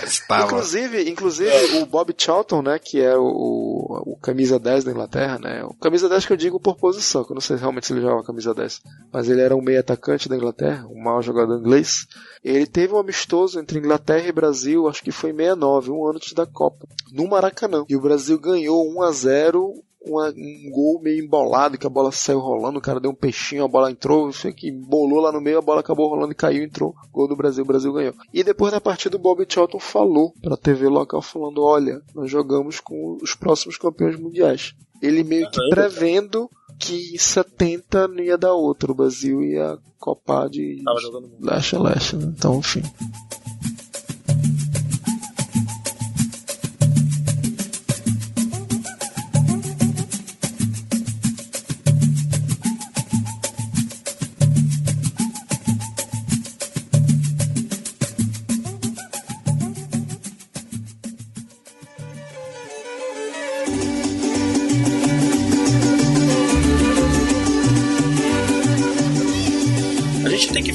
[0.04, 0.44] Estava.
[0.44, 5.38] Inclusive, inclusive o Bob Charlton, né, que é o, o, o camisa 10 da Inglaterra,
[5.38, 5.64] né?
[5.64, 8.00] O camisa 10 que eu digo por posição, que eu não sei realmente se ele
[8.00, 8.80] jogava camisa 10,
[9.12, 12.06] mas ele era um meio atacante da Inglaterra, um mau jogador inglês.
[12.42, 16.16] Ele teve um amistoso entre Inglaterra e Brasil, acho que foi em 69, um ano
[16.16, 17.84] antes da Copa, no Maracanã.
[17.88, 22.10] E o Brasil ganhou 1 a 0 uma- um gol meio embolado, que a bola
[22.12, 25.30] saiu rolando, o cara deu um peixinho, a bola entrou, sei o que, embolou lá
[25.32, 28.14] no meio, a bola acabou rolando e caiu, entrou, gol do Brasil, o Brasil ganhou.
[28.32, 32.80] E depois da partida o Bob Charlton falou pra TV local, falando, olha, nós jogamos
[32.80, 34.74] com os próximos campeões mundiais.
[35.00, 36.48] Ele meio que prevendo
[36.78, 41.44] que em 70 não ia dar outro, o Brasil ia copar de Tava jogando muito.
[41.44, 41.52] né?
[42.36, 42.82] Então, enfim.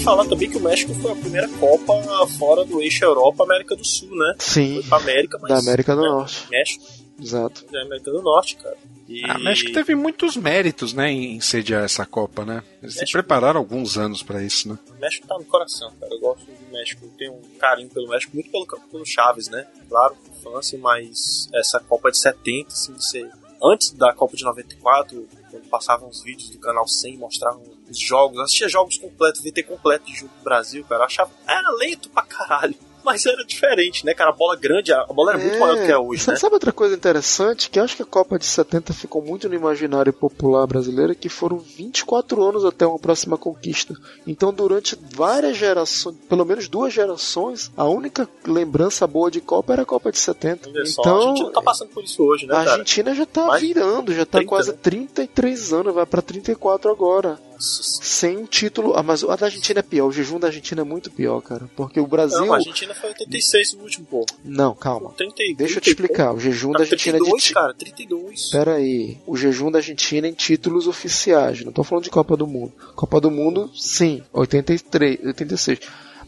[0.07, 1.93] Falar também que o México foi a primeira Copa
[2.39, 4.35] fora do eixo Europa, América do Sul, né?
[4.39, 5.51] Sim, Foi pra América, mas.
[5.51, 6.47] da América do né, Norte.
[6.49, 6.85] México,
[7.21, 7.65] Exato.
[7.69, 8.77] da América do Norte, cara.
[9.09, 9.23] E...
[9.29, 12.63] A México teve muitos méritos, né, em sediar essa Copa, né?
[12.81, 14.79] Eles se México- prepararam alguns anos pra isso, né?
[14.95, 16.13] O México tá no coração, cara.
[16.13, 17.05] Eu gosto do México.
[17.05, 19.65] Eu tenho um carinho pelo México, muito pelo, pelo Chaves, né?
[19.89, 23.29] Claro, infância, mas essa Copa de 70, assim, você.
[23.63, 28.39] Antes da Copa de 94, quando passavam os vídeos do canal 100, mostravam os jogos,
[28.39, 31.01] assistia jogos completos, VT completo de jogo do Brasil, cara.
[31.01, 31.31] Eu achava.
[31.47, 32.75] Era lento pra caralho.
[33.07, 34.31] Mas era diferente, né, cara?
[34.31, 36.37] A bola grande, a bola era muito maior do que é hoje, Sa- né?
[36.37, 37.69] Sabe outra coisa interessante?
[37.69, 41.29] Que eu acho que a Copa de 70 ficou muito no imaginário popular brasileiro, que
[41.29, 43.93] foram 24 anos até uma próxima conquista.
[44.25, 49.83] Então, durante várias gerações, pelo menos duas gerações, a única lembrança boa de Copa era
[49.83, 50.67] a Copa de 70.
[50.69, 52.71] Olha só, a Então, gente não tá passando por isso hoje, né, a cara?
[52.71, 54.77] Argentina já tá Mais virando, já tá 30, quase né?
[54.81, 57.39] 33 anos, vai pra 34 agora.
[57.59, 58.93] Sem um título.
[58.95, 61.69] Ah, mas a da Argentina é pior, o jejum da Argentina é muito pior, cara.
[61.75, 62.39] Porque o Brasil.
[62.39, 64.25] Não, a Argentina foi 86 no último, pô.
[64.43, 65.11] Não, calma.
[65.11, 66.33] 30, Deixa eu te explicar.
[66.33, 68.49] O jejum da Argentina é de 32, cara, 32.
[68.49, 72.47] Pera aí, o jejum da Argentina em títulos oficiais, não tô falando de Copa do
[72.47, 72.73] Mundo.
[72.95, 75.79] Copa do Mundo, sim, 83, 86.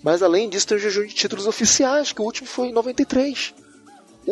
[0.01, 3.53] Mas além disso tem o jejum de títulos oficiais, que o último foi em 93.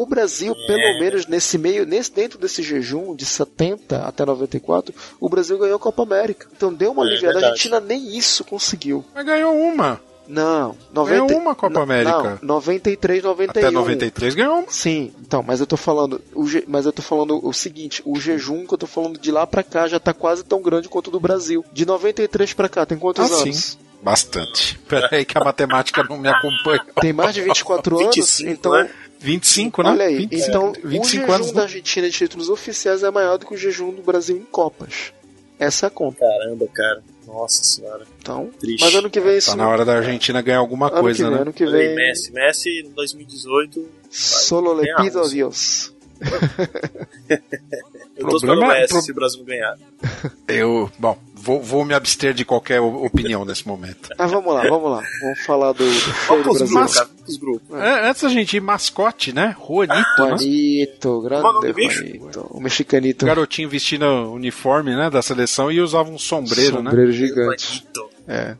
[0.02, 0.68] O Brasil, É.
[0.68, 5.76] pelo menos nesse meio, nesse dentro desse jejum de 70 até 94, o Brasil ganhou
[5.78, 6.48] a Copa América.
[6.56, 7.40] Então deu uma É aliviada.
[7.40, 7.42] A.
[7.50, 9.04] Argentina nem isso conseguiu.
[9.16, 10.00] Mas ganhou uma.
[10.30, 12.38] Não, 90, Ganhou uma Copa América.
[12.42, 13.50] Não, 93, 91.
[13.68, 14.66] Até 93 ganhou uma.
[14.70, 18.20] Sim, então, mas eu tô falando, o je- mas eu tô falando o seguinte, o
[18.20, 21.08] jejum que eu tô falando de lá pra cá já tá quase tão grande quanto
[21.08, 21.64] o do Brasil.
[21.72, 23.56] De 93 pra cá, tem quantos Ah, anos?
[23.58, 23.78] sim.
[24.04, 24.78] Bastante.
[24.88, 26.86] Pera aí que a matemática não me acompanha.
[27.00, 28.90] Tem mais de 24 anos, 25, então né?
[29.20, 29.90] 25, né?
[29.92, 31.62] Olha aí, 25, então 25 o jejum anos, da né?
[31.64, 35.12] Argentina de títulos oficiais é maior do que o jejum do Brasil em Copas.
[35.60, 36.20] Essa é a conta.
[36.20, 37.04] Caramba, cara.
[37.26, 38.06] Nossa senhora.
[38.22, 38.86] Então, Triste.
[38.86, 41.24] mas ano que vem isso Tá na hora da Argentina ganhar alguma Ano coisa, que
[41.24, 41.42] vem, né?
[41.42, 41.96] ano que vem.
[41.96, 42.32] Messi.
[42.32, 43.90] Messi em 2018.
[44.10, 45.94] Solo le pido a Dios.
[48.18, 49.78] Eu tô Problema esperando o é- Messi pro- se o Brasil ganhar.
[50.48, 54.10] Eu, bom, vou, vou me abster de qualquer o- opinião nesse momento.
[54.18, 55.04] Ah, vamos lá, vamos lá.
[55.22, 57.08] Vamos falar do, do Brasil.
[57.40, 57.78] grupos.
[57.80, 59.56] É, Antes da gente ir, mascote, né?
[59.66, 60.04] Juanito, né?
[60.38, 61.96] Juanito, o nome grande?
[62.18, 62.48] Juanito.
[62.50, 63.26] O mexicanito.
[63.26, 66.90] Garotinho vestindo o uniforme, né, da seleção e usava um sombreiro, né?
[66.90, 67.86] Sombreiro gigante.
[68.28, 68.56] É.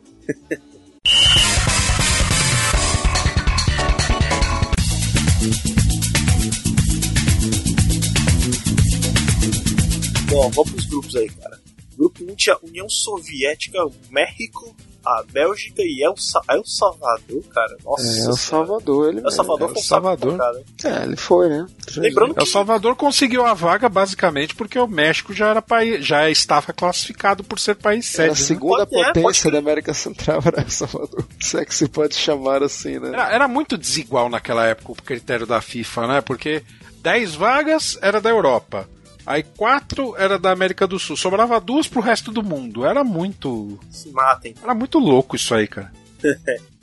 [10.30, 11.57] Bom, vamos pros grupos aí, cara.
[11.98, 13.78] Grupo 1 tinha União Soviética,
[14.10, 17.76] México, a Bélgica e El, Sa El Salvador, cara.
[17.84, 18.06] Nossa.
[18.06, 18.32] É, El.
[18.34, 20.38] Salvador, ele El Salvador El foi Salvador.
[20.84, 21.66] É, ele foi, né?
[21.96, 26.28] Lembrando El que Salvador conseguiu a vaga basicamente porque o México já era país, já
[26.30, 28.40] estava classificado por ser país Era a sede.
[28.42, 28.46] né?
[28.46, 29.52] segunda Pode- é, pode potência crer.
[29.52, 31.26] da América Central, era El Salvador.
[31.40, 33.08] Se é que se pode chamar assim, né?
[33.08, 36.20] Era, era muito desigual naquela época o critério da FIFA, né?
[36.20, 36.62] Porque
[37.02, 38.88] 10 vagas era da Europa.
[39.28, 41.14] Aí quatro era da América do Sul.
[41.14, 42.86] Sobrava duas pro resto do mundo.
[42.86, 43.78] Era muito.
[43.90, 44.54] Se matem.
[44.62, 45.92] Era muito louco isso aí, cara.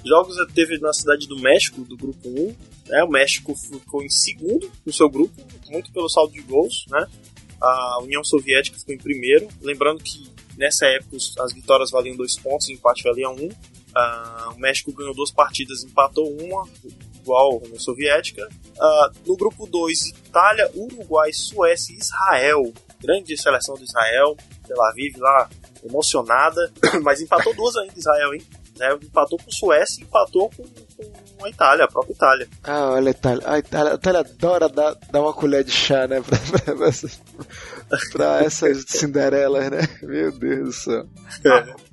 [0.06, 2.56] Jogos teve na cidade do México, do grupo 1.
[2.88, 3.04] Né?
[3.04, 5.34] O México ficou em segundo no seu grupo,
[5.72, 6.86] muito pelo saldo de gols.
[6.88, 7.08] Né?
[7.60, 9.48] A União Soviética ficou em primeiro.
[9.60, 13.50] Lembrando que nessa época as vitórias valiam dois pontos, o empate valia um.
[13.96, 16.68] Ah, o México ganhou duas partidas, empatou uma,
[17.26, 18.48] igual a União Soviética.
[18.80, 22.74] Ah, no grupo 2, Itália, Uruguai, Suécia e Israel.
[23.02, 24.38] Grande seleção do Israel.
[24.68, 25.50] Tel Aviv lá
[25.84, 26.72] emocionada,
[27.04, 28.42] mas empatou duas ainda Israel, hein?
[28.78, 28.98] Né?
[29.04, 30.64] Empatou com Suécia e empatou com,
[31.38, 32.48] com a Itália, a própria Itália.
[32.64, 33.44] Ah, olha a Itália.
[33.46, 36.22] A Itália, a Itália adora dar, dar uma colher de chá, né?
[36.22, 36.92] Pra, pra, pra
[38.12, 39.80] pra essas Cinderelas, né?
[40.02, 41.06] Meu Deus do céu.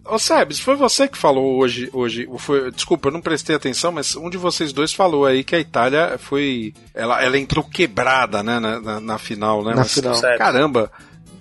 [0.04, 1.88] Ô Sebes, foi você que falou hoje.
[1.92, 5.54] hoje foi, desculpa, eu não prestei atenção, mas um de vocês dois falou aí que
[5.54, 6.74] a Itália foi.
[6.92, 9.70] Ela, ela entrou quebrada, né, na, na, na final, né?
[9.70, 10.20] Na mas, final.
[10.36, 10.90] Caramba!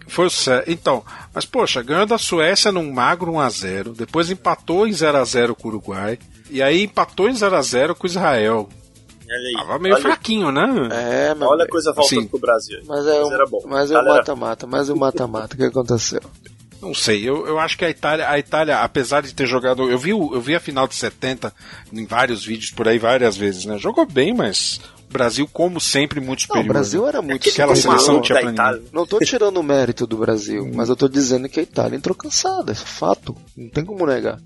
[0.08, 4.92] Foi o Sé- Então, mas poxa, ganhou da Suécia num magro 1x0, depois empatou em
[4.92, 6.20] 0x0 com o Uruguai,
[6.50, 8.68] e aí empatou em 0x0 com o Israel.
[9.30, 9.54] Aí.
[9.56, 10.68] Tava meio Olha- fraquinho, né?
[10.92, 12.80] É, mas, Olha a coisa voltando Assim, pro Brasil.
[12.86, 13.62] mas é era bom.
[13.64, 15.56] o, mas é o mata-mata, mas é o mata-mata.
[15.56, 16.20] O que aconteceu?
[16.82, 19.90] Não sei, eu, eu acho que a Itália, a Itália, apesar de ter jogado.
[19.90, 21.53] Eu vi, o- eu vi a final de 70
[21.94, 23.78] em vários vídeos por aí várias vezes, né?
[23.78, 26.66] Jogou bem, mas o Brasil, como sempre, muito Não, superior.
[26.66, 27.08] o Brasil né?
[27.10, 27.99] era muito Aquela superior.
[27.99, 28.90] seleção não tinha ninguém.
[28.91, 32.16] Não tô tirando o mérito do Brasil, mas eu tô dizendo que a Itália entrou
[32.16, 33.36] cansada, é fato.
[33.56, 34.40] Não tem como negar.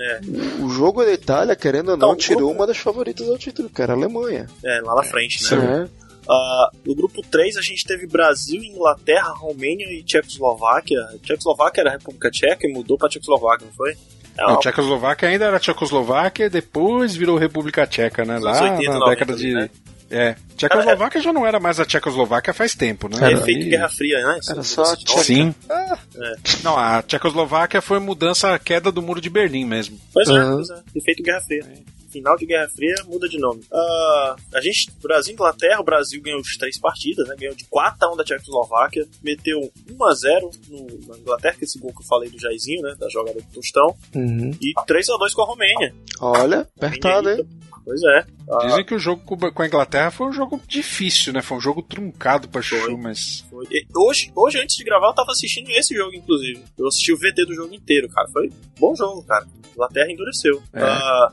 [0.00, 0.20] É,
[0.60, 3.68] O jogo da Itália, querendo ou não, Então, tirou grupo- uma das favoritas ao título,
[3.68, 4.48] que era a Alemanha.
[4.64, 5.88] é, lá na frente, né?
[5.98, 6.01] É.
[6.28, 11.00] Ah, no grupo 3 a gente teve Brasil, Inglaterra, Romênia e Tchecoslováquia.
[11.22, 13.92] Tchecoslováquia era a República Tcheca e mudou pra Tchecoslováquia, não foi?
[14.38, 18.38] É, Não, Tchecoslováquia ainda era Tchecoslováquia, depois virou República Tcheca, né?
[18.38, 19.52] Lá 80, na 90 década de.
[19.52, 19.70] né?
[20.10, 20.36] É.
[20.56, 23.16] Tchecoslováquia já não era mais a Tchecoslováquia faz tempo, né?
[23.20, 24.38] é Aí- efeito Guerra Fria, né?
[24.48, 25.22] Era só a Tcheca.
[25.22, 25.54] Sim.
[25.70, 26.34] É.
[26.62, 29.98] Não, a Tchecoslováquia foi mudança, a queda do muro de Berlim mesmo.
[30.12, 30.82] Pois é, pois é.
[30.94, 31.66] Efeito Guerra Fria.
[32.12, 33.62] Final de Guerra Fria muda de nome.
[33.72, 37.34] Ah, a gente, Brasil e Inglaterra, o Brasil ganhou as três partidas, né?
[37.38, 39.58] Ganhou de 4 a 1 da Tchecoslováquia, meteu
[39.90, 42.82] 1 a 0 no, na Inglaterra, que é esse gol que eu falei do Jairzinho,
[42.82, 42.94] né?
[42.98, 43.96] Da jogada do Tostão.
[44.14, 44.50] Uhum.
[44.60, 45.94] E 3 a 2 com a Romênia.
[46.20, 47.46] Olha, apertado, hein?
[47.84, 48.24] Pois é.
[48.48, 51.42] Ah, Dizem que o jogo com a Inglaterra foi um jogo difícil, né?
[51.42, 53.44] Foi um jogo truncado pra Chuchu, mas.
[53.50, 53.66] foi.
[53.96, 56.62] Hoje, hoje, antes de gravar, eu tava assistindo esse jogo, inclusive.
[56.78, 58.28] Eu assisti o VT do jogo inteiro, cara.
[58.28, 59.46] Foi bom jogo, cara.
[59.72, 60.62] Inglaterra endureceu.
[60.72, 60.82] É.
[60.82, 61.32] Ah,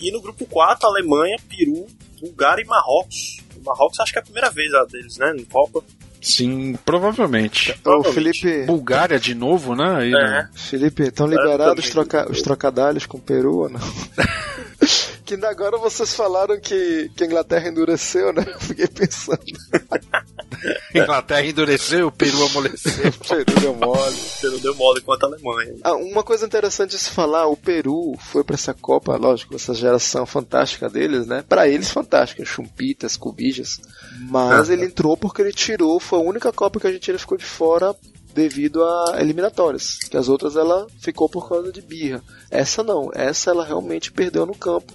[0.00, 1.86] e no grupo 4, Alemanha, Peru,
[2.20, 3.40] Bulgária e Marrocos.
[3.56, 5.32] O Marrocos acho que é a primeira vez a deles, né?
[5.36, 5.82] Em Copa.
[6.20, 7.76] Sim, provavelmente.
[7.84, 9.96] Ô, Felipe, Bulgária de novo, né?
[9.96, 10.48] Aí, né?
[10.54, 13.80] Felipe, estão liberados os, troca os trocadalhos com o Peru ou não?
[15.24, 18.44] que ainda agora vocês falaram que, que a Inglaterra endureceu, né?
[18.46, 19.40] Eu Fiquei pensando.
[20.94, 23.08] Inglaterra endureceu, o Peru amoleceu.
[23.08, 24.16] o Peru deu mole.
[24.40, 25.74] Peru deu mole contra a Alemanha.
[25.82, 29.74] Ah, uma coisa interessante de se falar, o Peru foi pra essa Copa, lógico, essa
[29.74, 31.44] geração fantástica deles, né?
[31.48, 33.80] Pra eles fantástica, chumpitas, cubijas.
[34.28, 37.44] Mas ele entrou porque ele tirou, foi a única Copa que a Argentina ficou de
[37.44, 37.94] fora
[38.34, 42.22] devido a eliminatórias, que as outras ela ficou por causa de birra.
[42.50, 44.92] Essa não, essa ela realmente perdeu no campo,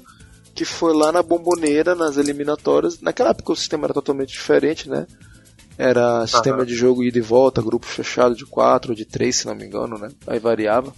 [0.58, 3.00] que foi lá na bomboneira, nas eliminatórias.
[3.00, 5.06] Naquela época o sistema era totalmente diferente, né?
[5.78, 6.66] Era sistema Aham.
[6.66, 9.66] de jogo ida e volta, grupo fechado de 4 ou de 3, se não me
[9.66, 10.10] engano, né?
[10.26, 10.92] Aí variava.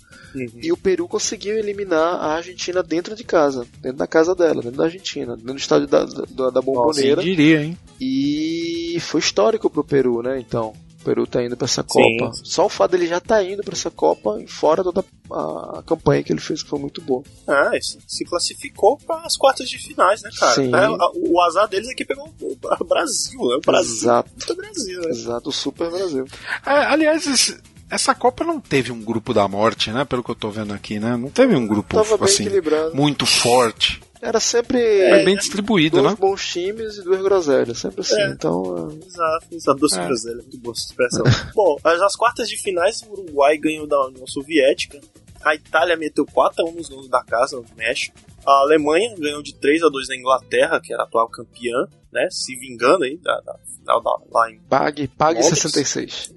[0.64, 4.78] E o Peru conseguiu eliminar a Argentina dentro de casa, dentro da casa dela, dentro
[4.78, 7.22] da Argentina, dentro do estádio da, da, da Bomboneira.
[7.22, 7.78] Quem diria, hein?
[8.00, 10.40] E foi histórico pro Peru, né?
[10.40, 10.74] Então,
[11.10, 12.18] Peru tá indo pra essa Sim.
[12.18, 12.32] Copa.
[12.44, 15.84] Só o fato dele já tá indo pra essa Copa, e fora toda a, a
[15.84, 17.24] campanha que ele fez, que foi muito boa.
[17.48, 20.54] Ah, isso se classificou para as quartas de finais, né, cara?
[20.54, 20.72] Sim.
[20.74, 23.56] É, a- o azar deles é que pegou o Brasil, né?
[23.56, 23.96] O Brasil.
[23.96, 24.30] Exato.
[24.38, 25.10] Muito Brasil, né?
[25.10, 26.26] Exato, o Super Brasil.
[26.66, 27.58] É, aliás, esse-
[27.90, 30.06] essa Copa não teve um grupo da morte, né?
[30.06, 31.18] Pelo que eu tô vendo aqui, né?
[31.18, 32.96] Não teve um grupo assim equilibrado.
[32.96, 34.00] muito forte.
[34.22, 34.80] Era sempre
[35.10, 36.18] Foi bem distribuído, dois né?
[36.20, 38.22] bons times e duas groselhas, sempre assim.
[38.22, 38.30] É.
[38.30, 39.80] Então, Exato, exato.
[39.80, 40.06] Doce É.
[40.06, 41.24] Cruzeiro, muito boa essa expressão.
[41.56, 45.00] Bom, as as quartas de finais, o Uruguai ganhou da União Soviética.
[45.42, 48.18] A Itália meteu 4x1 nos donos da casa, no México.
[48.46, 52.28] A Alemanha ganhou de 3x2 da Inglaterra, que era a atual campeã, né?
[52.30, 55.60] Se vingando aí da, da final da, lá em pague, pague Londres.
[55.60, 56.34] 66.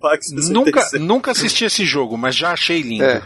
[0.00, 0.50] Pax 66.
[0.50, 3.04] Nunca, nunca assisti esse jogo, mas já achei lindo.
[3.04, 3.22] É.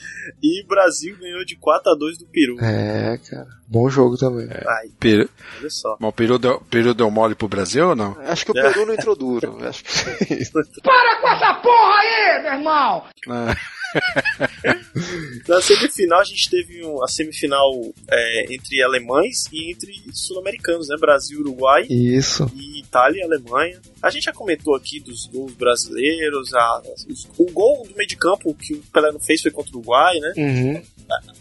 [0.42, 2.56] E Brasil ganhou de 4x2 do Peru.
[2.60, 3.48] É, cara.
[3.66, 4.48] Bom jogo também.
[4.66, 5.28] Ai, Peru,
[5.58, 5.96] olha só.
[6.00, 8.16] mas o Peru deu, Peru deu mole pro Brasil ou não?
[8.20, 9.56] Acho que o Peru não entrou duro.
[9.64, 9.90] Acho que
[10.82, 13.04] Para com essa porra aí, meu irmão!
[13.28, 13.56] Ah,
[15.48, 17.70] Na semifinal a gente teve um- a semifinal
[18.08, 20.96] é, entre alemães e entre sul-americanos, né?
[20.98, 22.50] Brasil, Uruguai Isso.
[22.54, 23.80] e Itália e Alemanha.
[24.02, 28.16] A gente já comentou aqui dos gols brasileiros, a- os- o gol do meio de
[28.16, 30.32] campo que o Pelé não fez foi contra o Uruguai, né?
[30.36, 30.82] Uhum.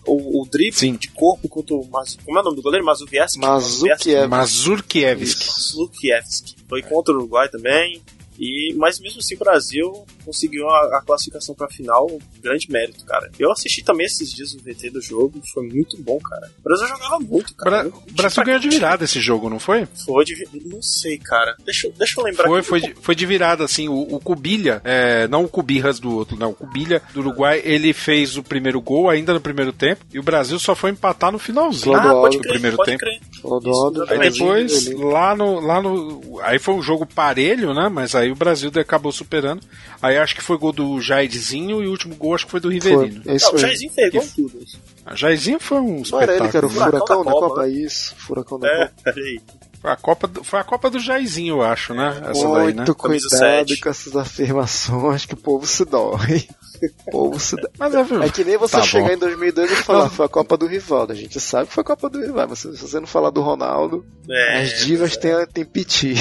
[0.05, 2.17] O, o drible de corpo contra o Maz...
[2.25, 2.83] Como é o nome do goleiro?
[2.85, 3.27] Mazukiev.
[3.37, 4.27] Mazurkiewicz.
[4.27, 6.55] Mazurkiewicz.
[6.67, 8.01] Foi contra o Uruguai também.
[8.39, 12.07] E, mas mesmo assim o Brasil conseguiu a, a classificação pra final,
[12.41, 13.31] grande mérito, cara.
[13.39, 16.51] Eu assisti também esses dias o VT do jogo, foi muito bom, cara.
[16.59, 17.83] O Brasil jogava muito, cara.
[17.83, 19.87] Bra o Brasil ganhou de virada esse jogo, não foi?
[20.05, 20.35] Foi de
[20.65, 21.55] não sei, cara.
[21.65, 22.67] Deixa, eu- deixa eu lembrar Foi, aqui.
[22.69, 23.87] foi, de, foi de virada, assim.
[23.89, 26.51] O, o Cubilha, é, não o Cubirras do outro, não.
[26.51, 30.05] O Cubilha do Uruguai, ele fez o primeiro gol ainda no primeiro tempo.
[30.13, 32.99] E o Brasil só foi empatar no finalzinho Ah, pode do crer, primeiro pode tempo.
[32.99, 33.19] crer.
[33.41, 36.39] Clodoaldo, Aí depois, lá no, lá no.
[36.43, 37.89] Aí foi um jogo parelho, né?
[37.89, 39.61] Mas aí o Brasil acabou superando.
[40.01, 42.69] Aí acho que foi gol do Jairzinho e o último gol acho que foi do
[42.69, 43.21] Riverino.
[43.23, 43.57] Foi, é isso Não, o.
[43.57, 44.59] Jairzinho fez gol tudo.
[45.05, 46.99] A Jairzinho foi um Não era ele que era o espetáculo.
[46.99, 46.99] né?
[47.05, 47.69] furacão da Copa, né?
[47.69, 48.15] isso.
[48.17, 48.93] Furacão da É, Copa.
[49.03, 49.41] peraí.
[49.81, 52.09] Foi a Copa, do, foi a Copa do Jairzinho, eu acho, né?
[52.29, 52.73] Essa daí, né?
[52.73, 56.47] Muito cuidado com essas afirmações que o povo se dói.
[57.07, 57.69] O povo se dói.
[57.77, 57.99] Mas é?
[58.25, 59.13] É que nem você Tá chegar bom.
[59.13, 61.11] em 2002 e falar, foi a Copa do Rivaldo.
[61.11, 63.41] A gente sabe que foi a Copa do Rivaldo, mas se você não falar do
[63.41, 66.13] Ronaldo, É, as divas têm, têm piti.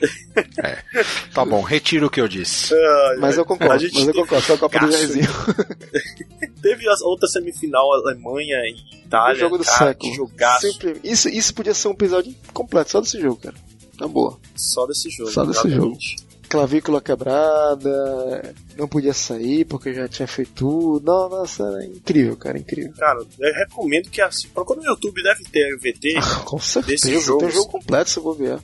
[1.34, 2.74] Tá bom, retiro o que eu disse.
[3.20, 4.92] Mas eu concordo, A gente mas eu teve concordo, foi a Copa do.
[4.92, 5.28] Jairzinho.
[6.62, 9.34] Teve a outra semifinal, Alemanha e O Itália.
[9.36, 10.14] jogo do cara, século.
[10.14, 10.72] Jogaço.
[10.72, 13.54] Sempre, isso, isso podia ser um episódio completo só desse jogo, cara.
[13.98, 14.38] Na boa.
[14.56, 15.30] Só desse jogo.
[15.30, 16.16] Só desse exatamente.
[16.48, 21.04] Clavícula quebrada, não podia sair porque já tinha feito tudo.
[21.04, 22.92] Não, nossa, era incrível, cara, incrível.
[22.96, 26.14] Cara, eu recomendo que assim, procura no YouTube, deve ter o VT.
[26.46, 28.58] Com Desse certeza, jogo, tem o jogo completo se eu vou ver.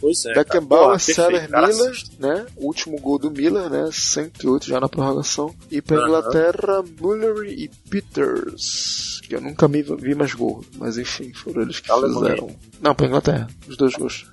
[0.00, 0.34] Pois é.
[0.34, 0.92] Beckenbauer.
[0.92, 2.46] Pô, Seller, Miller, né?
[2.56, 3.88] O último gol do Miller, né?
[3.92, 5.54] 108 já na prorrogação.
[5.70, 6.06] E pra Aham.
[6.06, 9.20] Inglaterra, Muller e Peters.
[9.28, 10.64] Que eu nunca vi mais gol.
[10.76, 12.36] Mas enfim, foram eles que Alemanha.
[12.36, 12.56] fizeram.
[12.80, 13.46] Não, pra Inglaterra.
[13.68, 14.26] Os dois gols.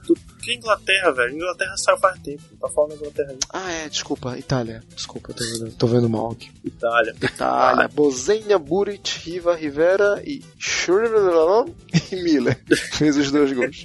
[0.45, 1.35] Que Inglaterra, velho?
[1.35, 2.43] Inglaterra saiu faz tempo.
[2.61, 3.47] Tá falando Inglaterra ainda.
[3.49, 4.38] Ah, é, desculpa.
[4.38, 4.84] Itália.
[4.95, 6.51] Desculpa, tô vendo, tô vendo mal aqui.
[6.63, 7.15] Itália.
[7.19, 7.88] Itália.
[7.88, 11.73] Bozenha, Buric, Riva, Rivera e Schürrle
[12.11, 12.61] e Miller.
[12.93, 13.84] Fez os dois gols.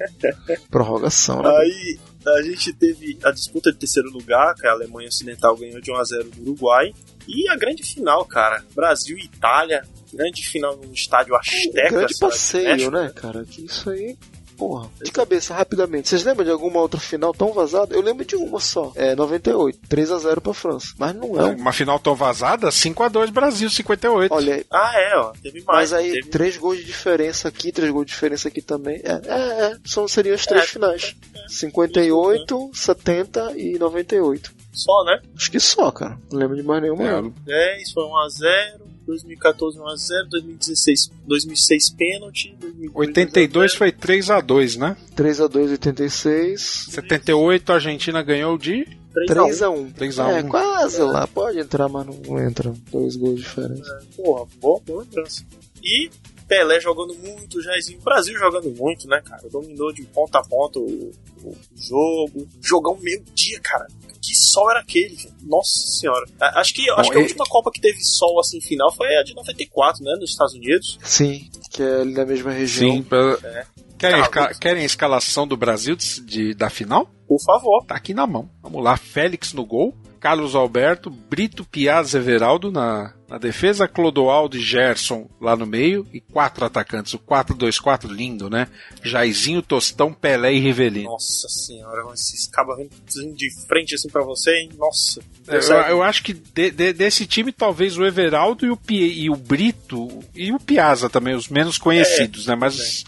[0.70, 1.48] Prorrogação, né?
[1.48, 5.90] Aí a gente teve a disputa de terceiro lugar, que a Alemanha Ocidental ganhou de
[5.90, 6.92] 1x0 do Uruguai.
[7.26, 8.62] E a grande final, cara.
[8.74, 9.82] Brasil e Itália.
[10.12, 11.70] Grande final no estádio Azteca.
[11.72, 12.90] grande cidade do passeio, México.
[12.90, 13.44] né, cara?
[13.44, 14.18] Que isso aí.
[14.60, 16.08] Porra, de cabeça, rapidamente.
[16.10, 17.94] Vocês lembram de alguma outra final tão vazada?
[17.94, 18.92] Eu lembro de uma só.
[18.94, 20.88] É 98, 3x0 pra França.
[20.98, 21.56] Mas não é um.
[21.56, 22.68] Uma final tão vazada?
[22.68, 24.32] 5x2 Brasil, 58.
[24.34, 24.66] Olha aí.
[24.70, 25.32] Ah, é, ó.
[25.42, 25.90] Teve mais.
[25.90, 26.28] Mas aí, teve...
[26.28, 29.00] três gols de diferença aqui, três gols de diferença aqui também.
[29.02, 29.76] É, é, é.
[29.84, 30.66] São, seriam as três É.
[30.66, 31.16] finais:
[31.48, 34.52] 58, 70 e 98.
[34.72, 35.20] Só, né?
[35.36, 36.18] Acho que só, cara.
[36.30, 37.22] Não lembro de mais nenhuma.
[37.22, 37.30] não.
[37.44, 38.89] 10 foi 1x0.
[39.10, 40.28] 2014 1x0.
[40.30, 42.54] 2016, 2006 pênalti.
[42.60, 44.96] 2002, 82 foi 3x2, né?
[45.16, 46.86] 3x2, 86.
[46.90, 48.86] 78 a Argentina ganhou de
[49.28, 49.92] 3x1.
[49.94, 50.28] 3x1.
[50.30, 51.26] É, quase lá.
[51.26, 52.72] Pode entrar, mas não entra.
[52.90, 54.02] Dois gols de diferença.
[54.16, 55.44] Porra, boa, boa lembrança.
[55.82, 56.10] E
[56.50, 58.00] Pelé jogando muito, Jairzinho.
[58.00, 59.48] Brasil jogando muito, né, cara?
[59.48, 61.12] Dominou de ponta a ponta o,
[61.44, 62.48] o jogo.
[62.60, 63.86] Jogão meio-dia, cara.
[64.20, 65.32] Que sol era aquele, gente?
[65.42, 65.70] Nossa
[66.00, 66.26] senhora.
[66.40, 69.06] Acho que, acho Bom, que a e- última Copa que teve sol assim final foi
[69.16, 70.16] a de 94, né?
[70.20, 70.98] Nos Estados Unidos.
[71.04, 72.90] Sim, que é ali na mesma região.
[72.96, 73.02] Sim.
[73.04, 73.66] pra- É.
[73.96, 77.08] Querem, Tá, esca- querem a escalação do Brasil de, de- da final?
[77.28, 77.84] Por favor.
[77.86, 78.50] Tá aqui na mão.
[78.62, 78.96] Vamos lá.
[78.96, 79.94] Félix no gol.
[80.20, 86.20] Carlos Alberto, Brito Piazza Everaldo na, na defesa, Clodoaldo e Gerson lá no meio e
[86.20, 87.14] quatro atacantes.
[87.14, 88.68] O 4-2-4 lindo, né?
[89.02, 91.08] Jairzinho, Tostão, Pelé e Rivelino.
[91.10, 92.76] Nossa senhora, esses cabos
[93.16, 94.70] vindo de frente assim pra você, hein?
[94.76, 95.20] Nossa.
[95.48, 99.22] É, Eu, eu acho que de- de- desse time, talvez o Everaldo e o, Pie-
[99.22, 102.54] e o Brito e o Piazza também, os menos conhecidos, né?
[102.54, 103.04] Mas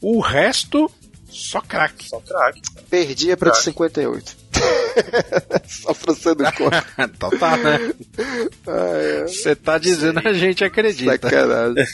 [0.00, 0.88] o resto,
[1.28, 2.08] só craque.
[2.08, 2.60] Só craque.
[2.88, 3.64] Perdi a pra Craque.
[3.64, 4.41] 58.
[5.66, 6.84] Só pra você não conta.
[6.98, 7.92] então tá, né?
[8.66, 9.22] Ah, é.
[9.22, 11.12] Você tá dizendo, a gente acredita.
[11.12, 11.84] Sacanagem.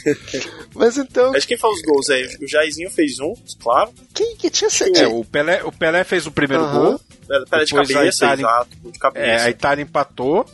[0.75, 2.25] Mas então, Mas quem faz os gols aí?
[2.41, 3.91] O Jairzinho fez um, claro.
[4.13, 5.03] quem que tinha É, sete?
[5.05, 6.81] o Pelé, o Pelé fez o primeiro Aham.
[6.91, 7.01] gol.
[7.49, 8.69] Pera de cabeça, Itália- exato.
[8.91, 9.25] De cabeça.
[9.25, 10.45] É, a Itália empatou.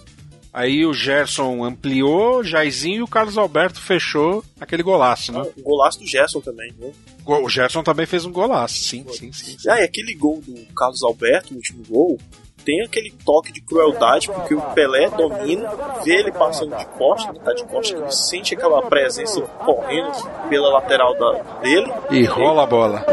[0.57, 5.41] Aí o Gerson ampliou, Jairzinho e o Carlos Alberto fechou aquele golaço, né?
[5.57, 6.73] O golaço do Gerson também?
[7.25, 9.57] Go- O Gerson também fez um golaço, sim, sim, sim.
[9.57, 9.69] sim.
[9.69, 12.17] Ah, e aquele gol do Carlos Alberto, o último gol,
[12.63, 15.69] tem aquele toque de crueldade, porque o Pelé domina,
[16.05, 20.13] vê ele passando de costa, né, tá de costa, ele sente aquela presença correndo
[20.47, 21.91] pela lateral da, dele.
[22.11, 23.05] E rola a bola.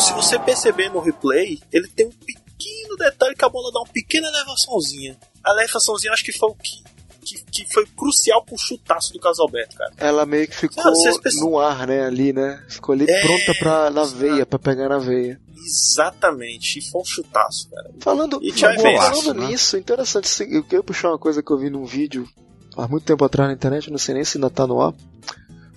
[0.00, 3.92] Se você perceber no replay, ele tem um pequeno detalhe que a bola dá uma
[3.92, 5.18] pequena elevaçãozinha.
[5.44, 6.82] A elevaçãozinha acho que foi o que,
[7.24, 9.92] que, que foi crucial pro chutaço do Casalberto, cara.
[9.98, 10.82] Ela meio que ficou
[11.22, 12.62] perce- no ar, né, ali, né?
[12.68, 15.40] Ficou ali É, pronta pra, na veia, pra pegar na veia.
[15.54, 17.90] Exatamente, e foi um chutaço, cara.
[18.00, 19.46] Falando, E falando né?
[19.48, 22.28] nisso, interessante, se- eu queria puxar uma coisa que eu vi num vídeo
[22.76, 24.94] há muito tempo atrás na internet, não sei nem se ainda tá no ar.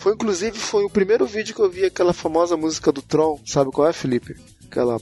[0.04, 3.72] Foi inclusive foi o primeiro vídeo que eu vi aquela famosa música do Tron, sabe
[3.72, 4.36] qual é, Felipe?
[4.66, 5.00] Aquela.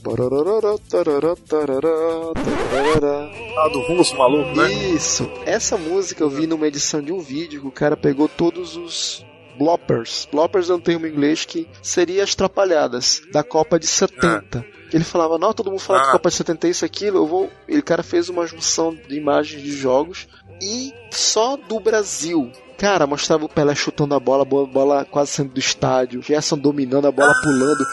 [3.58, 4.72] Ah, do russo maluco, né?
[4.72, 5.28] Isso.
[5.44, 9.26] Essa música eu vi numa edição de um vídeo que o cara pegou todos os
[9.58, 10.28] bloppers.
[10.30, 14.64] Bloppers é um termo em inglês que seria as trapalhadas da Copa de 70.
[14.92, 16.12] Ele falava, não, todo mundo fala que Ah.
[16.12, 17.50] Copa de 70 é isso, aquilo, eu vou.
[17.68, 20.28] E o cara fez uma junção de imagens de jogos
[20.62, 22.50] e só do Brasil.
[22.78, 27.06] Cara, mostrava o Pelé chutando a bola, a bola- quase saindo do estádio, Gerson dominando
[27.06, 27.84] a bola pulando.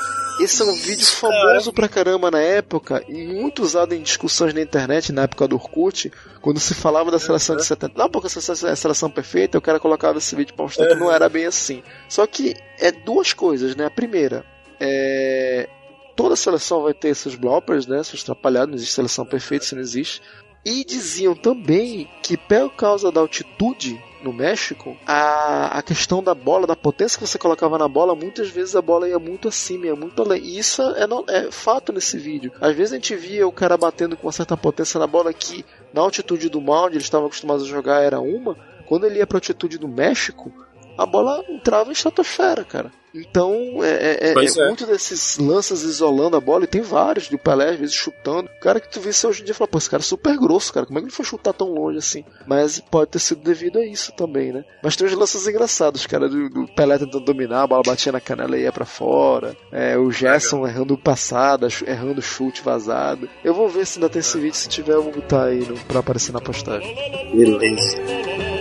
[0.41, 4.61] Esse é um vídeo famoso pra caramba na época e muito usado em discussões na
[4.61, 6.09] internet, na época do Orkut,
[6.41, 7.93] quando se falava da seleção de 70.
[7.97, 11.27] Não, porque a seleção perfeita, o cara colocava esse vídeo pra mostrar que não era
[11.27, 11.83] bem assim.
[12.07, 13.85] Só que é duas coisas, né?
[13.85, 14.45] A primeira,
[14.79, 15.67] é.
[16.15, 17.99] Toda seleção vai ter esses bloppers, né?
[18.01, 20.21] Esses atrapalhados, não existe seleção perfeita, isso não existe.
[20.65, 26.67] E diziam também que, por causa da altitude no México, a, a questão da bola,
[26.67, 29.95] da potência que você colocava na bola, muitas vezes a bola ia muito acima, ia
[29.95, 30.41] muito além.
[30.43, 32.51] E isso é, é fato nesse vídeo.
[32.59, 35.65] Às vezes a gente via o cara batendo com uma certa potência na bola que,
[35.93, 38.57] na altitude do mar, onde eles estavam acostumados a jogar, era uma.
[38.85, 40.51] Quando ele ia pra altitude do México,
[40.97, 42.91] a bola entrava em estratosfera, cara.
[43.13, 43.53] Então,
[43.83, 44.67] é, é, é, é.
[44.67, 48.49] muito desses lances isolando a bola, e tem vários do Pelé, às vezes chutando.
[48.57, 50.73] O cara que tu visse hoje em dia fala, pô, esse cara é super grosso,
[50.73, 52.23] cara, como é que ele foi chutar tão longe assim?
[52.45, 54.63] Mas pode ter sido devido a isso também, né?
[54.83, 58.21] Mas tem uns lances engraçados, cara, do, do Pelé tentando dominar, a bola batia na
[58.21, 59.55] canela e ia pra fora.
[59.71, 63.29] É, o Gerson errando passada, errando chute vazado.
[63.43, 65.77] Eu vou ver se ainda tem esse vídeo, se tiver eu vou botar aí no,
[65.85, 66.95] pra aparecer na postagem.
[67.33, 68.58] Beleza.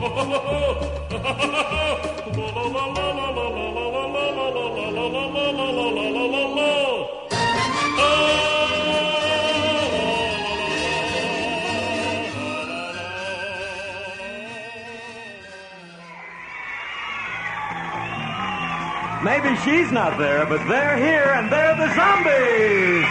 [0.00, 0.08] Maybe
[19.56, 23.04] she's not there, but they're here and they're the zombies!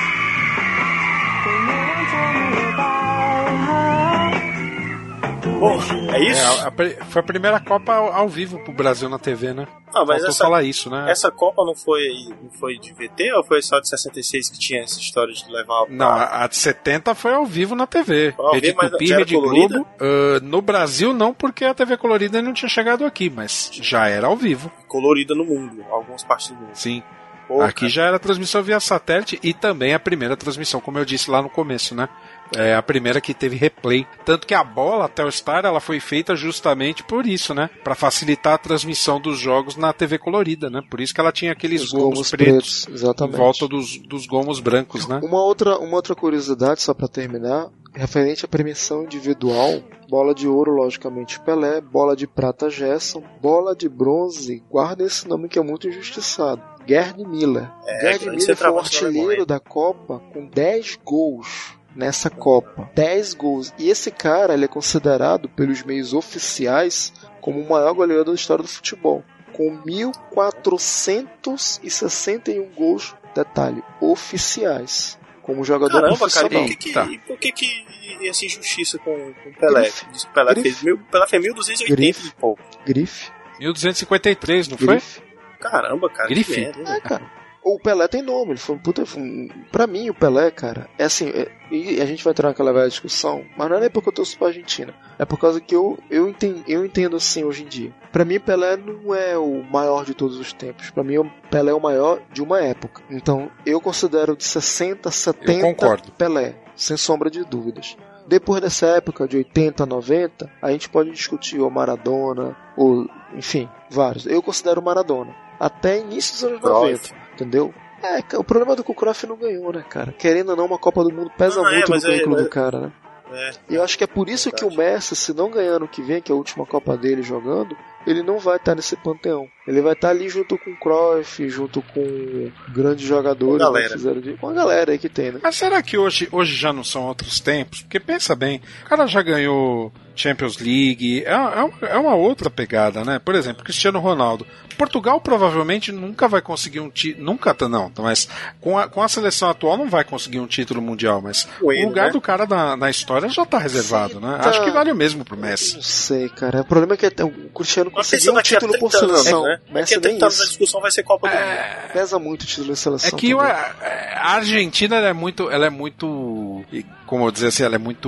[5.60, 5.78] Bom,
[6.14, 6.42] é isso?
[6.42, 6.68] É, a-
[7.02, 9.68] a foi a primeira Copa ao, ao vivo pro Brasil na TV, né?
[9.94, 11.12] Ah, mas Faltou essa, falar isso, né?
[11.12, 12.08] essa Copa não foi,
[12.42, 15.86] não foi de VT ou foi só de 66 que tinha essa história de levar
[15.90, 18.32] Não, a, de 70 foi ao vivo na TV.
[18.36, 19.36] Foi ao Rede vivo, Tupi, Rede?
[19.36, 19.88] Globo.
[20.00, 24.28] Ah, no Brasil não, porque a TV colorida não tinha chegado aqui, mas já era
[24.28, 24.72] ao vivo.
[24.88, 26.70] colorida no mundo, algumas partes do mundo?
[26.74, 27.04] Sim.
[27.48, 31.32] Pô, Aqui já era transmissão via satélite e também a primeira transmissão, como eu disse
[31.32, 32.08] lá no começo, né?
[32.56, 34.08] É a primeira que teve replay.
[34.26, 37.70] Tanto que a bola até o Star ela foi feita justamente por isso, né?
[37.84, 40.82] Pra facilitar a transmissão dos jogos na TV colorida, né?
[40.90, 43.36] Por isso que ela tinha aqueles Os gomos, gomos pretos, pretos, exatamente.
[43.36, 45.20] em volta dos, dos gomos brancos, né?
[45.24, 50.72] Uma outra, uma outra curiosidade, só pra terminar, referente à premiação individual, bola de ouro,
[50.72, 55.88] logicamente, Pelé, bola de prata, Gerson, bola de bronze, guarda esse nome que é muito
[55.88, 57.70] injustiçado, Gerd Miller.
[57.86, 62.90] É, Gerd Miller foi o artilheiro da Copa com 10 gols nessa Copa.
[62.96, 63.74] 10 gols.
[63.78, 67.12] E esse cara, ele é considerado pelos meios oficiais
[67.42, 76.02] como o maior goleador da história do futebol, com 1461 gols, detalhe, oficiais, como jogador
[76.02, 76.66] Caramba, cara, profissional.
[76.66, 77.86] e por que, que, por que, que
[78.28, 79.82] essa injustiça com, com o Pelé?
[79.82, 80.06] Grife.
[80.12, 80.70] Diz que o Pelé Grife.
[80.70, 82.28] fez, mil, Pelé fez 1280 Grife.
[82.28, 82.62] e pouco.
[82.86, 83.32] Grife.
[83.60, 84.88] 1253, não foi?
[84.88, 85.22] Grife.
[85.60, 86.30] Caramba, cara.
[86.30, 86.54] Grife?
[86.54, 86.86] que merda, hein?
[86.88, 87.32] É, cara.
[87.64, 89.06] O Pelé tem nome, ele foi um puta.
[89.06, 91.28] foi um- Pra mim, o Pelé, cara, é assim.
[91.30, 94.14] é- e a gente vai entrar naquela velha discussão, mas não é nem porque eu
[94.14, 94.94] torço pra Argentina.
[95.20, 97.94] É por causa que eu, eu, entendo, eu entendo assim hoje em dia.
[98.12, 100.90] Pra mim, Pelé não é o maior de todos os tempos.
[100.90, 103.04] Pra mim, o Pelé é o maior de uma época.
[103.10, 106.12] Então, eu considero de 60, 70 concordo.
[106.14, 107.98] Pelé, sem sombra de dúvidas.
[108.26, 113.06] Depois dessa época de 80, 90, a gente pode discutir o Maradona, ou
[113.36, 114.26] enfim, vários.
[114.28, 115.36] Eu considero o Maradona.
[115.60, 117.12] Até início dos anos Cruyff.
[117.12, 117.74] 90, entendeu?
[118.02, 120.14] É, o problema é que o Cruyff não ganhou, né, cara?
[120.18, 122.50] Querendo ou não, uma Copa do Mundo pesa é, muito no é- currículo mas- do
[122.50, 122.92] cara, né?
[123.32, 123.52] É.
[123.70, 126.02] E eu acho que é por isso que o Messi, se não ganhar no que
[126.02, 127.78] vem, que é a última Copa dele jogando,
[128.08, 129.48] ele não vai estar nesse panteão.
[129.68, 133.88] Ele vai estar ali junto com o Cruyff, junto com grandes jogadores Com a né,
[133.88, 134.22] galera.
[134.22, 134.34] de...
[134.34, 135.40] com a galera aí que tem, né?
[135.44, 137.82] Mas será que hoje, hoje já não são outros tempos?
[137.82, 141.24] Porque pensa bem, o cara já ganhou Champions League.
[141.24, 143.20] É, é uma- é uma outra pegada, né?
[143.20, 144.46] Por exemplo, Cristiano Ronaldo.
[144.76, 147.26] Portugal provavelmente nunca vai conseguir um título.
[147.26, 147.92] Nunca, tá, não.
[148.00, 148.28] Mas
[148.62, 151.22] com a, com a seleção atual não vai conseguir um título mundial.
[151.22, 152.12] Mas o lugar né?
[152.14, 154.40] do cara na, na história já tá reservado, né?
[154.42, 155.76] tá- Acho que vale o mesmo pro Messi.
[155.76, 156.62] Não sei, cara.
[156.62, 159.44] O problema é que o Cristiano Pensando um título por 30 anos, seleção.
[159.44, 159.60] né?
[159.70, 160.48] Messi Daqui a nem 30 anos a isso.
[160.50, 161.92] discussão vai ser Copa do Mundo.
[161.94, 163.10] Pesa muito o título de seleção.
[163.18, 163.76] É que a,
[164.16, 165.50] a Argentina ela é muito.
[165.50, 166.64] Ela é muito.
[167.10, 168.08] Como eu dizer assim, ela é muito.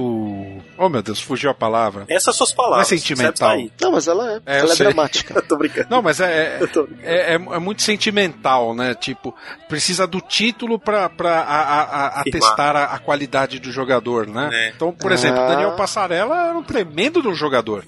[0.77, 2.05] Oh meu Deus, fugiu a palavra.
[2.07, 2.87] Essas suas Não é palavras.
[2.87, 3.57] sentimental.
[3.57, 3.67] Tá.
[3.81, 4.41] Não, mas ela é.
[4.45, 4.85] É, ela é sei.
[4.85, 5.41] dramática.
[5.49, 5.87] Tô brincando.
[5.89, 6.63] Não, mas é, é,
[7.01, 8.93] é, é- é muito sentimental, né?
[8.93, 9.33] Tipo,
[9.67, 14.49] precisa do título pra, pra a- a- atestar a, a qualidade do jogador, né?
[14.53, 14.69] É.
[14.69, 15.47] Então, por exemplo, Ah.
[15.47, 17.83] Daniel Passarella era um tremendo de um jogador.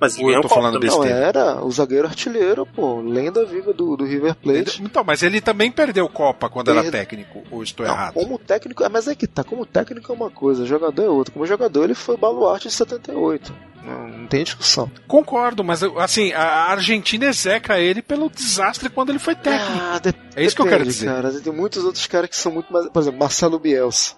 [0.00, 3.00] Mas Ou eu tô falando Não, era o zagueiro artilheiro, pô.
[3.00, 4.82] Lenda viva do, do River Plate.
[4.82, 8.14] Então, mas ele também perdeu Copa quando era Perde- técnico, ou estou Não, errado?
[8.14, 11.32] como técnico, mas é que tá, como técnico é uma coisa, jogador é outra.
[11.32, 13.52] Como jogador ele foi baluarte de 78.
[13.84, 14.90] Não, não tem discussão.
[15.06, 19.72] Concordo, mas assim, a Argentina execra ele pelo desastre quando ele foi técnico.
[19.80, 21.06] Ah, de- é isso que eu quero depende, dizer.
[21.06, 22.88] Cara, tem muitos outros caras que são muito mais.
[22.88, 24.14] Por exemplo, Marcelo Bielsa.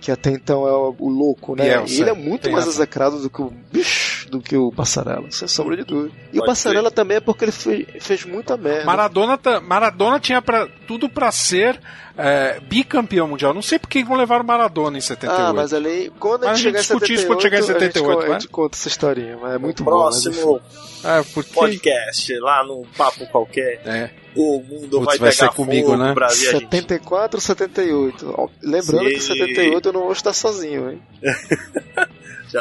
[0.00, 1.64] Que até então é o, o louco, né?
[1.64, 2.72] Bielsa, E ele é muito mais razão.
[2.72, 6.12] execrado do que o bicho, do que o Passarella, sem sombra de dúvida.
[6.32, 8.84] E o Pode Passarella também é porque ele fe- fez muita merda.
[8.84, 11.78] Maradona, Maradona tinha pra, tudo pra ser
[12.16, 13.54] é, bicampeão mundial.
[13.54, 15.40] Não sei por que vão levar o Maradona em 78.
[15.40, 18.08] Ah, mas ali, quando a gente chegar em discute 78, isso quando chegar em 78,
[18.08, 18.36] a gente, né?
[18.36, 19.90] a gente conta essa historinha, mas é muito bom.
[19.90, 20.60] Próximo
[21.04, 21.52] É, porque...
[21.52, 23.80] podcast, lá no Papo Qualquer.
[23.84, 24.10] É.
[24.34, 26.08] O mundo Putz, vai, vai pegar ser comigo, fogo né?
[26.08, 26.48] no Brasil.
[26.48, 26.62] a gente.
[26.62, 28.34] 74 ou 78?
[28.36, 29.34] Ó, Lembrando que Sim.
[29.38, 31.02] 78 eu não vou estar sozinho, hein?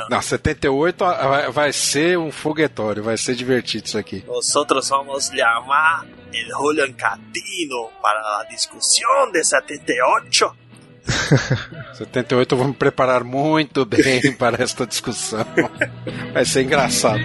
[0.09, 4.23] Não, 78 ah, vai- ser um foguetório, vai ser divertido isso aqui.
[4.27, 10.55] Nosotros vamos llamar el Julian Catino para la discusión de 78.
[11.93, 15.45] 78 eu vou me preparar muito bem para esta discussão.
[16.34, 17.19] Vai ser engraçado.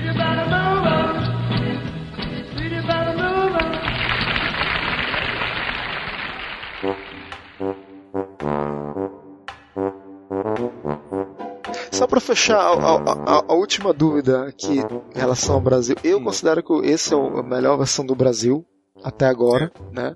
[11.97, 14.79] Só pra fechar a, a- a- a última dúvida aqui
[15.15, 18.65] em relação ao Brasil, eu considero que esse é o- a melhor versão do Brasil
[19.03, 20.15] até agora, né?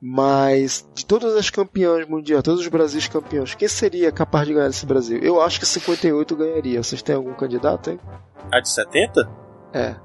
[0.00, 4.68] Mas de todas as campeãs mundiais, todos os Brasis campeões, quem seria capaz de ganhar
[4.68, 5.18] esse Brasil?
[5.22, 6.82] Eu acho que 58 ganharia.
[6.82, 7.98] Vocês têm algum candidato, hein?
[8.52, 9.26] A de 70?
[9.72, 9.96] É.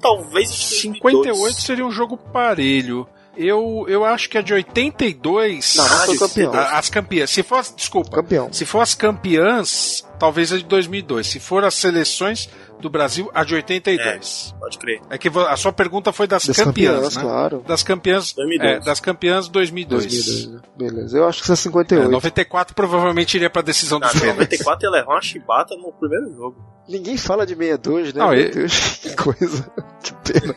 [0.00, 3.06] Talvez 58 seria um jogo parelho.
[3.36, 5.74] Eu, eu acho que a de 82.
[5.76, 6.52] Não, não foi campeão.
[6.54, 7.30] As campeãs.
[7.30, 8.10] Se for, desculpa.
[8.10, 8.52] Campeão.
[8.52, 11.26] Se for as campeãs, talvez a de 2002.
[11.26, 12.48] Se for as seleções
[12.80, 14.54] do Brasil, a de 82.
[14.58, 15.00] Pode crer.
[15.10, 17.22] É que a sua pergunta foi das, Das campeãs, campeãs, né?
[17.22, 17.64] claro.
[17.66, 18.76] Das campeãs, 2002.
[18.76, 20.06] é, das campeãs 2002.
[20.06, 20.60] 2002, né?
[20.76, 21.18] Beleza.
[21.18, 22.10] Eu acho que isso é É, 58.
[22.10, 24.58] 94 provavelmente iria pra decisão Na dos pênaltis.
[24.58, 26.56] 94 ia levar uma chibata no primeiro jogo.
[26.88, 28.20] Ninguém fala de 62, né?
[28.20, 29.70] Não, Meu e- Deus, que coisa.
[30.02, 30.54] Que pena.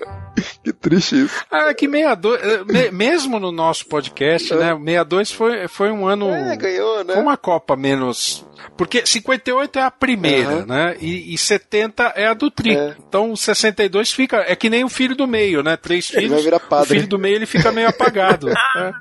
[0.64, 1.44] Que triste isso.
[1.52, 4.70] Ah, que 62, eh, me- mesmo no nosso podcast, né?
[4.74, 6.30] 62 foi, foi um ano.
[6.34, 7.14] É, ganhou, né?
[7.16, 8.46] Foi uma Copa menos.
[8.78, 10.66] Porque 58 é a primeira, Aham.
[10.66, 10.96] né?
[11.02, 12.76] E, e 70 é a do tri.
[12.78, 12.96] É.
[13.08, 14.38] Então 62 fica.
[14.48, 15.76] É que nem o filho do meio, né?
[15.76, 16.34] Três Ele filhos.
[16.36, 16.88] vai virar O padre.
[16.96, 18.48] filho do meio ele fica meio apagado.
[18.78, 18.94] é.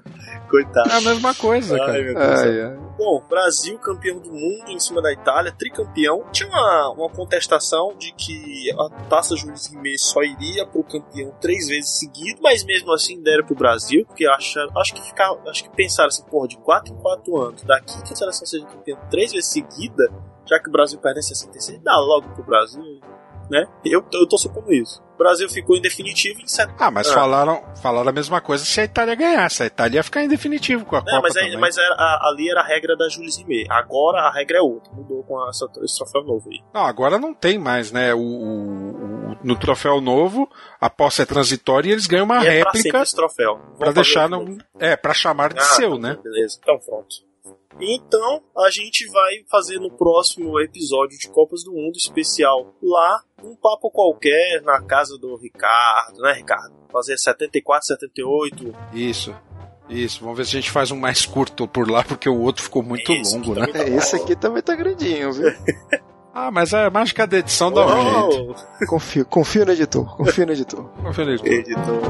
[0.53, 0.91] Coitado.
[0.91, 1.93] É a mesma coisa, cara.
[1.93, 2.41] Ai, meu Deus.
[2.41, 2.77] Ai, ai.
[2.99, 6.27] Bom, Brasil campeão do mundo em cima da Itália, tricampeão.
[6.31, 11.69] Tinha uma, uma contestação de que a taça Jules Rimet só iria pro campeão três
[11.69, 15.71] vezes seguido, mas mesmo assim deram pro Brasil, porque acha, acho que ficar, acho que
[15.71, 19.33] pensaram assim, porra, de 4 em 4 anos, daqui que a seleção seja campeã três
[19.33, 20.13] vezes seguida,
[20.45, 23.01] já que o Brasil perde em 66, dá logo pro Brasil,
[23.51, 23.67] né?
[23.87, 25.03] Eu, eu tô supondo isso.
[25.23, 26.75] O Brasil ficou em definitivo em 70.
[26.85, 29.63] Ah, mas falaram, falaram a mesma coisa se a Itália ganhasse.
[29.63, 32.29] A Itália ia ficar em definitivo com a Não, Copa mas, aí- mas era- a-
[32.29, 33.67] ali era a regra da Jules Rimet.
[33.71, 34.93] Agora a regra é outra.
[34.93, 36.59] Mudou com essa, esse troféu novo aí.
[36.75, 38.13] Não, agora não tem mais, né?
[38.13, 40.51] O, o- o- no troféu novo,
[40.81, 43.61] a posse é transitória e eles ganham uma E é pra réplica esse troféu.
[43.79, 46.19] Pra deixar no, é para chamar de Ah, seu, né?
[46.23, 47.15] Beleza, então pronto.
[47.81, 53.57] Então, a gente vai fazer no próximo episódio de Copas do Mundo especial lá, um
[53.57, 56.75] papo qualquer na casa do Ricardo, né, Ricardo?
[56.93, 58.75] Fazer 74, 78.
[58.93, 59.35] Isso.
[59.89, 62.63] Isso, vamos ver se a gente faz um mais curto por lá, porque o outro
[62.63, 63.67] ficou muito Esse longo, né?
[63.75, 65.53] É, esse aqui também tá grandinho, viu?
[66.35, 68.57] Ah, mas a mágica da edição dá um jeito.
[68.89, 70.89] Confio, confio no editor, confio no editor.
[71.03, 71.53] Confia no editor.
[71.53, 72.03] Editor.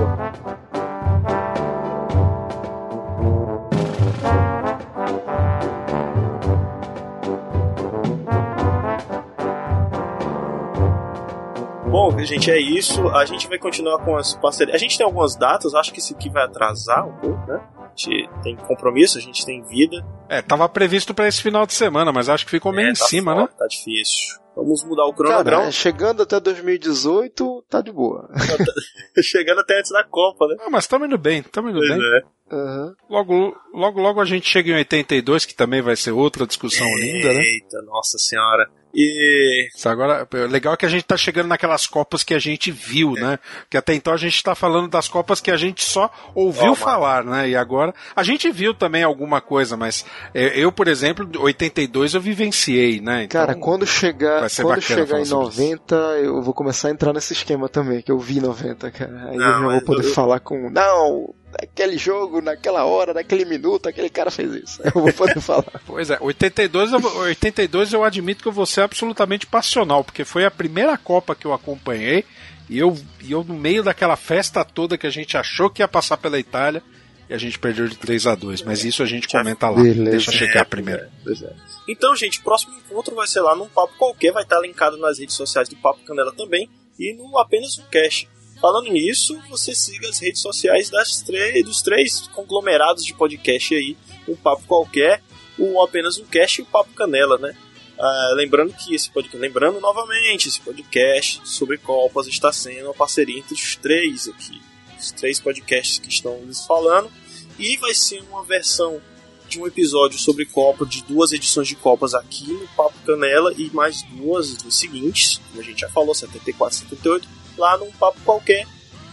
[11.93, 13.07] Bom, gente, é isso.
[13.11, 14.75] A gente vai continuar com as parcerias.
[14.75, 17.61] A gente tem algumas datas, acho que esse aqui vai atrasar um pouco, né?
[17.77, 20.03] A gente tem compromisso, a gente tem vida.
[20.27, 22.95] É, tava previsto pra esse final de semana, mas acho que ficou meio É, em
[22.95, 23.49] tá cima, foda, né?
[23.59, 24.41] Tá difícil.
[24.57, 25.71] Vamos mudar o Cara, cronograma.
[25.71, 28.29] chegando até 2018, tá de boa.
[29.23, 30.57] Chegando até antes da Copa, né?
[30.61, 31.99] Ah, mas tamo indo bem, tamo indo Pois bem.
[32.01, 32.21] é.
[32.53, 32.95] Aham.
[33.09, 37.33] Logo, logo, logo a gente chega em 82, que também vai ser outra discussão linda,
[37.33, 37.41] né?
[37.41, 38.69] Eita, nossa senhora.
[38.95, 39.69] E.
[39.75, 42.71] Isso Agora, o legal é que a gente tá chegando naquelas Copas que a gente
[42.71, 43.39] viu, né?
[43.63, 46.75] Porque até então a gente tá falando das Copas que a gente só ouviu Ó,
[46.75, 47.49] falar, né?
[47.49, 50.05] E agora, a gente viu também alguma coisa, mas
[50.35, 53.25] é, eu, por exemplo, 82 eu vivenciei, né?
[53.25, 56.89] Então, Cara, quando chegar, vai ser quando chegar em falar sobre 90, eu vou começar
[56.89, 59.31] a entrar nesse esquema também, que eu vi 90, cara.
[59.31, 60.69] Aí Não, eu já vou poder eu- falar com.
[60.69, 64.81] Não, naquele jogo, naquela hora, naquele minuto, aquele cara fez isso.
[64.83, 65.81] Eu vou poder falar.
[65.87, 70.45] Pois é, 82 eu, 82 eu admito que eu vou ser absolutamente passional, porque foi
[70.45, 72.25] a primeira Copa que eu acompanhei
[72.69, 75.89] e eu, e eu no meio daquela festa toda que a gente achou que ia
[75.89, 76.83] passar pela Itália
[77.29, 79.83] e a gente perdeu de 3 a 2 mas isso a gente comenta lá.
[79.83, 80.11] Beleza.
[80.11, 81.03] Deixa chegar É, primeiro.
[81.03, 81.53] É.
[81.89, 85.19] Então, gente, o próximo encontro vai ser lá num papo qualquer, vai estar linkado nas
[85.19, 86.69] redes sociais do Papo Canela também
[86.99, 88.29] e no apenas um cast.
[88.63, 93.97] Falando nisso, você siga as redes sociais das três, dos três conglomerados de podcast aí,
[94.29, 95.21] um papo qualquer,
[95.59, 97.57] o apenas um cast e o Papo Canela, né?
[97.99, 103.37] Ah, lembrando que esse podcast, lembrando novamente, esse podcast sobre Copas está sendo uma parceria
[103.37, 104.63] entre os três aqui,
[104.97, 107.11] os três podcasts que estão lhes falando,
[107.59, 109.03] e vai ser uma versão
[109.49, 113.69] de um episódio sobre Copa, de duas edições de Copas aqui no Papo Canela e
[113.75, 118.19] mais duas nos seguintes, como a gente já falou, 74 e 78, lá num Papo
[118.25, 118.67] qualquer,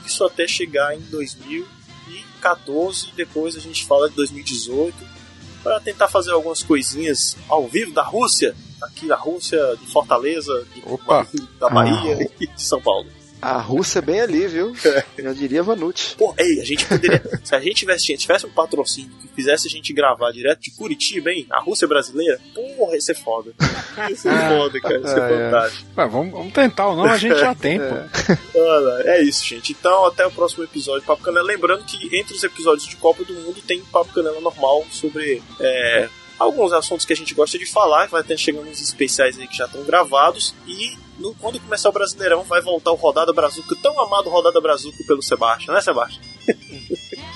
[0.05, 4.95] isso até chegar em 2014, depois a gente fala de 2018,
[5.63, 10.81] para tentar fazer algumas coisinhas ao vivo da Rússia, aqui na Rússia, de Fortaleza, de
[11.59, 13.07] da Bahia e de São Paulo.
[13.41, 14.73] A Rússia é bem ali, viu?
[14.85, 15.03] É.
[15.21, 16.15] Já diria Vanucci.
[16.17, 17.23] Pô, ei, a gente poderia.
[17.43, 21.31] se a gente tivesse, tivesse um patrocínio que fizesse a gente gravar direto de Curitiba,
[21.31, 21.45] hein?
[21.49, 23.51] A Rússia brasileira, porra, ia ser foda.
[24.09, 24.99] Ia ser foda, cara.
[24.99, 25.51] Ia ser Ah, é.
[25.51, 25.89] fantástico.
[25.95, 27.85] Ah, vamos, vamos tentar ou não, a gente já tem, pô.
[28.59, 29.71] Olha, é isso, gente.
[29.71, 31.47] Então, até o próximo episódio de Papo Canela.
[31.47, 36.09] Lembrando que entre os episódios de Copa do Mundo tem Papo Canela normal sobre é,
[36.39, 38.07] alguns assuntos que a gente gosta de falar.
[38.07, 40.55] Vai ter chegando uns especiais aí que já estão gravados.
[40.65, 45.03] E no- quando começar o Brasileirão, vai voltar o Rodada Brazuca, tão amado Rodada Brazuca
[45.05, 46.23] pelo Sebastião, né, Sebastião?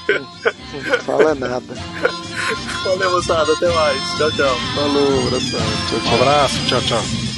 [0.10, 1.66] Não fala nada.
[2.84, 3.54] Valeu, moçada.
[3.54, 4.02] Até mais.
[4.18, 4.56] Tchau, tchau.
[4.76, 5.60] Falou, abração.
[5.90, 6.14] Tchau, Um tchau.
[6.16, 7.33] abraço, tchau, tchau.